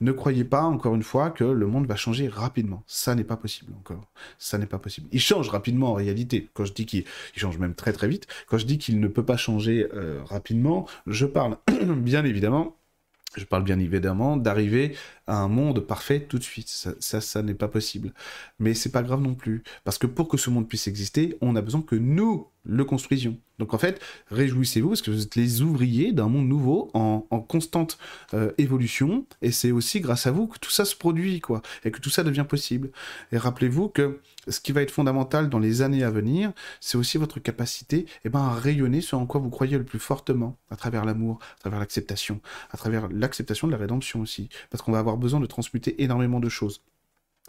Ne 0.00 0.12
croyez 0.12 0.44
pas, 0.44 0.62
encore 0.62 0.94
une 0.94 1.02
fois, 1.02 1.30
que 1.30 1.44
le 1.44 1.66
monde 1.66 1.86
va 1.86 1.96
changer 1.96 2.28
rapidement. 2.28 2.84
Ça 2.86 3.14
n'est 3.14 3.24
pas 3.24 3.36
possible 3.36 3.72
encore. 3.78 4.08
Ça 4.38 4.58
n'est 4.58 4.66
pas 4.66 4.78
possible. 4.78 5.08
Il 5.12 5.20
change 5.20 5.48
rapidement 5.48 5.90
en 5.90 5.94
réalité. 5.94 6.48
Quand 6.54 6.64
je 6.64 6.72
dis 6.72 6.86
qu'il 6.86 7.04
change 7.34 7.58
même 7.58 7.74
très 7.74 7.92
très 7.92 8.08
vite, 8.08 8.26
quand 8.46 8.58
je 8.58 8.66
dis 8.66 8.78
qu'il 8.78 9.00
ne 9.00 9.08
peut 9.08 9.24
pas 9.24 9.36
changer 9.36 9.88
euh, 9.94 10.20
rapidement, 10.24 10.86
je 11.06 11.26
parle 11.26 11.58
bien 11.82 12.24
évidemment 12.24 12.76
je 13.36 13.44
parle 13.44 13.64
bien 13.64 13.78
évidemment 13.78 14.36
d'arriver 14.36 14.96
un 15.26 15.48
monde 15.48 15.80
parfait 15.80 16.20
tout 16.20 16.38
de 16.38 16.42
suite. 16.42 16.68
Ça, 16.68 17.20
ça, 17.20 17.42
n'est 17.42 17.54
pas 17.54 17.68
possible. 17.68 18.12
Mais 18.58 18.74
c'est 18.74 18.92
pas 18.92 19.02
grave 19.02 19.20
non 19.20 19.34
plus. 19.34 19.62
Parce 19.84 19.98
que 19.98 20.06
pour 20.06 20.28
que 20.28 20.36
ce 20.36 20.50
monde 20.50 20.68
puisse 20.68 20.86
exister, 20.86 21.36
on 21.40 21.56
a 21.56 21.62
besoin 21.62 21.82
que 21.82 21.96
nous 21.96 22.48
le 22.66 22.84
construisions. 22.84 23.38
Donc 23.58 23.72
en 23.74 23.78
fait, 23.78 24.00
réjouissez-vous 24.30 24.88
parce 24.88 25.02
que 25.02 25.10
vous 25.10 25.22
êtes 25.22 25.36
les 25.36 25.62
ouvriers 25.62 26.12
d'un 26.12 26.28
monde 26.28 26.48
nouveau 26.48 26.90
en, 26.94 27.20
constante 27.48 27.98
euh, 28.34 28.52
évolution. 28.58 29.24
Et 29.40 29.50
c'est 29.50 29.70
aussi 29.70 30.00
grâce 30.00 30.26
à 30.26 30.30
vous 30.30 30.46
que 30.46 30.58
tout 30.58 30.70
ça 30.70 30.84
se 30.84 30.94
produit, 30.94 31.40
quoi. 31.40 31.62
Et 31.84 31.90
que 31.90 32.00
tout 32.00 32.10
ça 32.10 32.22
devient 32.24 32.44
possible. 32.48 32.90
Et 33.32 33.38
rappelez-vous 33.38 33.88
que 33.88 34.20
ce 34.48 34.60
qui 34.60 34.72
va 34.72 34.82
être 34.82 34.90
fondamental 34.90 35.48
dans 35.48 35.58
les 35.58 35.82
années 35.82 36.04
à 36.04 36.10
venir, 36.10 36.52
c'est 36.80 36.98
aussi 36.98 37.18
votre 37.18 37.40
capacité 37.40 38.06
eh 38.24 38.28
ben, 38.28 38.40
à 38.40 38.54
rayonner 38.54 39.00
ce 39.00 39.16
en 39.16 39.26
quoi 39.26 39.40
vous 39.40 39.50
croyez 39.50 39.78
le 39.78 39.84
plus 39.84 39.98
fortement, 39.98 40.56
à 40.70 40.76
travers 40.76 41.04
l'amour, 41.04 41.38
à 41.56 41.60
travers 41.60 41.80
l'acceptation, 41.80 42.40
à 42.70 42.76
travers 42.76 43.08
l'acceptation 43.08 43.66
de 43.66 43.72
la 43.72 43.78
rédemption 43.78 44.20
aussi. 44.20 44.48
Parce 44.70 44.82
qu'on 44.82 44.92
va 44.92 44.98
avoir 44.98 45.15
besoin 45.16 45.40
de 45.40 45.46
transmuter 45.46 46.02
énormément 46.02 46.40
de 46.40 46.48
choses 46.48 46.82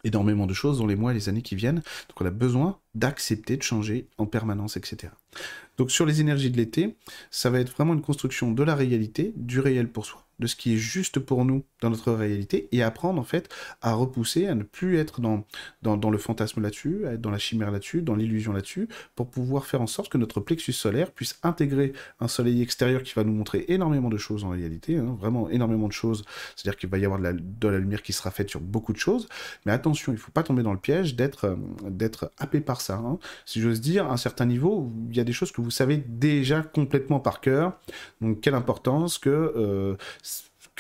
énormément 0.04 0.46
de 0.46 0.54
choses 0.54 0.78
dans 0.80 0.86
les 0.86 0.96
mois 0.96 1.12
et 1.12 1.14
les 1.16 1.30
années 1.30 1.42
qui 1.42 1.56
viennent. 1.56 1.82
Donc 2.10 2.22
on 2.22 2.26
a 2.26 2.32
besoin 2.32 2.80
d'accepter 2.96 3.58
de 3.58 3.64
changer 3.64 4.08
en 4.18 4.26
permanence, 4.26 4.78
etc. 4.78 5.14
Donc 5.78 5.92
sur 5.92 6.06
les 6.06 6.22
énergies 6.22 6.52
de 6.52 6.58
l'été, 6.58 6.98
ça 7.30 7.50
va 7.50 7.60
être 7.60 7.72
vraiment 7.72 7.94
une 7.94 8.02
construction 8.02 8.52
de 8.52 8.64
la 8.64 8.76
réalité, 8.76 9.34
du 9.36 9.60
réel 9.60 9.90
pour 9.90 10.06
soi 10.06 10.28
de 10.40 10.48
ce 10.48 10.56
qui 10.56 10.74
est 10.74 10.78
juste 10.78 11.20
pour 11.20 11.46
nous 11.46 11.64
dans 11.82 11.90
notre 11.90 12.12
réalité 12.12 12.68
et 12.72 12.84
apprendre 12.84 13.20
en 13.20 13.24
fait 13.24 13.50
à 13.82 13.94
repousser, 13.94 14.48
à 14.48 14.56
ne 14.56 14.64
plus 14.64 14.98
être 14.98 15.22
dans, 15.22 15.46
dans, 15.82 16.10
le 16.10 16.18
fantasme 16.18 16.62
là-dessus, 16.62 17.08
à 17.08 17.14
être 17.14 17.22
dans 17.22 17.32
la 17.32 17.38
chimère 17.38 17.72
là-dessus, 17.72 18.02
dans 18.02 18.16
l'illusion 18.16 18.54
là-dessus, 18.54 18.88
pour 19.16 19.30
pouvoir 19.30 19.66
faire 19.66 19.82
en 19.82 19.88
sorte 19.88 20.12
que 20.12 20.18
notre 20.18 20.40
plexus 20.40 20.74
solaire 20.74 21.12
puisse 21.12 21.40
intégrer 21.44 21.94
un 22.20 22.28
soleil 22.28 22.62
extérieur 22.62 23.04
qui 23.04 23.14
va 23.14 23.24
nous 23.24 23.34
montrer 23.34 23.66
énormément 23.68 24.10
de 24.10 24.18
choses 24.18 24.44
en 24.44 24.50
réalité, 24.50 24.98
hein, 24.98 25.18
vraiment 25.20 25.50
énormément 25.50 25.88
de 25.88 25.94
choses, 25.94 26.24
c'est-à-dire 26.56 26.78
qu'il 26.78 26.90
va 26.90 26.98
y 26.98 27.06
avoir 27.06 27.20
de 27.20 27.26
la, 27.26 27.34
de 27.34 27.68
la, 27.68 27.80
lumière 27.80 28.02
qui 28.02 28.14
sera 28.14 28.32
faite 28.32 28.50
sur 28.50 28.62
beaucoup 28.62 28.94
de 28.94 28.98
choses, 28.98 29.28
mais 29.66 29.72
attention, 29.72 30.12
il 30.12 30.16
ne 30.16 30.22
faut 30.22 30.32
pas 30.32 30.44
tomber 30.44 30.64
dans 30.64 30.74
le 30.74 30.80
piège 30.80 31.16
d'être 31.16 31.46
euh, 31.46 32.28
happé 32.38 32.62
par 32.62 32.82
ça. 32.82 32.87
Hein. 32.96 33.20
Si 33.46 33.62
j'ose 33.62 33.82
dire, 33.82 34.08
à 34.08 34.14
un 34.14 34.18
certain 34.18 34.46
niveau, 34.46 34.92
il 35.10 35.18
y 35.18 35.20
a 35.20 35.24
des 35.24 35.34
choses 35.34 35.52
que 35.52 35.62
vous 35.62 35.72
savez 35.72 35.98
déjà 35.98 36.62
complètement 36.62 37.20
par 37.20 37.42
cœur, 37.42 37.78
donc 38.22 38.42
quelle 38.42 38.56
importance 38.56 39.18
que... 39.18 39.30
Euh, 39.30 39.96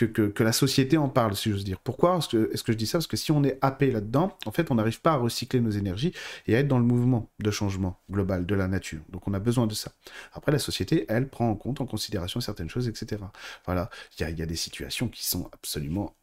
que, 0.06 0.44
la 0.44 0.52
société 0.52 0.98
en 0.98 1.10
parle, 1.10 1.36
si 1.36 1.50
j'ose 1.50 1.64
dire. 1.64 1.80
Pourquoi 1.80 2.18
est-ce 2.18 2.64
que, 2.64 2.72
je 2.72 2.78
dis 2.78 2.86
ça? 2.86 3.00
Parce 3.00 3.08
que 3.08 3.18
si 3.18 3.32
on 3.32 3.44
est 3.44 3.58
happé 3.62 3.92
là-dedans, 3.92 4.38
en 4.46 4.52
fait, 4.52 4.70
on 4.70 4.76
n'arrive 4.76 5.02
pas 5.02 5.14
à 5.14 5.16
recycler 5.16 5.60
nos 5.60 5.72
énergies 5.72 6.14
et 6.46 6.56
à 6.56 6.60
être 6.60 6.68
dans 6.68 6.78
le 6.78 6.86
mouvement 6.86 7.32
de 7.40 7.52
changement 7.52 8.00
global 8.12 8.46
de 8.46 8.56
la 8.56 8.68
nature. 8.68 9.02
Donc 9.10 9.28
on 9.28 9.34
a 9.34 9.40
besoin 9.40 9.66
de 9.66 9.74
ça. 9.74 9.92
Après, 10.34 10.52
la 10.52 10.60
société, 10.60 11.06
elle, 11.10 11.28
prend 11.28 11.50
en 11.50 11.56
compte, 11.56 11.82
en 11.82 11.86
considération 11.86 12.40
certaines 12.40 12.70
choses, 12.70 12.88
etc. 12.88 13.24
Voilà, 13.66 13.90
il 14.20 14.38
y 14.38 14.42
a, 14.42 14.46
des 14.46 14.56
situations 14.56 15.08
qui 15.08 15.26
sont 15.26 15.50
absolument 15.52 16.16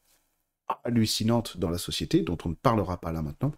hallucinantes 0.85 1.59
dans 1.59 1.71
la 1.71 1.79
société, 1.79 2.23
dont 2.23 2.39
on 2.45 2.51
ne 2.51 2.55
parlera 2.55 3.01
pas 3.01 3.13
là 3.13 3.23
maintenant 3.23 3.53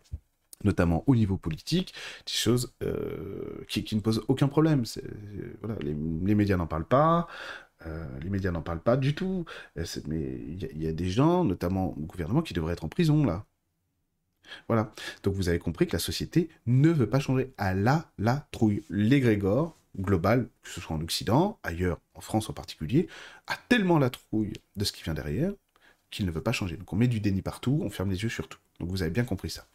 notamment 0.66 1.04
au 1.06 1.16
niveau 1.16 1.38
politique, 1.38 1.94
des 2.26 2.32
choses 2.32 2.72
euh, 2.82 3.64
qui, 3.68 3.94
ne 3.94 4.00
posent 4.00 4.22
aucun 4.28 4.48
problème. 4.48 4.84
Les 5.80 6.34
médias 6.34 6.56
n'en 6.56 6.66
parlent 6.66 6.84
pas, 6.84 7.28
euh, 7.86 8.06
les 8.22 8.30
médias 8.30 8.50
n'en 8.50 8.62
parlent 8.62 8.82
pas 8.82 8.96
du 8.96 9.14
tout. 9.14 9.44
Euh, 9.78 9.84
mais 10.06 10.20
il 10.22 10.82
y, 10.82 10.88
a 10.88 10.92
des 10.92 11.08
gens, 11.08 11.44
notamment 11.44 11.90
au 11.96 12.02
gouvernement, 12.02 12.42
qui 12.42 12.54
devraient 12.54 12.74
être 12.74 12.84
en 12.84 12.88
prison, 12.88 13.24
là. 13.24 13.44
Voilà. 14.68 14.92
Donc 15.22 15.34
vous 15.34 15.48
avez 15.48 15.58
compris 15.58 15.86
que 15.86 15.92
la 15.92 15.98
société 15.98 16.48
ne 16.66 16.90
veut 16.90 17.08
pas 17.08 17.18
changer 17.18 17.52
à 17.58 17.74
la, 17.74 18.10
la 18.18 18.46
trouille. 18.52 18.84
L'égrégore 18.90 19.76
global, 19.98 20.48
que 20.62 20.68
ce 20.70 20.80
soit 20.80 20.94
en 20.94 21.00
Occident, 21.00 21.58
ailleurs, 21.62 21.98
en 22.14 22.20
France 22.20 22.48
en 22.50 22.52
particulier, 22.52 23.08
a 23.48 23.56
tellement 23.68 23.98
la 23.98 24.10
trouille 24.10 24.52
de 24.76 24.84
ce 24.84 24.92
qui 24.92 25.02
vient 25.02 25.14
derrière 25.14 25.52
qu'il 26.10 26.26
ne 26.26 26.30
veut 26.30 26.42
pas 26.42 26.52
changer. 26.52 26.76
Donc 26.76 26.92
on 26.92 26.96
met 26.96 27.08
du 27.08 27.20
déni 27.20 27.42
partout, 27.42 27.80
on 27.82 27.90
ferme 27.90 28.10
les 28.10 28.22
yeux 28.22 28.28
sur 28.28 28.48
tout. 28.48 28.58
Donc 28.80 28.90
vous 28.90 29.02
avez 29.02 29.10
bien 29.10 29.24
compris 29.24 29.50
ça. 29.50 29.66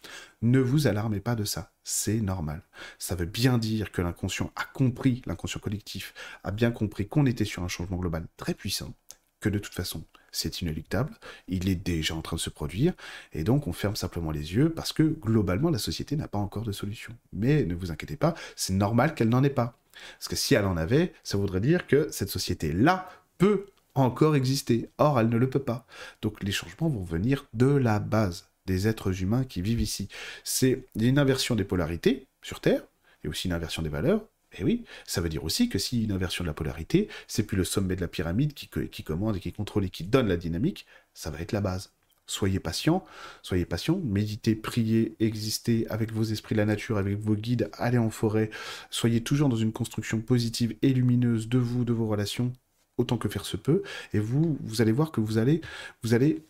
Ne 0.42 0.60
vous 0.60 0.88
alarmez 0.88 1.20
pas 1.20 1.36
de 1.36 1.44
ça, 1.44 1.72
c'est 1.84 2.22
normal. 2.22 2.62
Ça 3.00 3.16
veut 3.16 3.26
bien 3.26 3.58
dire 3.58 3.92
que 3.92 4.02
l'inconscient 4.02 4.52
a 4.56 4.64
compris, 4.66 5.22
l'inconscient 5.26 5.60
collectif 5.60 6.14
a 6.44 6.52
bien 6.52 6.72
compris 6.72 7.08
qu'on 7.08 7.26
était 7.26 7.46
sur 7.46 7.64
un 7.64 7.68
changement 7.68 7.98
global 7.98 8.28
très 8.38 8.54
puissant, 8.54 8.94
que 9.40 9.50
de 9.50 9.60
toute 9.60 9.74
façon 9.74 10.04
c'est 10.32 10.62
inéluctable, 10.62 11.14
il 11.48 11.68
est 11.68 11.76
déjà 11.76 12.16
en 12.16 12.22
train 12.22 12.38
de 12.38 12.42
se 12.42 12.50
produire, 12.50 12.94
et 13.34 13.44
donc 13.44 13.68
on 13.68 13.74
ferme 13.74 13.98
simplement 13.98 14.32
les 14.32 14.54
yeux 14.54 14.70
parce 14.70 14.94
que 14.94 15.04
globalement 15.04 15.70
la 15.70 15.78
société 15.78 16.16
n'a 16.16 16.30
pas 16.30 16.38
encore 16.38 16.64
de 16.64 16.72
solution. 16.72 17.14
Mais 17.34 17.66
ne 17.66 17.76
vous 17.76 17.92
inquiétez 17.92 18.16
pas, 18.16 18.34
c'est 18.56 18.74
normal 18.74 19.14
qu'elle 19.14 19.30
n'en 19.30 19.44
ait 19.44 19.50
pas. 19.50 19.78
Parce 20.18 20.30
que 20.30 20.38
si 20.38 20.56
elle 20.56 20.66
en 20.66 20.78
avait, 20.78 21.14
ça 21.24 21.38
voudrait 21.38 21.60
dire 21.60 21.86
que 21.86 22.10
cette 22.12 22.30
société-là 22.30 23.10
peut 23.38 23.66
encore 23.94 24.36
exister. 24.36 24.90
Or, 24.98 25.20
elle 25.20 25.30
ne 25.30 25.38
le 25.38 25.50
peut 25.50 25.60
pas. 25.60 25.86
Donc 26.22 26.42
les 26.44 26.52
changements 26.52 26.90
vont 26.90 27.04
venir 27.04 27.46
de 27.54 27.68
la 27.68 28.00
base 28.00 28.51
des 28.66 28.88
êtres 28.88 29.22
humains 29.22 29.44
qui 29.44 29.62
vivent 29.62 29.82
ici. 29.82 30.08
C'est 30.44 30.88
une 31.00 31.20
inversion 31.20 31.56
des 31.56 31.64
polarités 31.64 32.28
sur 32.42 32.60
Terre, 32.60 32.84
et 33.24 33.28
aussi 33.28 33.48
une 33.48 33.54
inversion 33.54 33.82
des 33.82 33.90
valeurs. 33.90 34.26
Et 34.58 34.64
oui, 34.64 34.84
ça 35.08 35.22
veut 35.22 35.30
dire 35.30 35.44
aussi 35.44 35.70
que 35.70 35.80
si 35.80 36.04
une 36.04 36.12
inversion 36.12 36.44
de 36.44 36.48
la 36.48 36.54
polarité, 36.54 37.08
c'est 37.28 37.44
plus 37.44 37.58
le 37.58 37.64
sommet 37.64 37.96
de 37.96 38.02
la 38.02 38.08
pyramide 38.08 38.54
qui, 38.54 38.68
qui 38.68 39.04
commande 39.04 39.38
et 39.38 39.40
qui 39.40 39.54
contrôle 39.54 39.86
et 39.86 39.90
qui 39.90 40.04
donne 40.04 40.28
la 40.28 40.38
dynamique, 40.38 40.86
ça 41.14 41.30
va 41.30 41.40
être 41.40 41.54
la 41.54 41.62
base. 41.62 41.94
Soyez 42.28 42.60
patient, 42.60 43.06
soyez 43.42 43.66
patient, 43.66 44.00
méditez, 44.04 44.56
priez, 44.56 45.16
existez 45.20 45.88
avec 45.90 46.12
vos 46.12 46.24
esprits 46.24 46.56
de 46.56 46.60
la 46.60 46.66
nature, 46.66 46.98
avec 46.98 47.18
vos 47.18 47.36
guides, 47.36 47.70
allez 47.74 47.98
en 47.98 48.10
forêt, 48.10 48.50
soyez 48.90 49.22
toujours 49.22 49.50
dans 49.50 49.56
une 49.56 49.74
construction 49.74 50.22
positive 50.22 50.76
et 50.82 50.94
lumineuse 50.94 51.50
de 51.50 51.58
vous, 51.58 51.84
de 51.84 51.94
vos 51.94 52.08
relations, 52.08 52.54
autant 52.98 53.18
que 53.18 53.28
faire 53.28 53.46
se 53.46 53.58
peut, 53.58 53.84
et 54.14 54.20
vous, 54.20 54.58
vous 54.62 54.82
allez 54.82 54.92
voir 54.92 55.12
que 55.12 55.20
vous 55.20 55.38
allez, 55.38 55.62
vous 56.04 56.14
allez 56.14 56.42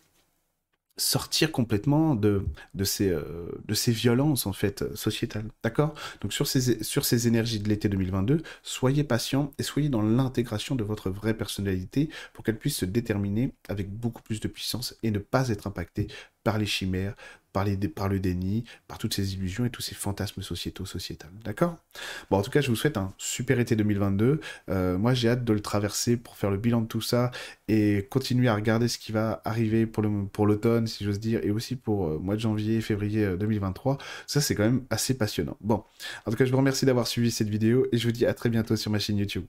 sortir 0.96 1.52
complètement 1.52 2.14
de, 2.14 2.44
ces, 2.84 3.10
euh, 3.10 3.22
de 3.66 3.74
ces 3.74 3.92
violences 3.92 4.46
en 4.46 4.52
fait 4.52 4.94
sociétales. 4.94 5.46
D'accord? 5.62 5.94
Donc 6.20 6.32
sur 6.32 6.46
ces, 6.46 6.82
sur 6.84 7.04
ces 7.04 7.26
énergies 7.26 7.60
de 7.60 7.68
l'été 7.68 7.88
2022, 7.88 8.42
soyez 8.62 9.04
patient 9.04 9.52
et 9.58 9.62
soyez 9.62 9.88
dans 9.88 10.02
l'intégration 10.02 10.74
de 10.74 10.84
votre 10.84 11.10
vraie 11.10 11.34
personnalité 11.34 12.10
pour 12.32 12.44
qu'elle 12.44 12.58
puisse 12.58 12.76
se 12.76 12.84
déterminer 12.84 13.54
avec 13.68 13.90
beaucoup 13.90 14.22
plus 14.22 14.40
de 14.40 14.48
puissance 14.48 14.94
et 15.02 15.10
ne 15.10 15.18
pas 15.18 15.48
être 15.48 15.66
impactée 15.66 16.08
par 16.44 16.58
les 16.58 16.66
chimères, 16.66 17.14
par, 17.52 17.64
le 17.64 18.18
déni, 18.18 18.64
par 18.88 18.98
toutes 18.98 19.14
ces 19.14 19.34
illusions 19.34 19.64
et 19.64 19.70
tous 19.70 19.82
ces 19.82 19.94
fantasmes 19.94 20.42
sociétaux, 20.42 20.86
sociétals. 20.86 21.30
D'accord? 21.44 21.76
Bon, 22.30 22.38
en 22.38 22.42
tout 22.42 22.50
cas, 22.50 22.60
je 22.60 22.68
vous 22.68 22.76
souhaite 22.76 22.96
un 22.96 23.12
super 23.18 23.60
été 23.60 23.76
2022. 23.76 24.40
Euh, 24.70 24.98
moi, 24.98 25.14
j'ai 25.14 25.28
hâte 25.28 25.44
de 25.44 25.52
le 25.52 25.60
traverser 25.60 26.16
pour 26.16 26.36
faire 26.36 26.50
le 26.50 26.56
bilan 26.56 26.80
de 26.80 26.86
tout 26.86 27.00
ça 27.00 27.30
et 27.68 28.06
continuer 28.10 28.48
à 28.48 28.54
regarder 28.54 28.88
ce 28.88 28.98
qui 28.98 29.12
va 29.12 29.42
arriver 29.44 29.86
pour 29.86 30.46
l'automne, 30.46 30.86
si 30.86 31.04
j'ose 31.04 31.20
dire, 31.20 31.40
et 31.42 31.50
aussi 31.50 31.76
pour 31.76 32.08
le 32.08 32.14
euh, 32.14 32.18
mois 32.18 32.34
de 32.34 32.40
janvier, 32.40 32.80
février 32.80 33.36
2023. 33.36 33.94
Euh, 33.94 33.96
ça, 34.26 34.40
c'est 34.40 34.54
quand 34.54 34.64
même 34.64 34.84
assez 34.90 35.14
passionnant. 35.14 35.56
Bon, 35.60 35.84
en 36.26 36.30
tout 36.30 36.36
cas, 36.36 36.44
je 36.44 36.50
vous 36.50 36.56
remercie 36.56 36.86
d'avoir 36.86 37.06
suivi 37.06 37.30
cette 37.30 37.48
vidéo 37.48 37.86
et 37.92 37.98
je 37.98 38.06
vous 38.06 38.12
dis 38.12 38.26
à 38.26 38.34
très 38.34 38.48
bientôt 38.48 38.76
sur 38.76 38.90
ma 38.90 38.98
chaîne 38.98 39.18
YouTube. 39.18 39.44